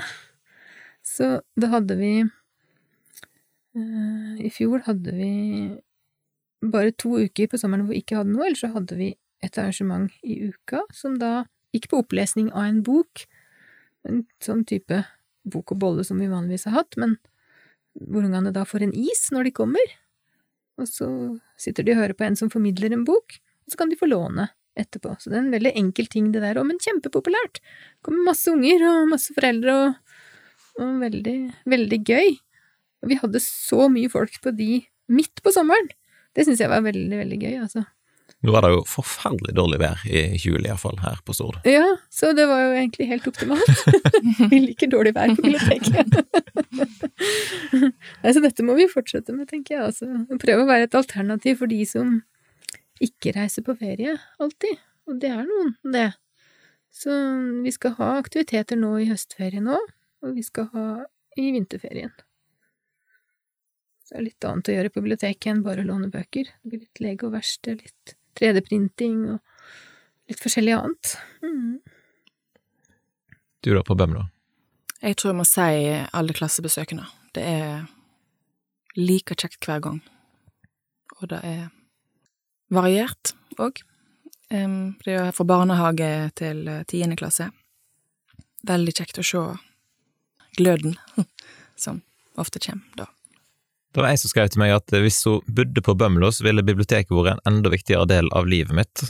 Så 1.04 1.42
da 1.60 1.68
hadde 1.74 1.98
vi 2.00 2.14
eh, 3.76 4.34
I 4.46 4.52
fjor 4.54 4.86
hadde 4.86 5.16
vi 5.18 5.32
bare 6.62 6.94
to 6.94 7.18
uker 7.18 7.50
på 7.50 7.58
sommeren 7.60 7.88
hvor 7.88 7.96
vi 7.96 8.04
ikke 8.06 8.20
hadde 8.22 8.36
noe, 8.36 8.46
eller 8.48 8.60
så 8.60 8.72
hadde 8.76 8.96
vi 9.00 9.10
et 9.42 9.58
arrangement 9.58 10.12
i 10.22 10.52
uka 10.52 10.84
som 10.94 11.18
da 11.20 11.46
gikk 11.74 11.90
på 11.92 12.04
opplesning 12.04 12.52
av 12.54 12.70
en 12.70 12.84
bok. 12.86 13.26
En 14.08 14.24
sånn 14.44 14.64
type 14.70 15.04
bok 15.42 15.74
og 15.74 15.82
bolle 15.82 16.06
som 16.06 16.22
vi 16.22 16.30
vanligvis 16.30 16.68
har 16.70 16.78
hatt, 16.82 16.98
men 17.02 17.18
hvor 18.00 18.26
ungene 18.26 18.54
da 18.56 18.64
får 18.68 18.88
en 18.88 18.96
is 18.96 19.28
når 19.34 19.50
de 19.50 19.54
kommer. 19.62 19.94
Og 20.80 20.88
så 20.90 21.08
sitter 21.60 21.86
de 21.86 21.96
og 21.96 22.02
hører 22.02 22.18
på 22.18 22.26
en 22.26 22.38
som 22.40 22.52
formidler 22.52 22.94
en 22.96 23.06
bok, 23.08 23.38
og 23.66 23.74
så 23.74 23.80
kan 23.82 23.92
de 23.92 24.00
få 24.00 24.10
låne 24.10 24.48
etterpå. 24.80 25.18
Så 25.20 25.32
det 25.32 25.38
er 25.38 25.46
en 25.46 25.56
veldig 25.56 25.74
enkel 25.80 26.08
ting 26.12 26.32
det 26.34 26.44
der, 26.44 26.60
og 26.62 26.68
men 26.70 26.80
kjempepopulært. 26.82 27.60
Det 27.60 28.08
kommer 28.08 28.32
masse 28.32 28.52
unger 28.52 28.86
og 28.88 29.12
masse 29.12 29.36
foreldre, 29.36 29.76
og, 29.76 30.20
og 30.82 31.02
veldig, 31.04 31.38
veldig 31.76 32.00
gøy. 32.08 32.38
Og 33.02 33.12
vi 33.12 33.20
hadde 33.20 33.44
så 33.44 33.90
mye 33.92 34.12
folk 34.12 34.38
på 34.44 34.54
de 34.56 34.84
midt 35.12 35.44
på 35.44 35.54
sommeren. 35.54 35.92
Det 36.36 36.48
syns 36.48 36.64
jeg 36.64 36.72
var 36.72 36.86
veldig, 36.86 37.18
veldig 37.26 37.42
gøy, 37.42 37.56
altså. 37.66 37.84
Nå 38.42 38.56
er 38.58 38.66
det 38.66 38.72
jo 38.74 38.82
forferdelig 38.90 39.54
dårlig 39.54 39.78
vær 39.84 40.00
i 40.10 40.22
juli, 40.42 40.66
iallfall 40.66 40.98
her 41.04 41.20
på 41.26 41.36
Stord. 41.38 41.60
Ja, 41.68 41.86
så 42.10 42.32
det 42.34 42.48
var 42.50 42.64
jo 42.64 42.72
egentlig 42.74 43.06
helt 43.12 43.28
optimalt. 43.30 43.84
vi 44.52 44.62
liker 44.64 44.90
dårlig 44.90 45.14
vær 45.14 45.36
på 45.36 45.44
biblioteket. 45.46 46.16
Nei, 48.24 48.34
så 48.34 48.42
dette 48.42 48.66
må 48.66 48.74
vi 48.80 48.88
fortsette 48.90 49.36
med, 49.36 49.46
tenker 49.52 49.76
jeg. 49.76 49.92
Altså, 49.92 50.40
prøve 50.42 50.66
å 50.66 50.70
være 50.70 50.88
et 50.90 50.98
alternativ 50.98 51.60
for 51.62 51.70
de 51.70 51.84
som 51.86 52.16
ikke 53.02 53.36
reiser 53.36 53.66
på 53.66 53.76
ferie 53.78 54.16
alltid. 54.42 54.82
Og 55.10 55.22
det 55.22 55.30
er 55.36 55.46
noen, 55.46 55.76
det. 55.94 56.10
Så 56.92 57.14
vi 57.62 57.74
skal 57.74 57.94
ha 58.00 58.16
aktiviteter 58.18 58.80
nå 58.80 58.96
i 59.04 59.08
høstferien 59.12 59.70
òg, 59.70 59.94
og 60.26 60.34
vi 60.38 60.46
skal 60.46 60.68
ha 60.74 60.88
i 61.38 61.52
vinterferien. 61.54 62.14
Det 64.10 64.18
er 64.18 64.26
litt 64.26 64.50
annet 64.50 64.68
å 64.68 64.74
gjøre 64.76 64.92
på 64.92 65.00
biblioteket 65.06 65.48
enn 65.54 65.62
bare 65.64 65.86
å 65.86 65.88
låne 65.88 66.10
bøker. 66.12 66.50
Det 66.50 66.74
blir 66.74 66.82
litt 66.84 67.00
lege 67.06 67.30
og 67.30 67.38
verksted, 67.38 67.86
litt 67.86 68.16
3D-printing 68.40 69.18
og 69.34 69.40
litt 70.32 70.42
forskjellig 70.42 70.76
annet. 70.78 71.16
Mm. 71.44 71.80
Du 73.62 73.74
da, 73.76 73.84
på 73.86 73.98
Bømlo? 73.98 74.26
Jeg 75.02 75.18
tror 75.18 75.32
jeg 75.32 75.40
må 75.40 75.46
si 75.50 75.68
alle 76.14 76.34
klassebesøkene. 76.38 77.08
Det 77.34 77.44
er 77.46 77.86
like 78.98 79.38
kjekt 79.38 79.66
hver 79.66 79.82
gang. 79.84 80.02
Og 81.20 81.30
det 81.32 81.40
er 81.46 81.64
variert 82.74 83.34
òg. 83.62 83.82
Det 84.52 85.14
er 85.16 85.32
fra 85.32 85.46
barnehage 85.48 86.10
til 86.36 86.66
eh, 86.68 86.84
tiende 86.90 87.16
klasse. 87.16 87.48
Veldig 88.68 88.94
kjekt 88.98 89.22
å 89.22 89.24
se 89.24 89.44
gløden 90.60 90.98
som 91.84 92.02
ofte 92.42 92.60
kommer 92.60 93.06
da. 93.06 93.08
Det 93.92 94.00
var 94.00 94.08
ei 94.12 94.20
som 94.20 94.32
skrev 94.32 94.52
til 94.52 94.62
meg 94.62 94.72
at 94.76 94.94
hvis 95.04 95.20
hun 95.28 95.44
bodde 95.52 95.84
på 95.84 95.96
Bømlo, 96.00 96.30
så 96.32 96.46
ville 96.48 96.64
biblioteket 96.64 97.12
vært 97.12 97.42
en 97.42 97.58
enda 97.58 97.72
viktigere 97.74 98.08
del 98.08 98.32
av 98.38 98.48
livet 98.48 98.76
mitt. 98.76 99.04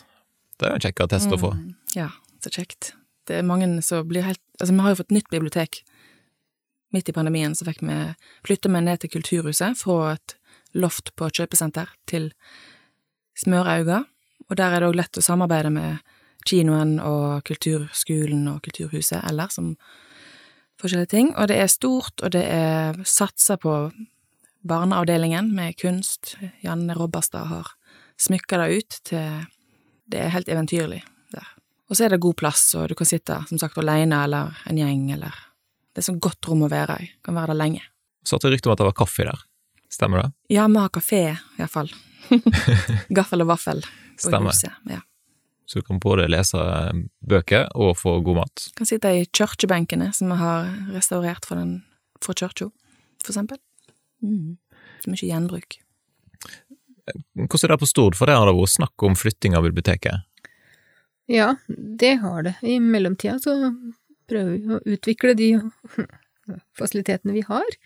Det 0.58 0.66
er 0.68 0.74
jo 0.74 0.80
en 0.80 0.86
kjekk 0.88 1.04
attest 1.06 1.34
å 1.34 1.40
få. 1.42 1.52
Mm, 1.58 1.76
ja, 1.98 2.10
så 2.42 2.54
kjekt. 2.54 2.94
Det 3.30 3.38
er 3.38 3.48
mange 3.48 3.70
som 3.86 4.08
blir 4.08 4.26
helt 4.26 4.42
Altså, 4.62 4.76
vi 4.76 4.84
har 4.86 4.92
jo 4.94 4.98
fått 5.00 5.14
nytt 5.16 5.30
bibliotek. 5.34 5.80
Midt 6.94 7.08
i 7.10 7.14
pandemien 7.16 7.56
så 7.58 7.66
fikk 7.66 7.80
vi 7.82 7.96
flytte 8.46 8.70
meg 8.70 8.84
ned 8.86 9.02
til 9.02 9.10
Kulturhuset 9.10 9.80
fra 9.80 10.12
et 10.12 10.36
loft 10.78 11.10
på 11.18 11.32
kjøpesenter 11.34 11.90
til 12.06 12.28
Smørauga, 13.42 14.04
og 14.46 14.60
der 14.60 14.76
er 14.76 14.84
det 14.84 14.92
òg 14.92 15.00
lett 15.00 15.18
å 15.18 15.24
samarbeide 15.26 15.72
med 15.74 16.14
kinoen 16.46 17.00
og 17.02 17.42
kulturskolen 17.48 18.46
og 18.52 18.62
Kulturhuset 18.66 19.22
eller 19.30 19.50
som 19.50 19.74
forskjellige 20.82 21.14
ting, 21.16 21.34
og 21.38 21.50
det 21.50 21.58
er 21.62 21.74
stort, 21.74 22.22
og 22.22 22.34
det 22.34 22.44
er 22.46 23.02
satsa 23.08 23.58
på 23.62 23.76
barneavdelingen 24.68 25.54
med 25.56 25.78
kunst. 25.82 26.36
Janne 26.62 26.94
Robberstad 26.98 27.48
har 27.50 27.68
smykka 28.22 28.58
det 28.62 28.70
ut 28.78 29.00
til 29.04 29.46
Det 30.12 30.20
er 30.20 30.34
helt 30.34 30.50
eventyrlig 30.52 31.00
der. 31.32 31.48
Og 31.90 31.96
så 31.96 32.06
er 32.06 32.10
det 32.10 32.20
god 32.24 32.36
plass, 32.36 32.74
og 32.76 32.90
du 32.90 32.96
kan 32.96 33.08
sitte 33.08 33.38
som 33.48 33.60
sagt 33.60 33.78
alene 33.80 34.24
eller 34.26 34.58
en 34.68 34.78
gjeng, 34.78 35.12
eller 35.14 35.32
Det 35.94 36.02
er 36.04 36.08
så 36.08 36.20
godt 36.20 36.48
rom 36.48 36.64
å 36.64 36.70
være 36.72 36.98
i. 37.04 37.10
Kan 37.24 37.36
være 37.36 37.52
der 37.52 37.60
lenge. 37.60 37.82
Så 38.24 38.36
hadde 38.36 38.50
det 38.50 38.58
rykte 38.58 38.70
om 38.70 38.74
at 38.74 38.80
det 38.80 38.86
var 38.86 38.96
kaffe 38.96 39.24
der. 39.28 39.40
Stemmer 39.92 40.22
det? 40.22 40.32
Ja, 40.56 40.68
vi 40.68 40.78
har 40.80 40.90
kafé, 40.90 41.38
iallfall. 41.60 41.90
Gaffel 43.18 43.42
og 43.44 43.48
vaffel 43.50 43.82
på 43.84 44.30
Stemmer. 44.30 44.52
huset. 44.54 44.72
Ja. 44.88 45.02
Så 45.66 45.80
du 45.80 45.88
kan 45.88 46.00
både 46.00 46.28
lese 46.32 46.60
bøker 47.28 47.68
og 47.76 47.98
få 48.00 48.20
god 48.24 48.42
mat. 48.42 48.68
Kan 48.76 48.88
sitte 48.88 49.12
i 49.16 49.26
kirkebenkene 49.26 50.12
som 50.16 50.32
vi 50.32 50.40
har 50.40 50.70
restaurert 50.96 51.46
fra, 51.48 51.60
den, 51.60 51.82
fra 52.24 52.36
kirka, 52.36 52.70
for 53.24 53.32
eksempel. 53.34 53.60
Mm. 54.22 54.58
Så 55.04 55.14
mye 55.14 55.30
gjenbruk. 55.30 55.80
Hvordan 57.36 57.66
er 57.68 57.74
det 57.74 57.82
på 57.82 57.90
Stord, 57.90 58.18
for 58.18 58.30
det 58.30 58.38
har 58.38 58.48
det 58.48 58.58
vært 58.58 58.76
snakk 58.76 59.06
om 59.08 59.18
flytting 59.18 59.56
av 59.58 59.66
biblioteket? 59.68 60.28
Ja, 61.32 61.56
det 61.78 62.16
har 62.24 62.44
det. 62.44 62.56
I 62.62 62.80
mellomtida 62.84 63.38
så 63.40 63.56
prøver 64.30 64.52
vi 64.52 64.76
å 64.76 64.82
utvikle 64.96 65.36
de 65.38 65.50
fasilitetene 66.80 67.36
vi 67.36 67.44
har. 67.48 67.78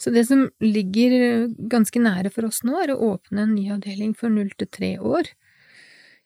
Så 0.00 0.12
det 0.14 0.24
som 0.30 0.46
ligger 0.64 1.50
ganske 1.70 2.00
nære 2.00 2.32
for 2.32 2.48
oss 2.48 2.62
nå, 2.64 2.78
er 2.80 2.94
å 2.94 3.14
åpne 3.14 3.44
en 3.44 3.54
ny 3.54 3.68
avdeling 3.74 4.14
for 4.16 4.32
null 4.32 4.50
til 4.56 4.70
tre 4.72 4.94
år 4.96 5.28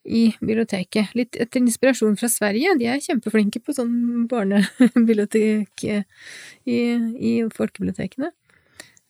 i 0.05 0.28
biblioteket. 0.38 1.14
Litt 1.18 1.36
etter 1.40 1.62
inspirasjon 1.62 2.16
fra 2.20 2.28
Sverige, 2.30 2.76
de 2.78 2.86
er 2.92 3.02
kjempeflinke 3.02 3.62
på 3.64 3.74
sånn 3.74 4.28
barnebibliotek 4.30 5.84
i, 5.88 5.98
i 6.70 7.32
folkebibliotekene. 7.57 8.30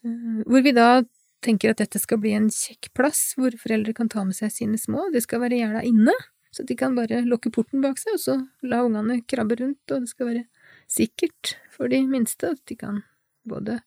Eh, 0.04 0.42
Hvor 0.46 0.64
vi 0.64 0.72
da 0.76 1.02
tenker 1.44 1.74
at 1.74 1.80
dette 1.82 2.00
skal 2.00 2.20
bli 2.22 2.32
en 2.36 2.48
kjekk 2.52 2.90
plass 2.96 3.34
hvor 3.38 3.54
foreldre 3.60 3.92
kan 3.96 4.08
ta 4.12 4.24
med 4.24 4.36
seg 4.36 4.52
sine 4.52 4.80
små. 4.80 5.10
Det 5.12 5.24
skal 5.24 5.42
være 5.44 5.58
gjerda 5.60 5.82
inne, 5.84 6.14
så 6.54 6.64
de 6.64 6.76
kan 6.78 6.96
bare 6.96 7.24
lukke 7.26 7.52
porten 7.52 7.82
bak 7.84 8.00
seg, 8.00 8.16
og 8.16 8.22
så 8.22 8.36
la 8.64 8.84
ungene 8.86 9.20
krabbe 9.28 9.58
rundt, 9.60 9.82
og 9.90 10.04
det 10.04 10.12
skal 10.12 10.30
være 10.30 10.44
sikkert 10.90 11.56
for 11.74 11.90
de 11.92 12.00
minste, 12.08 12.54
at 12.54 12.62
de 12.70 12.78
kan 12.80 13.02
både 13.48 13.80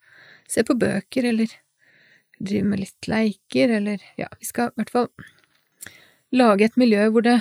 se 0.49 0.63
på 0.68 0.78
bøker 0.78 1.32
eller 1.32 1.53
drive 2.38 2.70
med 2.70 2.84
litt 2.84 3.09
leiker, 3.09 3.74
eller 3.80 4.03
ja, 4.20 4.30
vi 4.38 4.45
skal 4.45 4.70
i 4.70 4.82
hvert 4.82 4.93
fall 4.93 5.09
lage 6.36 6.68
et 6.68 6.78
miljø 6.78 7.07
hvor 7.09 7.26
det 7.26 7.39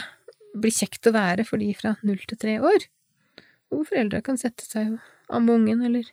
blir 0.56 0.72
kjekt 0.72 1.08
å 1.10 1.12
være 1.16 1.44
for 1.44 1.60
de 1.60 1.72
fra 1.76 1.96
null 2.06 2.22
til 2.24 2.40
tre 2.40 2.56
år, 2.62 2.86
hvor 3.68 3.84
foreldre 3.88 4.22
kan 4.24 4.40
sette 4.40 4.64
seg 4.64 4.94
og 4.94 5.36
amme 5.36 5.58
ungen, 5.58 5.82
eller 5.84 6.08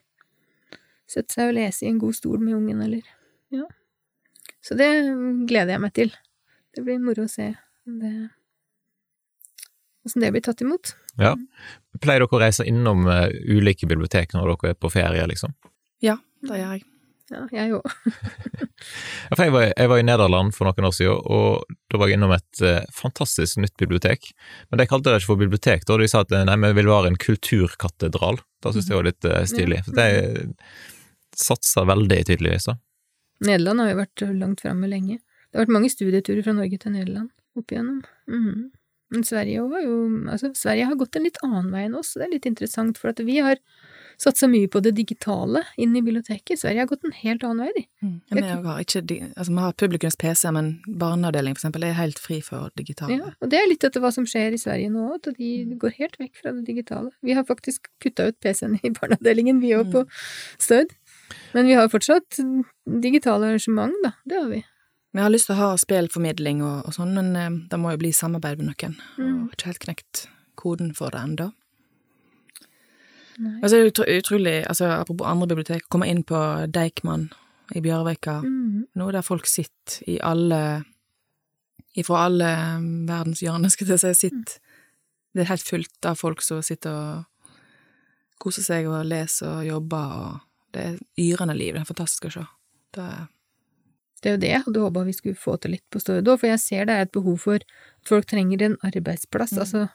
sette 1.13 1.35
seg 1.35 1.51
og 1.51 1.57
lese 1.59 1.85
i 1.85 1.91
en 1.91 2.01
god 2.01 2.17
stol 2.17 2.39
med 2.41 2.57
ungen, 2.57 2.81
eller 2.83 3.03
ja. 3.53 3.67
Så 4.63 4.77
det 4.79 4.89
gleder 5.49 5.75
jeg 5.75 5.83
meg 5.83 5.93
til. 5.95 6.13
Det 6.73 6.83
blir 6.85 7.01
moro 7.03 7.27
å 7.27 7.31
se 7.31 7.51
det, 7.83 8.13
åssen 10.07 10.23
det 10.23 10.31
blir 10.33 10.43
tatt 10.45 10.63
imot. 10.63 10.95
Ja. 11.19 11.35
Pleier 12.01 12.23
dere 12.23 12.31
å 12.31 12.41
reise 12.41 12.65
innom 12.67 13.05
uh, 13.09 13.27
ulike 13.29 13.89
bibliotek 13.89 14.33
når 14.33 14.53
dere 14.53 14.73
er 14.73 14.79
på 14.79 14.91
ferie, 14.93 15.27
liksom? 15.29 15.53
Ja, 16.03 16.17
det 16.47 16.61
gjør 16.61 16.73
jeg. 16.77 16.87
Ja, 17.31 17.43
jeg 17.55 17.77
òg. 17.77 17.85
Jeg, 19.33 19.51
var, 19.53 19.63
jeg 19.71 19.87
var 19.87 19.99
i 20.01 20.03
Nederland 20.03 20.51
for 20.53 20.67
noen 20.67 20.85
år 20.89 20.91
siden, 20.93 21.15
og 21.31 21.63
da 21.89 21.97
var 21.97 22.09
jeg 22.11 22.17
innom 22.17 22.33
et 22.35 22.61
uh, 22.61 22.83
fantastisk 22.93 23.61
nytt 23.63 23.73
bibliotek. 23.79 24.27
Men 24.67 24.81
de 24.81 24.87
kalte 24.89 25.07
det 25.07 25.21
ikke 25.21 25.29
for 25.31 25.39
bibliotek, 25.39 25.85
da. 25.87 25.95
De 25.97 26.09
sa 26.11 26.21
at 26.25 26.33
nei, 26.49 26.57
vi 26.65 26.73
vil 26.81 26.91
være 26.91 27.13
en 27.13 27.17
kulturkatedral. 27.21 28.41
Da 28.61 28.73
syntes 28.73 28.91
jeg 28.91 28.99
var 28.99 29.07
litt 29.07 29.29
stilig. 29.49 29.79
det 29.87 29.95
de 29.95 30.43
satser 31.39 31.87
veldig, 31.89 32.19
tydeligvis. 32.29 32.69
da. 32.69 32.77
Nederland 33.43 33.83
har 33.83 33.91
jo 33.91 34.01
vært 34.03 34.25
langt 34.39 34.63
framme 34.63 34.89
lenge. 34.89 35.19
Det 35.19 35.59
har 35.59 35.65
vært 35.65 35.75
mange 35.75 35.91
studieturer 35.91 36.45
fra 36.45 36.55
Norge 36.57 36.79
til 36.81 36.95
Nederland 36.95 37.29
opp 37.59 37.73
igjennom. 37.73 38.01
Mm. 38.29 38.71
Men 39.13 39.25
Sverige 39.27 39.61
òg 39.61 39.73
var 39.75 39.83
jo 39.85 39.97
Altså, 40.33 40.53
Sverige 40.57 40.87
har 40.89 40.97
gått 40.97 41.17
en 41.17 41.27
litt 41.27 41.41
annen 41.45 41.69
vei 41.73 41.83
enn 41.87 41.97
oss, 41.99 42.15
og 42.15 42.23
det 42.23 42.27
er 42.27 42.35
litt 42.37 42.47
interessant, 42.49 42.97
for 42.97 43.13
at 43.13 43.21
vi 43.21 43.37
har 43.45 43.59
satsa 44.21 44.47
mye 44.47 44.69
på 44.71 44.79
det 44.83 44.93
digitale 44.97 45.63
inn 45.81 45.95
i 45.97 46.01
biblioteket. 46.01 46.59
Sverige 46.59 46.83
har 46.83 46.89
gått 46.89 47.05
en 47.07 47.15
helt 47.17 47.43
annen 47.45 47.65
vei, 47.65 47.71
de. 47.75 47.83
Mm. 48.05 48.15
Ja, 48.29 48.35
vi 48.37 48.43
har 48.67 48.83
ikke 48.83 49.01
altså, 49.35 49.49
vi 49.49 49.63
har 49.65 49.75
publikums 49.83 50.17
PC, 50.21 50.45
men 50.55 50.69
barneavdeling, 50.87 51.57
for 51.57 51.63
eksempel, 51.63 51.85
er 51.87 51.97
helt 51.97 52.21
fri 52.21 52.39
for 52.45 52.69
digitale. 52.79 53.17
Ja, 53.17 53.33
og 53.41 53.51
det 53.51 53.59
er 53.59 53.69
litt 53.69 53.85
etter 53.87 54.03
hva 54.03 54.13
som 54.15 54.27
skjer 54.29 54.55
i 54.55 54.61
Sverige 54.61 54.93
nå, 54.93 55.07
at 55.17 55.29
de 55.37 55.51
går 55.81 55.97
helt 55.99 56.19
vekk 56.21 56.41
fra 56.41 56.53
det 56.55 56.65
digitale. 56.69 57.13
Vi 57.25 57.37
har 57.37 57.47
faktisk 57.49 57.89
kutta 58.03 58.29
ut 58.29 58.39
PC-en 58.43 58.77
i 58.81 58.93
barneavdelingen, 58.99 59.61
vi 59.63 59.73
òg, 59.77 59.89
på 59.93 60.05
Stød. 60.61 60.93
Men 61.53 61.69
vi 61.69 61.73
har 61.77 61.89
fortsatt 61.91 62.39
digitale 63.03 63.51
arrangement, 63.51 63.95
da. 64.03 64.13
Det 64.25 64.39
har 64.39 64.47
vi. 64.51 64.61
Vi 65.13 65.21
har 65.21 65.29
lyst 65.29 65.45
til 65.49 65.55
å 65.55 65.59
ha 65.59 65.73
spillformidling 65.77 66.63
og, 66.65 66.87
og 66.89 66.95
sånn, 66.95 67.13
men 67.13 67.35
eh, 67.37 67.59
det 67.69 67.77
må 67.79 67.93
jo 67.93 68.01
bli 68.01 68.13
samarbeid 68.15 68.61
med 68.61 68.71
noen. 68.71 68.95
Mm. 69.19 69.35
Og 69.45 69.53
ikke 69.53 69.69
helt 69.69 69.83
knekt 69.83 70.23
koden 70.59 70.93
for 70.97 71.13
det 71.13 71.21
ennå. 71.21 71.51
Altså, 73.63 73.77
det 73.77 74.05
er 74.05 74.19
utrolig, 74.21 74.55
altså, 74.69 74.91
apropos 74.93 75.25
andre 75.25 75.47
bibliotek, 75.55 75.87
å 75.87 75.95
komme 75.95 76.09
inn 76.09 76.21
på 76.27 76.37
Deichman 76.73 77.31
i 77.73 77.81
Bjørvika 77.81 78.41
Mm. 78.43 78.85
nå, 78.95 79.11
der 79.11 79.21
folk 79.21 79.47
sitter 79.47 80.03
i 80.07 80.19
alle 80.21 80.83
Ifra 81.95 82.25
alle 82.25 82.47
um, 82.77 83.05
verdens 83.05 83.43
hjørner, 83.43 83.69
skal 83.69 83.87
jeg 83.87 83.99
si, 83.99 84.13
sitter 84.13 84.57
Det 85.33 85.43
er 85.43 85.51
helt 85.51 85.67
fullt 85.67 86.05
av 86.09 86.17
folk 86.17 86.41
som 86.41 86.61
sitter 86.61 86.89
og 86.89 87.49
koser 88.41 88.65
seg 88.65 88.87
og 88.89 89.05
leser 89.05 89.47
og 89.47 89.65
jobber, 89.65 90.15
og 90.17 90.39
det 90.73 90.83
er 90.83 90.97
yrende 91.21 91.55
liv. 91.57 91.73
Det 91.75 91.81
er 91.83 91.89
fantastisk 91.93 92.27
å 92.29 92.33
se. 92.39 92.45
Det 92.97 93.05
er 93.05 93.23
Det 94.23 94.29
er 94.29 94.35
jo 94.37 94.39
det 94.39 94.49
jeg 94.53 94.63
hadde 94.63 94.79
håpa 94.79 95.01
vi 95.03 95.11
skulle 95.11 95.35
få 95.35 95.57
til 95.59 95.73
litt 95.73 95.83
på 95.91 95.99
Stord 95.99 96.23
òg, 96.31 96.37
for 96.39 96.47
jeg 96.47 96.59
ser 96.63 96.85
det 96.87 96.93
er 96.95 97.01
et 97.03 97.11
behov 97.11 97.41
for 97.43 97.55
at 97.59 97.65
folk 98.07 98.23
trenger 98.25 98.61
en 98.63 98.77
arbeidsplass, 98.79 99.51
Mm. 99.51 99.59
altså 99.59 99.89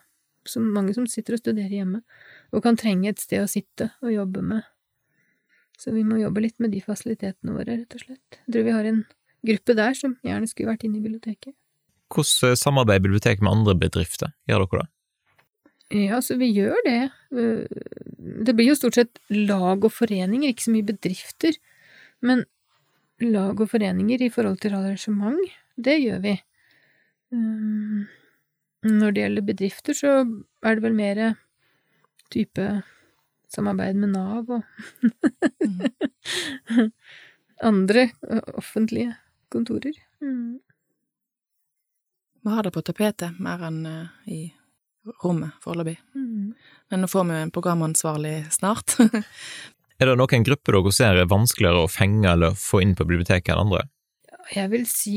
så 0.45 0.61
mange 0.61 0.93
som 0.95 1.07
sitter 1.07 1.33
og 1.33 1.41
studerer 1.41 1.72
hjemme, 1.72 2.03
og 2.53 2.62
kan 2.62 2.76
trenge 2.76 3.09
et 3.09 3.18
sted 3.18 3.41
å 3.41 3.49
sitte 3.49 3.91
og 4.03 4.12
jobbe 4.12 4.43
med. 4.43 4.62
Så 5.79 5.95
vi 5.95 6.03
må 6.05 6.20
jobbe 6.20 6.43
litt 6.43 6.61
med 6.61 6.72
de 6.72 6.81
fasilitetene 6.85 7.55
våre, 7.57 7.79
rett 7.79 7.95
og 7.95 8.01
slett. 8.05 8.39
Jeg 8.47 8.53
tror 8.53 8.64
vi 8.64 8.76
har 8.76 8.85
en 8.85 9.07
gruppe 9.47 9.76
der 9.79 9.95
som 9.95 10.16
gjerne 10.22 10.49
skulle 10.51 10.72
vært 10.74 10.85
inne 10.85 10.99
i 10.99 11.05
biblioteket. 11.09 11.55
Hvordan 12.12 12.57
samarbeider 12.57 13.05
biblioteket 13.09 13.41
med 13.43 13.53
andre 13.53 13.74
bedrifter? 13.81 14.33
Gjør 14.49 14.66
dere 14.66 14.83
det? 14.83 14.89
Ja, 15.95 16.20
så 16.20 16.36
vi 16.36 16.51
gjør 16.53 16.76
det. 16.84 17.11
Eh, 17.32 17.64
Det 18.45 18.55
blir 18.55 18.68
jo 18.68 18.76
stort 18.76 18.95
sett 18.99 19.18
lag 19.30 19.84
og 19.84 19.93
foreninger, 19.93 20.51
ikke 20.51 20.66
så 20.66 20.72
mye 20.74 20.84
bedrifter. 20.86 21.57
Men 22.20 22.45
lag 23.20 23.61
og 23.61 23.70
foreninger 23.70 24.22
i 24.22 24.28
forhold 24.28 24.61
til 24.61 24.74
arrangement, 24.74 25.39
det 25.76 25.97
gjør 26.03 26.20
vi. 26.22 26.34
Um, 27.32 28.07
Når 28.82 29.11
det 29.12 29.22
gjelder 29.22 29.43
bedrifter, 29.43 29.93
så 29.93 30.12
er 30.62 30.74
det 30.74 30.82
vel 30.82 30.95
mer 30.95 31.36
type 32.30 32.82
samarbeid 33.49 33.97
med 33.97 34.12
Nav 34.12 34.51
og 34.51 34.62
andre 37.70 38.11
offentlige 38.55 39.16
kontorer. 39.51 39.97
Mm. 40.20 40.61
Vi 42.45 42.51
har 42.55 42.62
det 42.62 42.72
på 42.76 42.84
tapetet 42.84 43.41
mer 43.41 43.64
enn 43.66 43.80
eh, 43.89 44.07
i 44.30 44.41
rommet 45.24 45.56
foreløpig. 45.64 45.96
Mm. 46.14 46.54
Men 46.90 47.04
nå 47.04 47.11
får 47.11 47.26
vi 47.28 47.36
jo 47.36 47.44
en 47.46 47.54
programansvarlig 47.54 48.36
snart. 48.54 48.96
Er 49.98 50.06
det 50.06 50.18
noen 50.20 50.44
grupper 50.46 50.76
dere 50.76 50.94
ser 50.94 51.16
er 51.18 51.26
vanskeligere 51.26 51.82
å 51.82 51.90
fenge 51.90 52.28
eller 52.30 52.54
få 52.54 52.78
inn 52.84 52.94
på 52.94 53.06
biblioteket 53.09 53.50
enn 53.50 53.64
andre? 53.64 53.80
Jeg 54.54 54.70
vil 54.70 54.84
si 54.86 55.16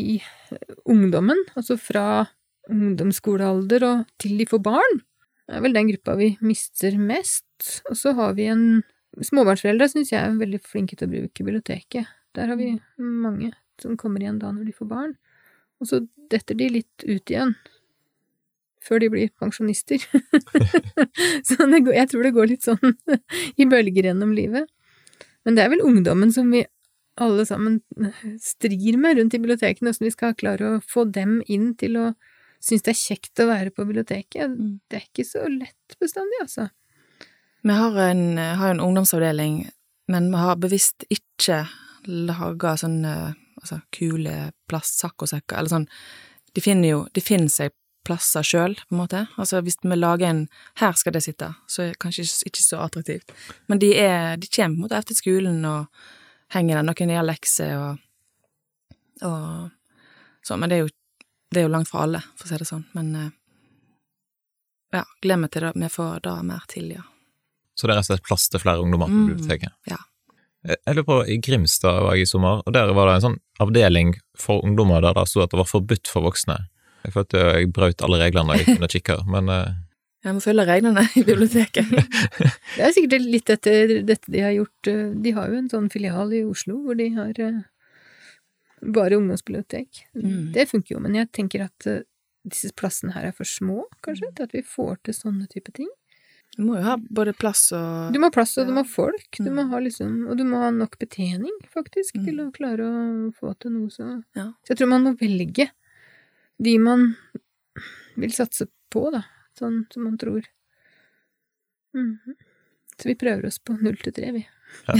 ungdommen, 0.89 1.37
altså 1.53 1.77
fra 1.77 2.25
ungdomsskolealder 2.71 3.85
og 3.85 4.09
til 4.21 4.41
de 4.41 4.47
får 4.49 4.63
barn. 4.65 4.97
Det 5.45 5.59
er 5.59 5.63
vel 5.67 5.77
den 5.77 5.91
gruppa 5.91 6.15
vi 6.17 6.31
mister 6.41 6.97
mest. 6.97 7.83
Og 7.91 7.99
så 7.99 8.15
har 8.17 8.33
vi 8.39 8.49
en 8.49 8.65
Småbarnsforeldre 9.11 9.89
syns 9.91 10.13
jeg 10.13 10.23
er 10.23 10.37
veldig 10.39 10.61
flinke 10.63 10.95
til 10.95 11.09
å 11.09 11.11
bruke 11.11 11.43
biblioteket. 11.43 12.07
Der 12.31 12.47
har 12.47 12.55
vi 12.55 12.77
mange 12.95 13.51
som 13.81 13.97
kommer 13.99 14.23
igjen 14.23 14.39
da 14.39 14.53
når 14.55 14.69
de 14.69 14.75
får 14.77 14.87
barn. 14.87 15.15
Og 15.83 15.89
så 15.89 15.99
detter 16.31 16.55
de 16.55 16.69
litt 16.77 17.03
ut 17.03 17.33
igjen. 17.33 17.51
Før 18.81 19.01
de 19.03 19.11
blir 19.13 19.31
pensjonister. 19.37 20.01
så 21.47 21.57
det 21.69 21.83
går, 21.85 21.95
jeg 21.99 22.09
tror 22.11 22.25
det 22.25 22.35
går 22.35 22.49
litt 22.49 22.65
sånn 22.65 22.95
i 23.61 23.67
bølger 23.69 24.09
gjennom 24.09 24.33
livet. 24.37 24.69
Men 25.45 25.57
det 25.57 25.65
er 25.65 25.73
vel 25.73 25.83
ungdommen 25.85 26.33
som 26.33 26.49
vi 26.53 26.63
alle 27.21 27.45
sammen 27.45 27.81
strir 28.41 28.97
med 28.97 29.19
rundt 29.19 29.35
i 29.35 29.41
bibliotekene, 29.41 29.91
åssen 29.91 30.07
vi 30.07 30.13
skal 30.13 30.37
klare 30.37 30.77
å 30.77 30.83
få 30.87 31.05
dem 31.13 31.41
inn 31.51 31.73
til 31.77 31.99
å 31.99 32.05
synes 32.61 32.85
det 32.85 32.93
er 32.93 32.99
kjekt 32.99 33.41
å 33.41 33.49
være 33.49 33.73
på 33.73 33.85
biblioteket. 33.87 34.55
Det 34.89 34.99
er 34.99 35.05
ikke 35.07 35.25
så 35.27 35.45
lett 35.49 35.97
bestandig, 36.01 36.41
altså. 36.43 36.69
Vi 37.61 37.77
har 37.77 37.97
en, 38.07 38.25
har 38.37 38.73
en 38.73 38.81
ungdomsavdeling, 38.81 39.63
men 40.13 40.29
vi 40.33 40.41
har 40.41 40.57
bevisst 40.61 41.05
ikke 41.13 41.63
laga 42.09 42.75
sånne 42.81 43.13
altså, 43.61 43.81
kule 43.93 44.51
plastsaccosekker, 44.69 45.59
eller 45.59 45.75
sånn 45.75 45.89
De 46.51 46.63
finner 46.65 46.89
jo 46.89 47.01
De 47.13 47.21
finner 47.21 47.51
seg 47.53 47.69
plasser 48.07 48.45
sjøl, 48.45 48.75
på 48.87 48.95
en 48.95 49.01
måte. 49.03 49.25
Altså 49.37 49.61
hvis 49.61 49.77
vi 49.83 49.97
lager 49.97 50.29
en 50.29 50.45
Her 50.81 50.95
skal 50.97 51.13
det 51.13 51.23
sitte, 51.25 51.51
så 51.69 51.83
er 51.83 51.91
det 51.91 51.99
kanskje 52.01 52.25
ikke 52.49 52.63
så 52.63 52.81
attraktivt. 52.81 53.33
Men 53.67 53.79
de 53.79 53.93
er 53.97 54.37
De 54.41 54.47
kommer 54.47 54.75
på 54.75 54.79
en 54.79 54.85
måte 54.87 55.01
etter 55.01 55.17
skolen 55.17 55.65
og 55.65 55.85
henger 56.51 56.79
der. 56.79 56.87
Noen 56.87 57.13
gjør 57.15 57.29
lekser 57.29 57.75
og 57.79 57.99
og 59.21 59.69
sånn, 60.41 60.63
men 60.63 60.71
det 60.71 60.77
er 60.79 60.85
jo 60.87 60.91
det 61.51 61.59
er 61.59 61.65
jo 61.67 61.71
langt 61.73 61.89
fra 61.91 62.05
alle, 62.05 62.21
for 62.39 62.47
å 62.47 62.49
si 62.49 62.59
det 62.61 62.67
sånn, 62.67 62.85
men 62.95 63.09
eh, 63.19 63.31
ja, 64.95 65.03
gleder 65.23 65.41
meg 65.41 65.51
til 65.51 65.65
det, 65.65 65.71
vi 65.75 65.89
får 65.91 66.23
da 66.27 66.37
mer 66.47 66.63
til, 66.71 66.93
ja. 66.95 67.03
Så 67.75 67.87
det 67.87 67.93
er 67.93 67.99
rett 67.99 68.07
og 68.07 68.13
slett 68.13 68.27
plass 68.27 68.47
til 68.51 68.63
flere 68.63 68.83
ungdommer 68.83 69.11
på 69.11 69.19
Mm, 69.21 69.67
ja. 69.89 69.99
Jeg 70.61 70.77
jeg 70.85 70.95
lurer 70.95 71.07
på, 71.07 71.17
i 71.27 71.37
Grimstad 71.41 72.03
var 72.05 72.15
jeg 72.15 72.27
i 72.27 72.29
sommer, 72.29 72.61
og 72.65 72.73
der 72.73 72.93
var 72.93 73.09
det 73.09 73.15
en 73.15 73.25
sånn 73.25 73.39
avdeling 73.59 74.13
for 74.37 74.63
ungdommer 74.63 75.01
der 75.01 75.15
det 75.17 75.27
sto 75.27 75.41
at 75.41 75.51
det 75.51 75.59
var 75.59 75.67
forbudt 75.67 76.07
for 76.07 76.23
voksne. 76.23 76.57
Jeg 77.05 77.13
følte 77.15 77.39
jeg 77.57 77.71
brøt 77.73 78.01
alle 78.05 78.19
reglene 78.21 78.51
da 78.53 78.57
jeg 78.59 78.65
gikk 78.67 78.77
inn 78.77 78.87
og 78.87 78.93
kikka, 78.95 79.17
men 79.27 79.49
uh... 79.49 79.71
Jeg 80.21 80.35
må 80.37 80.41
følge 80.43 80.65
reglene 80.69 81.01
i 81.17 81.23
biblioteket. 81.25 81.87
Det 82.77 82.83
er 82.85 82.91
sikkert 82.93 83.23
litt 83.25 83.49
etter 83.49 83.93
dette 84.05 84.29
de 84.29 84.43
har 84.45 84.51
gjort 84.53 84.89
eh, 84.91 85.07
De 85.17 85.31
har 85.33 85.49
jo 85.49 85.55
en 85.57 85.69
sånn 85.71 85.87
filial 85.89 86.29
i 86.37 86.43
Oslo 86.45 86.75
hvor 86.85 86.99
de 86.99 87.07
har 87.15 87.33
eh, 87.41 87.57
bare 88.81 89.17
ungdomsbibliotek. 89.17 90.03
Mm. 90.17 90.51
Det 90.53 90.67
funker 90.69 90.95
jo, 90.95 91.01
men 91.01 91.17
jeg 91.17 91.31
tenker 91.33 91.65
at 91.65 91.87
eh, 91.89 92.03
disse 92.45 92.69
plassene 92.77 93.13
her 93.15 93.27
er 93.31 93.33
for 93.37 93.45
små, 93.49 93.83
kanskje, 94.05 94.29
til 94.37 94.47
at 94.47 94.53
vi 94.57 94.61
får 94.65 95.01
til 95.05 95.17
sånne 95.17 95.49
type 95.51 95.73
ting. 95.77 95.89
Du 96.57 96.65
må 96.67 96.77
jo 96.79 96.83
ha 96.83 96.95
både 96.99 97.31
plass 97.37 97.69
og 97.73 98.09
Du 98.11 98.17
må 98.19 98.27
ha 98.27 98.33
plass, 98.35 98.57
og 98.59 98.65
du 98.67 98.73
må 98.75 98.81
ha 98.83 98.89
folk, 98.89 99.27
du 99.39 99.45
Mm. 99.49 99.53
må 99.55 99.63
ha 99.71 99.79
liksom 99.79 100.15
Og 100.27 100.33
du 100.37 100.43
må 100.43 100.59
ha 100.59 100.69
nok 100.75 100.97
betjening, 100.99 101.53
faktisk, 101.73 102.17
Mm. 102.17 102.25
til 102.25 102.41
å 102.43 102.51
klare 102.51 102.83
å 102.85 103.31
få 103.33 103.53
til 103.57 103.71
noe 103.71 103.87
så 103.89 104.23
Ja. 104.35 104.51
Så 104.65 104.73
jeg 104.73 104.77
tror 104.81 104.89
man 104.89 105.05
må 105.05 105.13
velge 105.17 105.69
de 106.61 106.77
man 106.81 107.07
vil 108.21 108.33
satse 108.35 108.67
på, 108.91 109.07
da, 109.13 109.23
sånn 109.57 109.85
som 109.93 110.05
man 110.07 110.17
tror. 110.21 110.45
Mm. 111.95 112.17
Så 112.97 113.09
vi 113.09 113.15
prøver 113.19 113.47
oss 113.49 113.57
på 113.63 113.73
null 113.79 113.97
til 114.03 114.13
tre, 114.13 114.31
vi. 114.35 114.43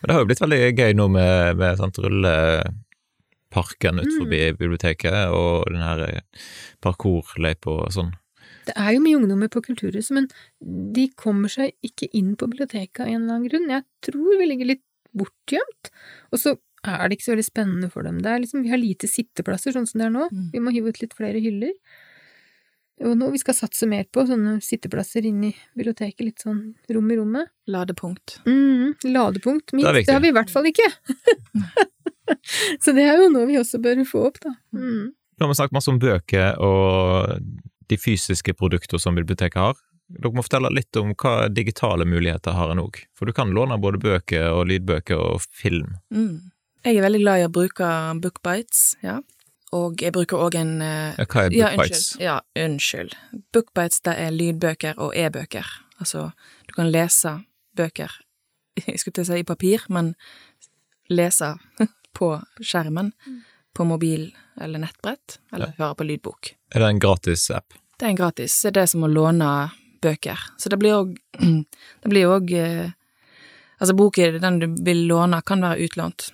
Men 0.00 0.06
det 0.08 0.14
har 0.14 0.22
jo 0.22 0.28
blitt 0.30 0.42
veldig 0.42 0.60
gøy 0.72 0.94
nå 0.98 1.06
med, 1.12 1.58
med 1.60 1.78
sant, 1.78 1.98
rulleparken 2.02 4.00
ut 4.02 4.10
forbi 4.16 4.40
Mm. 4.48 4.56
biblioteket, 4.58 5.18
og 5.36 5.68
den 5.70 5.84
her 5.84 6.02
eh, 6.08 6.46
parkourløypa 6.82 7.70
og 7.84 7.92
sånn. 7.94 8.12
Det 8.66 8.74
er 8.78 8.92
jo 8.94 9.02
mye 9.02 9.18
ungdommer 9.18 9.50
på 9.50 9.62
Kulturhuset, 9.66 10.14
men 10.14 10.28
de 10.94 11.08
kommer 11.18 11.50
seg 11.50 11.74
ikke 11.82 12.08
inn 12.14 12.34
på 12.38 12.46
biblioteket 12.50 13.02
av 13.04 13.10
en 13.10 13.22
eller 13.24 13.34
annen 13.36 13.48
grunn. 13.50 13.70
Jeg 13.70 13.84
tror 14.06 14.38
vi 14.38 14.46
ligger 14.46 14.70
litt 14.72 14.84
bortgjemt, 15.12 15.90
og 16.32 16.38
så 16.40 16.56
er 16.82 17.08
det 17.08 17.18
ikke 17.18 17.28
så 17.28 17.34
veldig 17.34 17.46
spennende 17.46 17.90
for 17.92 18.06
dem. 18.06 18.22
Det 18.22 18.30
er 18.30 18.40
liksom, 18.42 18.64
vi 18.64 18.72
har 18.72 18.80
lite 18.80 19.10
sitteplasser, 19.10 19.74
sånn 19.74 19.86
som 19.86 20.02
det 20.02 20.08
er 20.08 20.14
nå. 20.14 20.26
Mm. 20.32 20.48
Vi 20.54 20.62
må 20.62 20.72
hive 20.74 20.90
ut 20.90 21.02
litt 21.02 21.14
flere 21.18 21.42
hyller. 21.42 21.74
Og 23.02 23.16
nå 23.18 23.30
vi 23.32 23.40
skal 23.40 23.56
satse 23.56 23.86
mer 23.90 24.04
på 24.12 24.24
sånne 24.28 24.58
sitteplasser 24.62 25.26
inn 25.26 25.40
i 25.48 25.52
biblioteket, 25.78 26.22
litt 26.26 26.44
sånn 26.44 26.60
rom 26.92 27.10
i 27.10 27.18
rommet. 27.18 27.50
ladepunkt. 27.66 28.40
Mm, 28.46 28.94
ladepunkt, 29.04 29.72
minst. 29.72 29.88
Det 29.88 30.06
Det, 30.06 30.12
har 30.12 30.20
vi 30.20 30.28
i 30.28 30.36
hvert 30.36 30.50
fall 30.50 30.66
ikke. 30.70 30.88
så 32.82 32.94
det 32.94 33.06
er 33.08 33.22
jo 33.22 33.30
noe 33.32 33.48
vi 33.48 33.58
også 33.58 33.80
bør 33.82 34.04
få 34.06 34.26
opp, 34.28 34.38
da. 34.42 34.54
Mm. 34.74 35.12
Nå 35.12 35.46
har 35.46 35.50
vi 35.50 35.58
snakket 35.58 35.78
masse 35.78 35.90
om 35.90 35.98
bøker 35.98 36.60
og 36.62 37.40
de 37.90 37.98
fysiske 37.98 38.54
produkter 38.54 39.00
som 39.02 39.16
biblioteket 39.18 39.58
har. 39.58 39.78
Dere 40.12 40.36
må 40.36 40.44
fortelle 40.44 40.70
litt 40.74 40.96
om 41.00 41.14
hva 41.16 41.48
digitale 41.48 42.04
muligheter 42.04 42.54
har 42.54 42.72
en 42.72 42.82
òg, 42.82 43.00
for 43.16 43.26
du 43.26 43.32
kan 43.32 43.52
låne 43.54 43.78
både 43.80 44.00
bøker 44.02 44.50
og 44.52 44.66
lydbøker 44.68 45.18
og 45.18 45.46
film. 45.48 45.96
Mm. 46.12 46.51
Jeg 46.82 46.98
er 46.98 47.04
veldig 47.04 47.20
glad 47.22 47.38
i 47.38 47.44
å 47.46 47.52
bruke 47.52 47.88
Bookbites, 48.18 48.96
ja. 49.06 49.20
Og 49.72 50.02
jeg 50.02 50.12
bruker 50.12 50.40
òg 50.42 50.56
en 50.58 50.72
eh, 50.84 51.14
Ja, 51.16 51.26
Hva 51.30 51.44
er 51.46 51.54
Ja, 51.54 51.68
unnskyld. 51.78 52.08
Ja, 52.20 52.34
unnskyld. 52.58 53.14
Bookbites, 53.54 54.02
det 54.04 54.16
er 54.18 54.34
lydbøker 54.34 54.98
og 54.98 55.14
e-bøker. 55.16 55.68
Altså, 56.02 56.32
du 56.66 56.74
kan 56.74 56.90
lese 56.90 57.36
bøker 57.78 58.18
Jeg 58.88 58.98
skulle 58.98 59.14
til 59.20 59.24
å 59.24 59.30
si 59.30 59.38
i 59.44 59.46
papir, 59.46 59.86
men 59.94 60.12
lese 61.12 61.52
på 62.18 62.32
skjermen, 62.58 63.12
på 63.72 63.86
mobil 63.88 64.32
eller 64.60 64.82
nettbrett, 64.82 65.38
eller 65.54 65.76
høre 65.78 65.94
på 65.96 66.08
lydbok. 66.10 66.52
Er 66.74 66.82
det 66.82 66.90
en 66.90 67.00
gratis 67.00 67.46
app? 67.54 67.78
Det 67.96 68.08
er 68.08 68.12
en 68.16 68.18
gratis. 68.18 68.58
Det 68.64 68.72
er 68.72 68.78
det 68.82 68.88
som 68.90 69.06
å 69.06 69.12
låne 69.12 69.54
bøker. 70.02 70.40
Så 70.58 70.72
det 70.72 70.82
blir 70.82 70.98
òg 70.98 71.14
Det 72.02 72.10
blir 72.10 72.26
òg 72.32 72.52
Altså, 73.82 73.96
boken, 73.98 74.36
den 74.38 74.58
du 74.60 74.66
vil 74.86 75.08
låne, 75.10 75.40
kan 75.42 75.64
være 75.64 75.88
utlånt. 75.88 76.28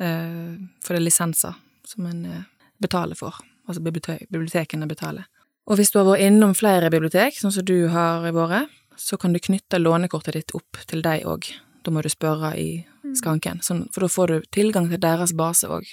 Eh, 0.00 0.54
for 0.82 0.94
det 0.94 1.00
er 1.00 1.06
lisenser 1.06 1.58
som 1.86 2.06
en 2.10 2.24
eh, 2.26 2.46
betaler 2.82 3.18
for. 3.18 3.38
Altså 3.68 3.82
bibliotekene 3.84 4.88
betaler. 4.90 5.28
Og 5.64 5.78
hvis 5.80 5.92
du 5.94 6.00
har 6.00 6.08
vært 6.08 6.26
innom 6.26 6.52
flere 6.56 6.90
bibliotek, 6.92 7.36
sånn 7.38 7.54
som 7.54 7.64
du 7.64 7.88
har 7.92 8.26
vært, 8.36 8.72
så 9.00 9.16
kan 9.18 9.32
du 9.34 9.40
knytte 9.42 9.80
lånekortet 9.80 10.36
ditt 10.36 10.54
opp 10.54 10.78
til 10.86 11.02
deg 11.02 11.24
òg. 11.26 11.48
Da 11.84 11.92
må 11.92 12.02
du 12.04 12.10
spørre 12.12 12.52
i 12.60 12.84
skranken, 13.16 13.60
sånn, 13.64 13.86
for 13.92 14.04
da 14.04 14.10
får 14.12 14.30
du 14.30 14.50
tilgang 14.54 14.86
til 14.90 15.00
deres 15.02 15.34
base 15.36 15.68
òg. 15.68 15.88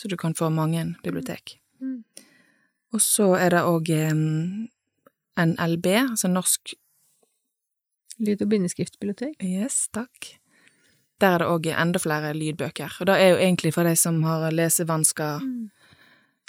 Så 0.00 0.08
du 0.10 0.16
kan 0.18 0.34
få 0.34 0.48
mange 0.50 0.96
bibliotek. 1.04 1.58
Mm. 1.80 2.02
Og 2.94 3.02
så 3.02 3.34
er 3.38 3.54
det 3.54 3.62
òg 3.68 3.90
NLB, 5.38 5.86
altså 6.00 6.30
Norsk 6.32 6.74
Lyd- 8.22 8.42
og 8.42 8.48
bindeskriftbibliotek. 8.48 9.34
Yes, 9.42 9.88
takk. 9.92 10.36
Der 11.24 11.38
er 11.38 11.40
det 11.40 11.48
òg 11.48 11.70
enda 11.72 12.00
flere 12.02 12.34
lydbøker, 12.36 12.98
og 13.00 13.08
det 13.08 13.14
er 13.20 13.30
jo 13.32 13.38
egentlig 13.40 13.72
for 13.72 13.88
de 13.88 13.96
som 13.96 14.20
har 14.28 14.50
lesevansker 14.52 15.40
Mm. 15.44 15.70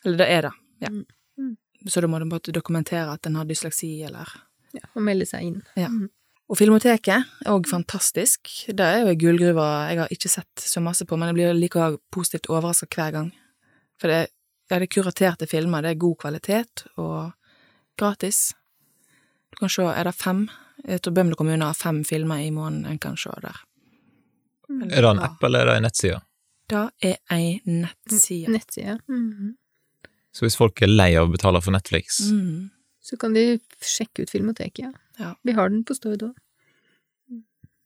Eller 0.05 0.17
det 0.17 0.25
er 0.29 0.41
det, 0.41 0.51
ja. 0.83 0.89
Mm. 0.89 1.05
Mm. 1.37 1.55
Så 1.87 2.01
da 2.01 2.07
må 2.07 2.19
du 2.19 2.27
bare 2.29 2.53
dokumentere 2.53 3.13
at 3.13 3.25
en 3.25 3.35
har 3.39 3.47
dysleksi, 3.49 4.03
eller 4.05 4.29
Ja, 4.75 4.83
og 4.93 5.05
melde 5.07 5.25
seg 5.25 5.47
inn. 5.47 5.61
Ja. 5.79 5.87
Mm. 5.87 6.09
Og 6.51 6.59
Filmoteket 6.59 7.23
er 7.45 7.53
òg 7.53 7.65
fantastisk. 7.69 8.51
Det 8.67 8.85
er 8.85 8.99
jo 9.01 9.13
ei 9.13 9.17
gullgruve 9.17 9.65
jeg 9.89 10.01
har 10.01 10.11
ikke 10.13 10.29
sett 10.29 10.61
så 10.61 10.83
masse 10.83 11.07
på, 11.07 11.17
men 11.17 11.31
jeg 11.31 11.37
blir 11.39 11.57
likevel 11.57 11.97
positivt 12.13 12.51
overraska 12.51 12.89
hver 12.91 13.15
gang. 13.15 13.31
For 14.01 14.11
det, 14.11 14.19
ja, 14.69 14.77
det 14.77 14.89
er 14.89 14.93
kuraterte 14.93 15.47
filmer, 15.49 15.81
det 15.81 15.95
er 15.95 16.03
god 16.03 16.19
kvalitet 16.21 16.85
og 17.01 17.31
gratis. 17.97 18.51
Du 19.49 19.57
kan 19.63 19.71
se, 19.71 19.87
er 19.87 20.05
det 20.05 20.15
fem? 20.19 20.45
Jeg 20.85 21.01
tror 21.01 21.15
Bømlo 21.15 21.39
kommune 21.39 21.65
har 21.65 21.77
fem 21.77 22.03
filmer 22.05 22.43
i 22.43 22.51
måneden 22.53 22.91
en 22.91 22.99
kan 23.01 23.17
se 23.17 23.31
der. 23.41 23.63
Er 24.69 25.01
det 25.01 25.11
en 25.11 25.19
app, 25.19 25.43
eller 25.43 25.65
er 25.65 25.65
det 25.71 25.75
en 25.79 25.85
nettside? 25.87 26.21
Det 26.69 26.81
er 27.05 27.17
ei 27.31 27.59
nettside. 27.65 28.49
Nettside. 28.49 28.99
Mhm. 29.07 29.53
Så 30.35 30.43
hvis 30.43 30.57
folk 30.59 30.81
er 30.83 30.91
lei 30.91 31.13
av 31.15 31.29
å 31.29 31.31
betale 31.31 31.61
for 31.63 31.71
Netflix, 31.71 32.21
Mm. 32.31 32.71
Så 33.05 33.17
kan 33.21 33.33
de 33.33 33.59
sjekke 33.85 34.23
ut 34.25 34.31
Filmoteket, 34.33 34.79
ja. 34.79 34.91
Ja. 35.19 35.35
Vi 35.43 35.53
har 35.53 35.69
den 35.69 35.83
på 35.85 35.93
Stord 35.93 36.23
òg. 36.23 36.33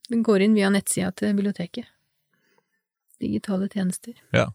Den 0.10 0.24
går 0.24 0.42
inn 0.42 0.56
via 0.56 0.70
nettsida 0.70 1.12
til 1.14 1.36
biblioteket. 1.36 1.86
Digitale 3.20 3.68
tjenester. 3.70 4.14
Ja. 4.32 4.48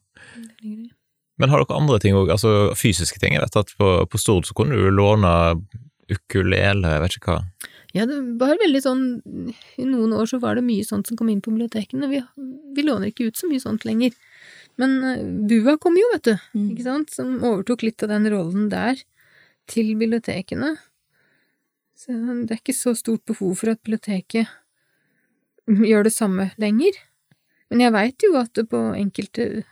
Det. 0.62 0.91
Men 1.39 1.51
har 1.51 1.61
dere 1.62 1.77
andre 1.77 1.99
ting 2.01 2.16
òg, 2.16 2.31
altså 2.33 2.72
fysiske 2.79 3.20
ting? 3.20 3.35
Jeg 3.35 3.43
vet 3.45 3.57
at 3.61 3.75
på, 3.79 3.91
på 4.09 4.18
Stord 4.18 4.49
så 4.49 4.57
kunne 4.57 4.75
du 4.79 4.89
låne 4.91 5.31
ukulele, 6.11 6.95
jeg 6.97 7.03
vet 7.05 7.16
ikke 7.18 7.35
hva. 7.35 7.43
Ja, 7.95 8.05
det 8.11 8.16
var 8.40 8.57
veldig 8.59 8.80
sånn 8.82 9.03
I 9.78 9.84
noen 9.86 10.12
år 10.18 10.26
så 10.26 10.40
var 10.42 10.57
det 10.59 10.64
mye 10.66 10.82
sånt 10.86 11.07
som 11.07 11.18
kom 11.18 11.28
inn 11.30 11.42
på 11.45 11.53
bibliotekene. 11.55 12.09
Vi, 12.11 12.20
vi 12.74 12.82
låner 12.82 13.12
ikke 13.12 13.28
ut 13.30 13.38
så 13.38 13.47
mye 13.51 13.62
sånt 13.62 13.84
lenger. 13.86 14.14
Men 14.82 14.97
eh, 15.07 15.22
BUA 15.47 15.76
kom 15.82 15.95
jo, 16.01 16.09
vet 16.14 16.26
du, 16.26 16.34
Mm. 16.55 16.70
ikke 16.74 16.86
sant, 16.88 17.11
som 17.14 17.36
overtok 17.47 17.84
litt 17.86 18.03
av 18.03 18.11
den 18.11 18.26
rollen 18.32 18.68
der 18.72 18.99
til 19.70 19.95
bibliotekene. 19.99 20.74
Så 21.95 22.11
det 22.45 22.51
er 22.57 22.61
ikke 22.61 22.74
så 22.74 22.97
stort 22.99 23.22
behov 23.30 23.55
for 23.61 23.70
at 23.70 23.80
biblioteket 23.86 24.51
gjør 25.70 26.05
det 26.09 26.12
samme 26.12 26.51
lenger. 26.61 26.99
Men 27.70 27.80
jeg 27.86 27.95
veit 27.95 28.26
jo 28.26 28.34
at 28.42 28.59
på 28.70 28.80
enkelte 28.99 29.64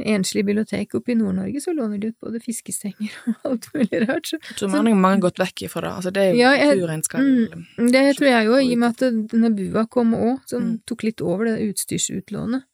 enslig 0.00 0.42
bibliotek 0.44 0.94
oppe 0.98 1.12
i 1.12 1.14
Nord-Norge, 1.14 1.60
så 1.62 1.70
låner 1.74 1.98
de 2.02 2.08
ut 2.10 2.16
både 2.20 2.40
fiskestenger 2.42 3.12
og 3.28 3.34
alt 3.50 3.68
mulig 3.74 4.00
rart. 4.08 4.26
Så, 4.26 4.38
Jeg 4.42 4.56
tror 4.58 4.70
har 4.74 4.94
mange 4.94 5.20
gått 5.22 5.38
vekk 5.38 5.62
ifra 5.68 5.84
det. 5.86 5.92
Altså, 6.00 6.12
det 6.12 6.22
er 6.22 6.30
jo 6.32 6.40
Ja, 6.40 6.52
jeg- 6.58 7.04
skal 7.04 7.20
Mm. 7.22 7.90
det 7.92 8.16
tror 8.16 8.26
jeg 8.28 8.46
jo, 8.46 8.54
i 8.58 8.72
og 8.72 8.78
med 8.78 8.88
at 8.90 9.30
denne 9.30 9.50
bua 9.54 9.86
kom 9.86 10.14
òg, 10.14 10.40
som 10.46 10.62
Mm. 10.62 10.80
tok 10.86 11.02
litt 11.04 11.20
over 11.22 11.44
det 11.44 11.60
utstyrsutlånet. 11.70 12.64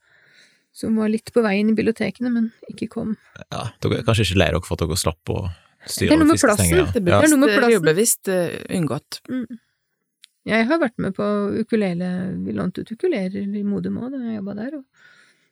Som 0.73 0.97
var 0.97 1.09
litt 1.09 1.33
på 1.35 1.43
vei 1.43 1.59
inn 1.61 1.69
i 1.71 1.75
bibliotekene, 1.75 2.31
men 2.33 2.53
ikke 2.71 2.89
kom. 2.89 3.17
Ja, 3.53 3.71
dere 3.83 3.99
er 3.99 4.03
kanskje 4.07 4.25
ikke 4.31 4.39
lei 4.39 4.47
dere 4.53 4.63
for 4.65 4.75
at 4.79 4.87
dere 4.89 4.97
slapp 4.97 5.25
å 5.29 5.51
styre 5.85 6.13
er 6.13 6.17
med 6.25 6.39
fiskestenger? 6.39 6.87
Er. 6.87 6.93
Det 6.93 7.09
er 7.13 7.29
noe 7.29 7.37
med 7.37 7.49
plassen. 7.49 7.61
det 7.61 7.65
er 7.65 7.75
jo 7.75 7.81
bevisst 7.81 8.29
uh, 8.29 8.77
unngått. 8.79 9.21
Mm. 9.29 9.59
Jeg 10.47 10.67
har 10.71 10.79
vært 10.79 10.97
med 10.97 11.15
på 11.15 11.27
ukulele, 11.61 12.45
vi 12.47 12.53
lånte 12.57 12.81
ut 12.81 12.93
ukuleler 12.95 13.43
i 13.45 13.63
Modum 13.67 13.99
òg 14.01 14.13
da 14.15 14.19
jeg 14.25 14.39
jobba 14.41 14.55
der, 14.57 14.77
og 14.79 14.85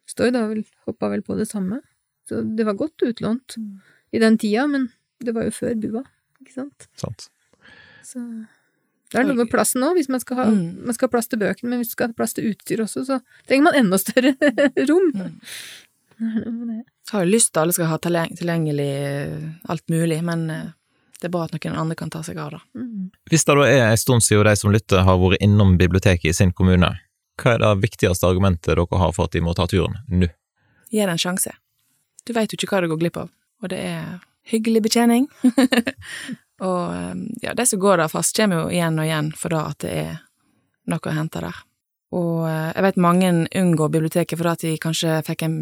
Stord 0.08 0.32
vel, 0.38 0.64
hoppa 0.88 1.10
vel 1.12 1.22
på 1.22 1.36
det 1.38 1.48
samme. 1.50 1.82
Så 2.28 2.42
det 2.56 2.64
var 2.68 2.74
godt 2.80 3.00
utlånt 3.04 3.56
Mm. 3.58 3.80
i 4.12 4.18
den 4.22 4.38
tida, 4.38 4.66
men 4.66 4.88
det 5.20 5.34
var 5.34 5.44
jo 5.44 5.50
før 5.52 5.74
bua, 5.80 6.02
ikke 6.40 6.54
sant. 6.54 6.88
Sant. 6.96 7.28
Så 8.04 8.20
det 9.12 9.20
er 9.20 9.24
noe 9.28 9.36
med 9.40 9.50
plassen 9.52 9.82
òg, 9.84 9.94
hvis 9.96 10.08
man 10.08 10.20
skal 10.20 10.36
ha, 10.36 10.44
Mm. 10.50 10.84
man 10.86 10.94
skal 10.94 11.08
ha 11.08 11.12
plass 11.12 11.28
til 11.28 11.38
bøkene, 11.40 11.68
men 11.70 11.78
hvis 11.80 11.90
man 11.92 11.96
skal 11.96 12.08
ha 12.08 12.12
plass 12.16 12.32
til 12.36 12.48
utstyr 12.52 12.80
også, 12.84 13.04
så 13.08 13.20
trenger 13.48 13.64
man 13.68 13.74
enda 13.80 13.98
større 14.00 14.32
rom. 14.88 15.12
Mm. 16.18 16.82
Har 17.10 17.24
jo 17.24 17.30
lyst 17.30 17.52
til 17.52 17.58
at 17.60 17.62
alle 17.62 17.72
skal 17.76 17.86
ha 17.92 17.98
tilgjengelig 18.02 18.88
eh, 18.90 19.48
alt 19.70 19.84
mulig, 19.88 20.18
men 20.24 20.50
eh, 20.50 20.64
det 21.20 21.28
er 21.28 21.32
bra 21.34 21.44
at 21.46 21.54
noen 21.54 21.76
andre 21.78 21.96
kan 21.98 22.10
ta 22.10 22.20
seg 22.26 22.36
av 22.42 22.50
det. 22.56 22.60
Mm. 22.78 23.10
Hvis 23.30 23.44
det 23.46 23.56
da 23.58 23.66
er 23.66 23.84
en 23.90 23.96
stund 24.00 24.22
siden 24.26 24.44
de 24.48 24.56
som 24.58 24.72
lytter 24.74 25.04
har 25.06 25.18
vært 25.18 25.40
innom 25.44 25.76
biblioteket 25.78 26.30
i 26.30 26.36
sin 26.36 26.52
kommune, 26.52 26.90
hva 27.38 27.54
er 27.54 27.62
det 27.62 27.72
viktigste 27.84 28.28
argumentet 28.28 28.70
dere 28.72 28.86
har 29.00 29.14
for 29.16 29.28
at 29.28 29.36
de 29.36 29.42
må 29.44 29.54
ta 29.56 29.66
turen 29.70 29.98
nå? 30.08 30.28
Gi 30.90 31.02
det 31.02 31.12
en 31.12 31.20
sjanse. 31.20 31.52
Du 32.24 32.32
veit 32.36 32.52
jo 32.52 32.58
ikke 32.58 32.70
hva 32.72 32.82
du 32.82 32.90
går 32.92 33.00
glipp 33.02 33.18
av, 33.20 33.30
og 33.62 33.72
det 33.72 33.80
er 33.90 34.18
hyggelig 34.48 34.82
betjening. 34.88 35.28
og 36.68 36.82
eh, 36.94 37.14
ja, 37.44 37.54
de 37.54 37.66
som 37.68 37.80
går 37.80 38.02
der 38.02 38.12
fast, 38.12 38.36
kommer 38.36 38.64
jo 38.64 38.72
igjen 38.72 38.98
og 38.98 39.08
igjen 39.08 39.32
for 39.36 39.54
da 39.54 39.64
at 39.72 39.80
det 39.84 39.94
er 40.04 40.14
noe 40.88 41.04
å 41.04 41.16
hente 41.16 41.42
der. 41.44 41.60
Og 42.16 42.48
eh, 42.48 42.70
jeg 42.72 42.86
vet 42.88 43.02
mange 43.04 43.32
unngår 43.60 43.92
biblioteket 43.96 44.40
fordi 44.40 44.54
at 44.54 44.64
de 44.64 44.74
kanskje 44.82 45.20
fikk 45.28 45.44
en 45.46 45.58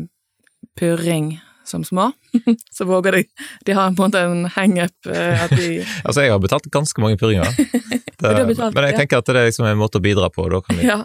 purring 0.78 1.36
som 1.66 1.84
små. 1.84 2.10
Så 2.76 2.86
våger 2.88 3.12
de 3.18 3.22
De 3.66 3.74
har 3.76 3.90
på 3.90 4.04
en 4.04 4.10
måte 4.10 4.20
en 4.22 4.44
hangup 4.54 5.10
eh, 5.10 5.44
at 5.44 5.50
de 5.50 5.84
Altså, 6.06 6.22
jeg 6.22 6.32
har 6.32 6.42
betalt 6.42 6.68
ganske 6.72 7.02
mange 7.02 7.18
purringer, 7.20 7.48
men 8.22 8.84
jeg 8.86 8.96
tenker 8.96 9.18
at 9.18 9.30
det 9.30 9.40
er 9.40 9.48
liksom 9.50 9.66
en 9.68 9.80
måte 9.80 10.00
å 10.00 10.04
bidra 10.04 10.30
på, 10.32 10.46
da 10.52 10.62
kan 10.64 10.78
vi 10.78 10.86
Ja. 10.88 11.00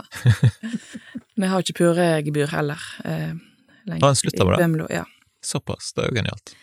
Men 1.35 1.47
jeg 1.47 1.51
har 1.53 1.63
ikke 1.65 1.77
purregebyr 1.79 2.51
heller. 2.53 2.81
Eh, 3.05 3.33
lenger. 3.87 4.01
Har 4.03 4.09
en 4.13 4.19
slutta 4.19 4.45
med 4.45 4.53
det? 4.53 4.65
Bømlo, 4.65 4.87
ja. 4.93 5.05
Såpass, 5.41 5.93
det 5.95 6.03
er 6.03 6.11
jo 6.11 6.17
genialt. 6.19 6.53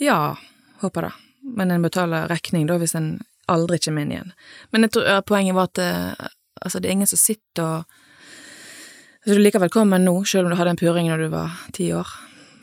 Ja, 0.00 0.36
håper 0.80 1.08
det. 1.08 1.12
Men 1.44 1.70
en 1.74 1.84
betaler 1.84 2.30
regning 2.30 2.64
da 2.70 2.78
hvis 2.80 2.96
en 2.96 3.18
aldri 3.52 3.78
kommer 3.84 4.06
inn 4.06 4.14
igjen. 4.14 4.32
Men 4.72 4.86
jeg 4.86 4.94
tror 4.94 5.10
ja, 5.10 5.18
poenget 5.26 5.58
var 5.58 5.68
at 5.68 5.82
eh, 5.82 6.30
altså, 6.62 6.80
det 6.80 6.88
er 6.88 6.96
ingen 6.96 7.10
som 7.10 7.20
sitter 7.20 7.64
og 7.64 7.76
altså, 7.84 9.34
Du 9.34 9.36
er 9.36 9.44
like 9.44 9.60
velkommen 9.60 10.04
nå, 10.04 10.16
selv 10.28 10.48
om 10.48 10.54
du 10.54 10.58
hadde 10.60 10.74
en 10.74 10.80
purring 10.80 11.10
når 11.10 11.26
du 11.26 11.28
var 11.32 11.60
ti 11.76 11.90
år, 11.96 12.08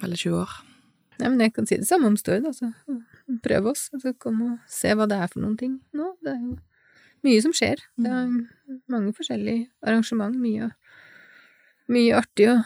eller 0.03 0.17
20 0.17 0.41
år. 0.41 0.57
Nei, 1.21 1.29
men 1.29 1.43
jeg 1.45 1.53
kan 1.53 1.67
si 1.69 1.77
det 1.77 1.87
samme 1.87 2.09
om 2.09 2.17
Stord, 2.17 2.47
altså. 2.49 2.71
Prøv 3.45 3.71
oss, 3.71 3.87
altså 3.93 4.13
kom 4.17 4.41
og 4.47 4.53
se 4.69 4.93
hva 4.97 5.05
det 5.09 5.19
er 5.21 5.29
for 5.31 5.43
noen 5.43 5.57
ting 5.59 5.79
nå. 5.97 6.15
Det 6.25 6.33
er 6.33 6.39
jo 6.41 6.55
mye 7.27 7.41
som 7.45 7.53
skjer. 7.55 7.83
Det 8.01 8.11
er 8.11 8.29
mange 8.89 9.13
forskjellige 9.13 9.67
arrangement, 9.85 10.37
mye, 10.41 10.71
mye 11.91 12.15
artig 12.17 12.49
å 12.49 12.59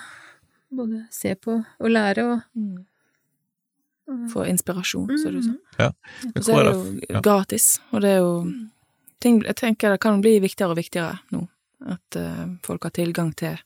både 0.75 1.05
se 1.13 1.33
på 1.39 1.57
og 1.59 1.89
lære 1.91 2.27
og, 2.31 2.45
og 2.55 2.83
Få 4.29 4.43
inspirasjon, 4.45 5.15
så 5.17 5.31
du 5.33 5.39
sa. 5.41 5.53
Ja. 5.79 5.87
Og 6.29 6.43
så 6.45 6.59
er 6.59 6.67
det 6.67 6.73
jo 6.75 6.99
Ja. 7.09 7.21
gratis, 7.25 7.79
og 7.91 8.01
det 8.01 8.11
er 8.11 8.19
jo 8.21 8.35
ting 9.19 9.41
Jeg 9.41 9.55
tenker 9.55 9.89
det 9.89 9.99
kan 9.99 10.21
bli 10.21 10.39
viktigere 10.39 10.75
og 10.75 10.77
viktigere 10.77 11.19
nå, 11.31 11.47
at 11.89 12.15
uh, 12.15 12.45
folk 12.63 12.83
har 12.83 12.91
tilgang 12.91 13.33
til 13.35 13.57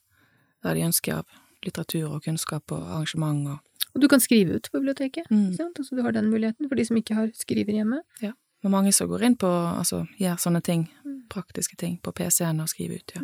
det 0.64 0.76
de 0.76 0.86
ønsker 0.88 1.14
av 1.20 1.26
litteratur 1.66 2.16
og 2.16 2.24
kunnskap 2.24 2.72
og 2.72 2.88
arrangement 2.88 3.48
og 3.48 3.60
Og 3.96 4.02
du 4.02 4.08
kan 4.12 4.20
skrive 4.22 4.56
ut 4.60 4.70
på 4.72 4.80
biblioteket, 4.80 5.26
Mm. 5.32 5.54
sant? 5.58 5.80
Altså, 5.80 5.96
du 5.96 6.04
har 6.06 6.12
den 6.14 6.30
muligheten 6.30 6.68
for 6.70 6.76
de 6.76 6.86
som 6.86 6.98
ikke 6.98 7.16
har 7.16 7.32
skriver 7.34 7.74
hjemme. 7.74 8.02
Ja. 8.22 8.34
Men 8.64 8.72
mange 8.72 8.92
som 8.94 9.08
går 9.10 9.24
inn 9.24 9.36
på, 9.40 9.48
altså 9.48 10.04
gjør 10.20 10.38
sånne 10.38 10.62
ting, 10.64 10.90
praktiske 11.30 11.78
ting, 11.78 11.98
på 12.04 12.12
PC-en 12.14 12.60
og 12.62 12.68
skriver 12.70 12.96
ut, 13.00 13.12
ja. 13.16 13.22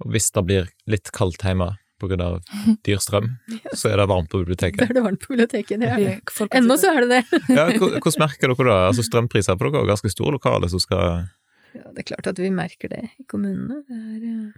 Og 0.00 0.12
hvis 0.14 0.30
det 0.30 0.44
blir 0.46 0.68
litt 0.86 1.10
kaldt 1.12 1.42
hjemme 1.42 1.72
på 1.98 2.06
grunn 2.08 2.20
av 2.22 2.36
dyr 2.86 3.00
strøm, 3.02 3.32
så 3.74 3.90
er 3.90 3.96
det 3.98 4.06
varmt 4.08 4.28
på 4.30 4.38
Da 4.38 4.44
biblioteket. 4.44 4.82
er 4.88 4.94
det 4.94 5.02
varmt 5.02 5.20
på 5.24 5.32
biblioteket, 5.34 5.80
det 5.80 5.88
er 5.90 5.96
det. 5.98 6.14
Folk 6.30 6.54
Ennå 6.54 6.76
så 6.78 6.92
er 6.94 7.00
det 7.06 7.08
det. 7.16 7.40
Ja, 7.58 7.66
hvordan 7.74 8.22
merker 8.22 8.52
dere 8.54 8.68
det? 8.70 8.78
Altså 8.92 9.02
strømpriser, 9.08 9.58
for 9.58 9.68
dere 9.72 9.82
har 9.82 9.90
ganske 9.90 10.10
store 10.14 10.36
lokaler 10.38 10.70
som 10.70 10.78
skal 10.78 11.26
Ja, 11.74 11.82
det 11.92 11.98
er 12.04 12.08
klart 12.14 12.26
at 12.30 12.38
vi 12.38 12.48
merker 12.54 12.88
det 12.88 13.02
i 13.18 13.24
kommunene. 13.28 13.82
Det 13.88 13.98
er 13.98 14.22
eh, 14.30 14.52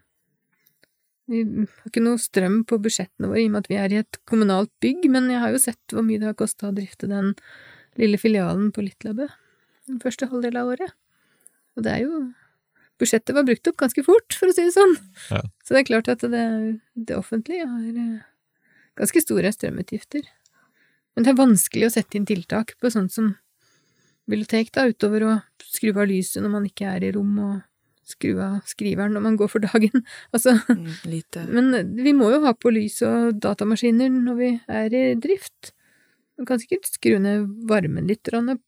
Vi 1.31 1.45
har 1.47 1.87
ikke 1.87 2.03
noe 2.03 2.18
strøm 2.18 2.62
på 2.66 2.81
budsjettene 2.83 3.31
våre 3.31 3.45
i 3.45 3.47
og 3.47 3.55
med 3.55 3.64
at 3.64 3.70
vi 3.70 3.78
er 3.78 3.93
i 3.95 4.01
et 4.03 4.18
kommunalt 4.28 4.72
bygg, 4.83 5.07
men 5.14 5.28
jeg 5.31 5.43
har 5.43 5.55
jo 5.55 5.61
sett 5.62 5.95
hvor 5.95 6.03
mye 6.07 6.18
det 6.18 6.33
har 6.33 6.39
kosta 6.39 6.70
å 6.70 6.74
drifte 6.74 7.11
den 7.11 7.37
lille 8.01 8.18
filialen 8.18 8.72
på 8.74 8.83
Litlabø 8.83 9.28
den 9.91 10.01
første 10.03 10.28
halvdel 10.31 10.59
av 10.61 10.74
året. 10.74 10.95
Og 11.76 11.87
det 11.87 11.97
er 11.97 12.07
jo 12.07 12.22
Budsjettet 13.01 13.33
var 13.33 13.47
brukt 13.49 13.64
opp 13.64 13.78
ganske 13.81 14.03
fort, 14.05 14.35
for 14.37 14.51
å 14.51 14.53
si 14.53 14.61
det 14.61 14.74
sånn. 14.74 14.91
Ja. 15.33 15.39
Så 15.64 15.72
det 15.72 15.78
er 15.78 15.87
klart 15.89 16.11
at 16.12 16.20
det, 16.20 16.43
det 16.93 17.14
offentlige 17.16 17.64
har 17.64 17.87
eh, 17.89 18.26
ganske 19.01 19.22
store 19.24 19.53
strømutgifter. 19.57 20.26
Men 21.16 21.24
det 21.24 21.33
er 21.33 21.39
vanskelig 21.39 21.89
å 21.89 21.95
sette 21.95 22.18
inn 22.18 22.28
tiltak 22.28 22.74
på 22.76 22.91
sånt 22.93 23.14
som 23.14 23.31
bibliotek, 24.28 24.68
da, 24.76 24.85
utover 24.93 25.24
å 25.24 25.39
skru 25.64 25.95
av 25.95 26.11
lyset 26.11 26.45
når 26.45 26.53
man 26.53 26.68
ikke 26.68 26.93
er 26.93 27.09
i 27.09 27.12
rom, 27.16 27.33
og 27.41 27.55
skru 28.13 28.35
av 28.43 28.61
skriveren 28.69 29.15
når 29.17 29.25
man 29.27 29.37
går 29.41 29.51
for 29.53 29.65
dagen. 29.65 30.05
Altså, 30.35 30.57
Mm, 30.71 30.89
lite 31.11 31.45
men 31.51 31.95
vi 31.97 32.13
må 32.17 32.31
jo 32.33 32.43
ha 32.45 32.53
på 32.55 32.71
lys 32.75 33.01
og 33.07 33.39
datamaskiner 33.43 34.11
når 34.13 34.37
vi 34.39 34.51
er 34.69 34.95
i 34.95 35.05
drift. 35.21 35.73
Du 36.39 36.47
kan 36.49 36.61
sikkert 36.63 36.89
skru 36.89 37.19
ned 37.21 37.49
varmen 37.69 38.07
litt, 38.09 38.29
men 38.33 38.61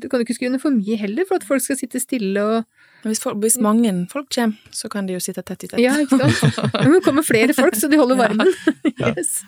du 0.00 0.08
kan 0.08 0.20
jo 0.20 0.26
ikke 0.26 0.36
skru 0.38 0.48
ned 0.52 0.62
for 0.62 0.74
mye 0.74 0.96
heller, 1.00 1.26
for 1.28 1.38
at 1.40 1.46
folk 1.48 1.64
skal 1.64 1.78
sitte 1.80 2.00
stille 2.00 2.42
og 2.44 2.64
hvis, 3.04 3.20
folk, 3.22 3.38
hvis 3.44 3.58
mange 3.62 3.92
folk 4.10 4.26
kommer, 4.34 4.56
så 4.74 4.88
kan 4.90 5.06
de 5.06 5.14
jo 5.14 5.22
sitte 5.22 5.44
tett 5.46 5.64
i 5.64 5.70
tett. 5.70 5.78
Ja, 5.82 5.94
ikke 6.02 6.18
sant? 6.18 6.58
Men 6.74 6.92
det 6.96 7.04
kommer 7.06 7.26
flere 7.26 7.54
folk, 7.54 7.76
så 7.78 7.90
de 7.90 8.00
holder 8.00 8.18
varmen. 8.18 8.50
Ja. 8.98 9.12
Yes. 9.18 9.38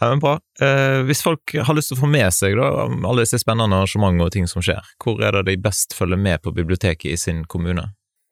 Ja, 0.00 0.08
men 0.10 0.20
bra. 0.22 0.32
Eh, 0.64 1.02
hvis 1.06 1.20
folk 1.22 1.52
har 1.54 1.76
lyst 1.76 1.92
til 1.92 1.98
å 1.98 2.00
få 2.00 2.08
med 2.10 2.26
seg 2.34 2.56
da, 2.58 2.70
alle 2.88 3.22
disse 3.22 3.38
spennende 3.38 3.76
arrangementene 3.78 4.26
og 4.26 4.32
ting 4.34 4.48
som 4.50 4.64
skjer, 4.64 4.80
hvor 5.02 5.20
er 5.22 5.36
det 5.36 5.44
de 5.46 5.56
best 5.62 5.94
følger 5.94 6.18
med 6.18 6.40
på 6.42 6.52
biblioteket 6.56 7.12
i 7.12 7.18
sin 7.20 7.44
kommune? 7.44 7.84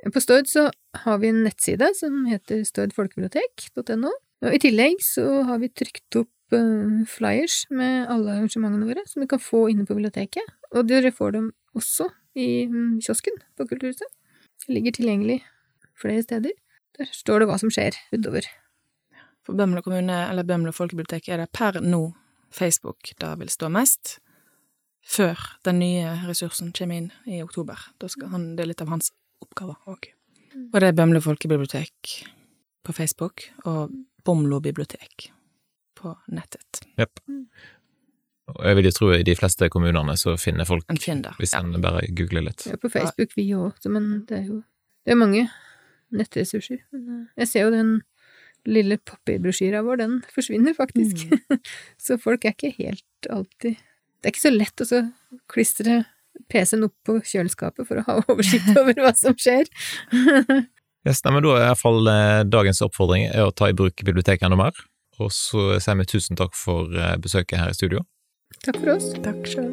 På 0.07 0.21
Stord 0.23 0.47
så 0.47 0.69
har 1.03 1.19
vi 1.19 1.31
en 1.33 1.43
nettside 1.43 1.91
som 1.99 2.23
heter 2.31 2.63
stordfolkebibliotek.no. 2.67 4.13
Og 4.47 4.55
i 4.55 4.61
tillegg 4.63 5.01
så 5.03 5.43
har 5.49 5.59
vi 5.59 5.71
trykt 5.75 6.21
opp 6.21 6.55
eh, 6.55 7.01
flyers 7.11 7.65
med 7.75 8.07
alle 8.07 8.37
arrangementene 8.37 8.87
våre, 8.87 9.03
som 9.11 9.25
du 9.25 9.29
kan 9.31 9.43
få 9.43 9.65
inne 9.73 9.89
på 9.89 9.97
biblioteket. 9.99 10.55
Og 10.71 10.87
dere 10.87 11.11
får 11.15 11.35
dem 11.35 11.51
også 11.75 12.07
i 12.39 12.69
mm, 12.71 13.01
kiosken 13.03 13.41
på 13.59 13.67
Kulturhuset. 13.67 14.07
Det 14.63 14.77
ligger 14.77 14.95
tilgjengelig 14.95 15.41
flere 15.99 16.23
steder. 16.23 16.55
Der 16.99 17.11
står 17.11 17.43
det 17.43 17.51
hva 17.51 17.59
som 17.59 17.73
skjer 17.75 17.99
utover. 18.15 18.47
For 19.47 19.59
Bømlo 19.59 19.83
kommune, 19.83 20.23
eller 20.29 20.47
Bømlo 20.47 20.75
folkebibliotek, 20.77 21.29
er 21.33 21.43
det 21.43 21.51
per 21.57 21.81
nå 21.83 22.13
Facebook 22.55 23.11
da 23.21 23.35
vil 23.41 23.51
stå 23.51 23.71
mest, 23.73 24.19
før 25.09 25.41
den 25.65 25.81
nye 25.83 26.15
ressursen 26.29 26.71
kommer 26.77 27.01
inn 27.01 27.11
i 27.27 27.43
oktober. 27.43 27.81
Da 27.99 28.11
skal 28.13 28.31
han, 28.33 28.53
det 28.57 28.65
er 28.65 28.71
litt 28.73 28.85
av 28.85 28.93
hans 28.93 29.11
oppgaver 29.45 29.77
òg. 29.91 30.11
Og 30.73 30.81
det 30.81 30.89
er 30.89 30.97
Bømlo 30.97 31.21
folkebibliotek 31.23 32.15
på 32.85 32.95
Facebook, 32.97 33.45
og 33.69 33.93
Bomlo 34.25 34.61
bibliotek 34.65 35.29
på 35.99 36.15
nettet. 36.33 36.83
Jepp. 36.99 37.21
Og 38.49 38.65
jeg 38.65 38.77
vil 38.79 38.89
jo 38.89 38.95
tro 38.97 39.11
i 39.13 39.23
de 39.27 39.35
fleste 39.37 39.69
kommunene 39.73 40.15
så 40.17 40.35
finner 40.41 40.65
folk, 40.69 40.85
En 40.89 40.97
finner. 40.97 41.35
hvis 41.39 41.53
Ja. 41.53 41.61
en 41.61 41.81
bare 41.85 42.07
googler 42.09 42.43
litt. 42.47 42.67
Ja, 42.67 42.77
på 42.77 42.89
Facebook, 42.91 43.35
vi 43.37 43.51
òg, 43.53 43.75
men 43.91 44.25
det 44.27 44.39
er 44.39 44.47
jo 44.47 44.63
det 45.05 45.13
er 45.13 45.17
mange 45.17 45.51
nettressurser. 46.13 46.81
Eh, 46.93 47.27
jeg 47.39 47.49
ser 47.49 47.61
jo 47.67 47.71
den 47.71 48.03
lille 48.69 48.99
papirbrosjyra 48.99 49.83
vår, 49.85 49.97
den 49.99 50.23
forsvinner 50.35 50.75
faktisk. 50.77 51.29
så 51.99 52.19
folk 52.21 52.45
er 52.45 52.53
ikke 52.57 52.75
helt 52.79 53.29
alltid 53.31 53.77
Det 54.21 54.27
er 54.27 54.33
ikke 54.33 54.49
så 54.51 54.51
lett 54.57 54.81
å 54.83 54.87
så 54.89 55.13
klistre 55.49 56.07
PC-en 56.53 56.89
opp 56.89 56.97
på 57.07 57.19
kjøleskapet 57.21 57.89
for 57.89 58.01
å 58.01 58.07
ha 58.09 58.19
oversikt 58.33 58.73
over 58.77 58.99
hva 59.05 59.15
som 59.17 59.37
skjer. 59.39 59.71
Yes, 61.07 61.23
nei, 61.25 61.31
men 61.33 61.45
da 61.45 61.53
er 61.55 61.63
i 61.63 61.69
hvert 61.71 61.81
fall 61.81 62.11
eh, 62.11 62.41
dagens 62.51 62.83
oppfordring 62.85 63.29
er 63.29 63.47
å 63.47 63.53
ta 63.55 63.71
i 63.71 63.77
bruk 63.79 64.03
biblioteket 64.03 64.45
enda 64.49 64.59
mer. 64.59 64.83
Og 65.23 65.31
så 65.33 65.79
sier 65.81 65.97
vi 66.03 66.09
tusen 66.11 66.37
takk 66.37 66.59
for 66.59 66.91
eh, 66.91 67.15
besøket 67.23 67.63
her 67.63 67.73
i 67.73 67.79
studio. 67.79 68.03
Takk 68.67 68.83
for 68.83 68.97
oss. 68.99 69.13
Takk 69.25 69.47
sjøl. 69.49 69.73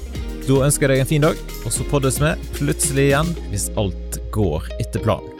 Da 0.51 0.65
ønsker 0.67 0.91
jeg 0.91 0.99
deg 0.99 1.01
en 1.05 1.07
fin 1.07 1.23
dag, 1.23 1.37
og 1.63 1.71
så 1.71 1.85
poddes 1.87 2.17
vi 2.19 2.33
plutselig 2.57 3.05
igjen 3.07 3.29
hvis 3.53 3.69
alt 3.79 4.17
går 4.35 4.67
etter 4.83 4.99
planen. 4.99 5.30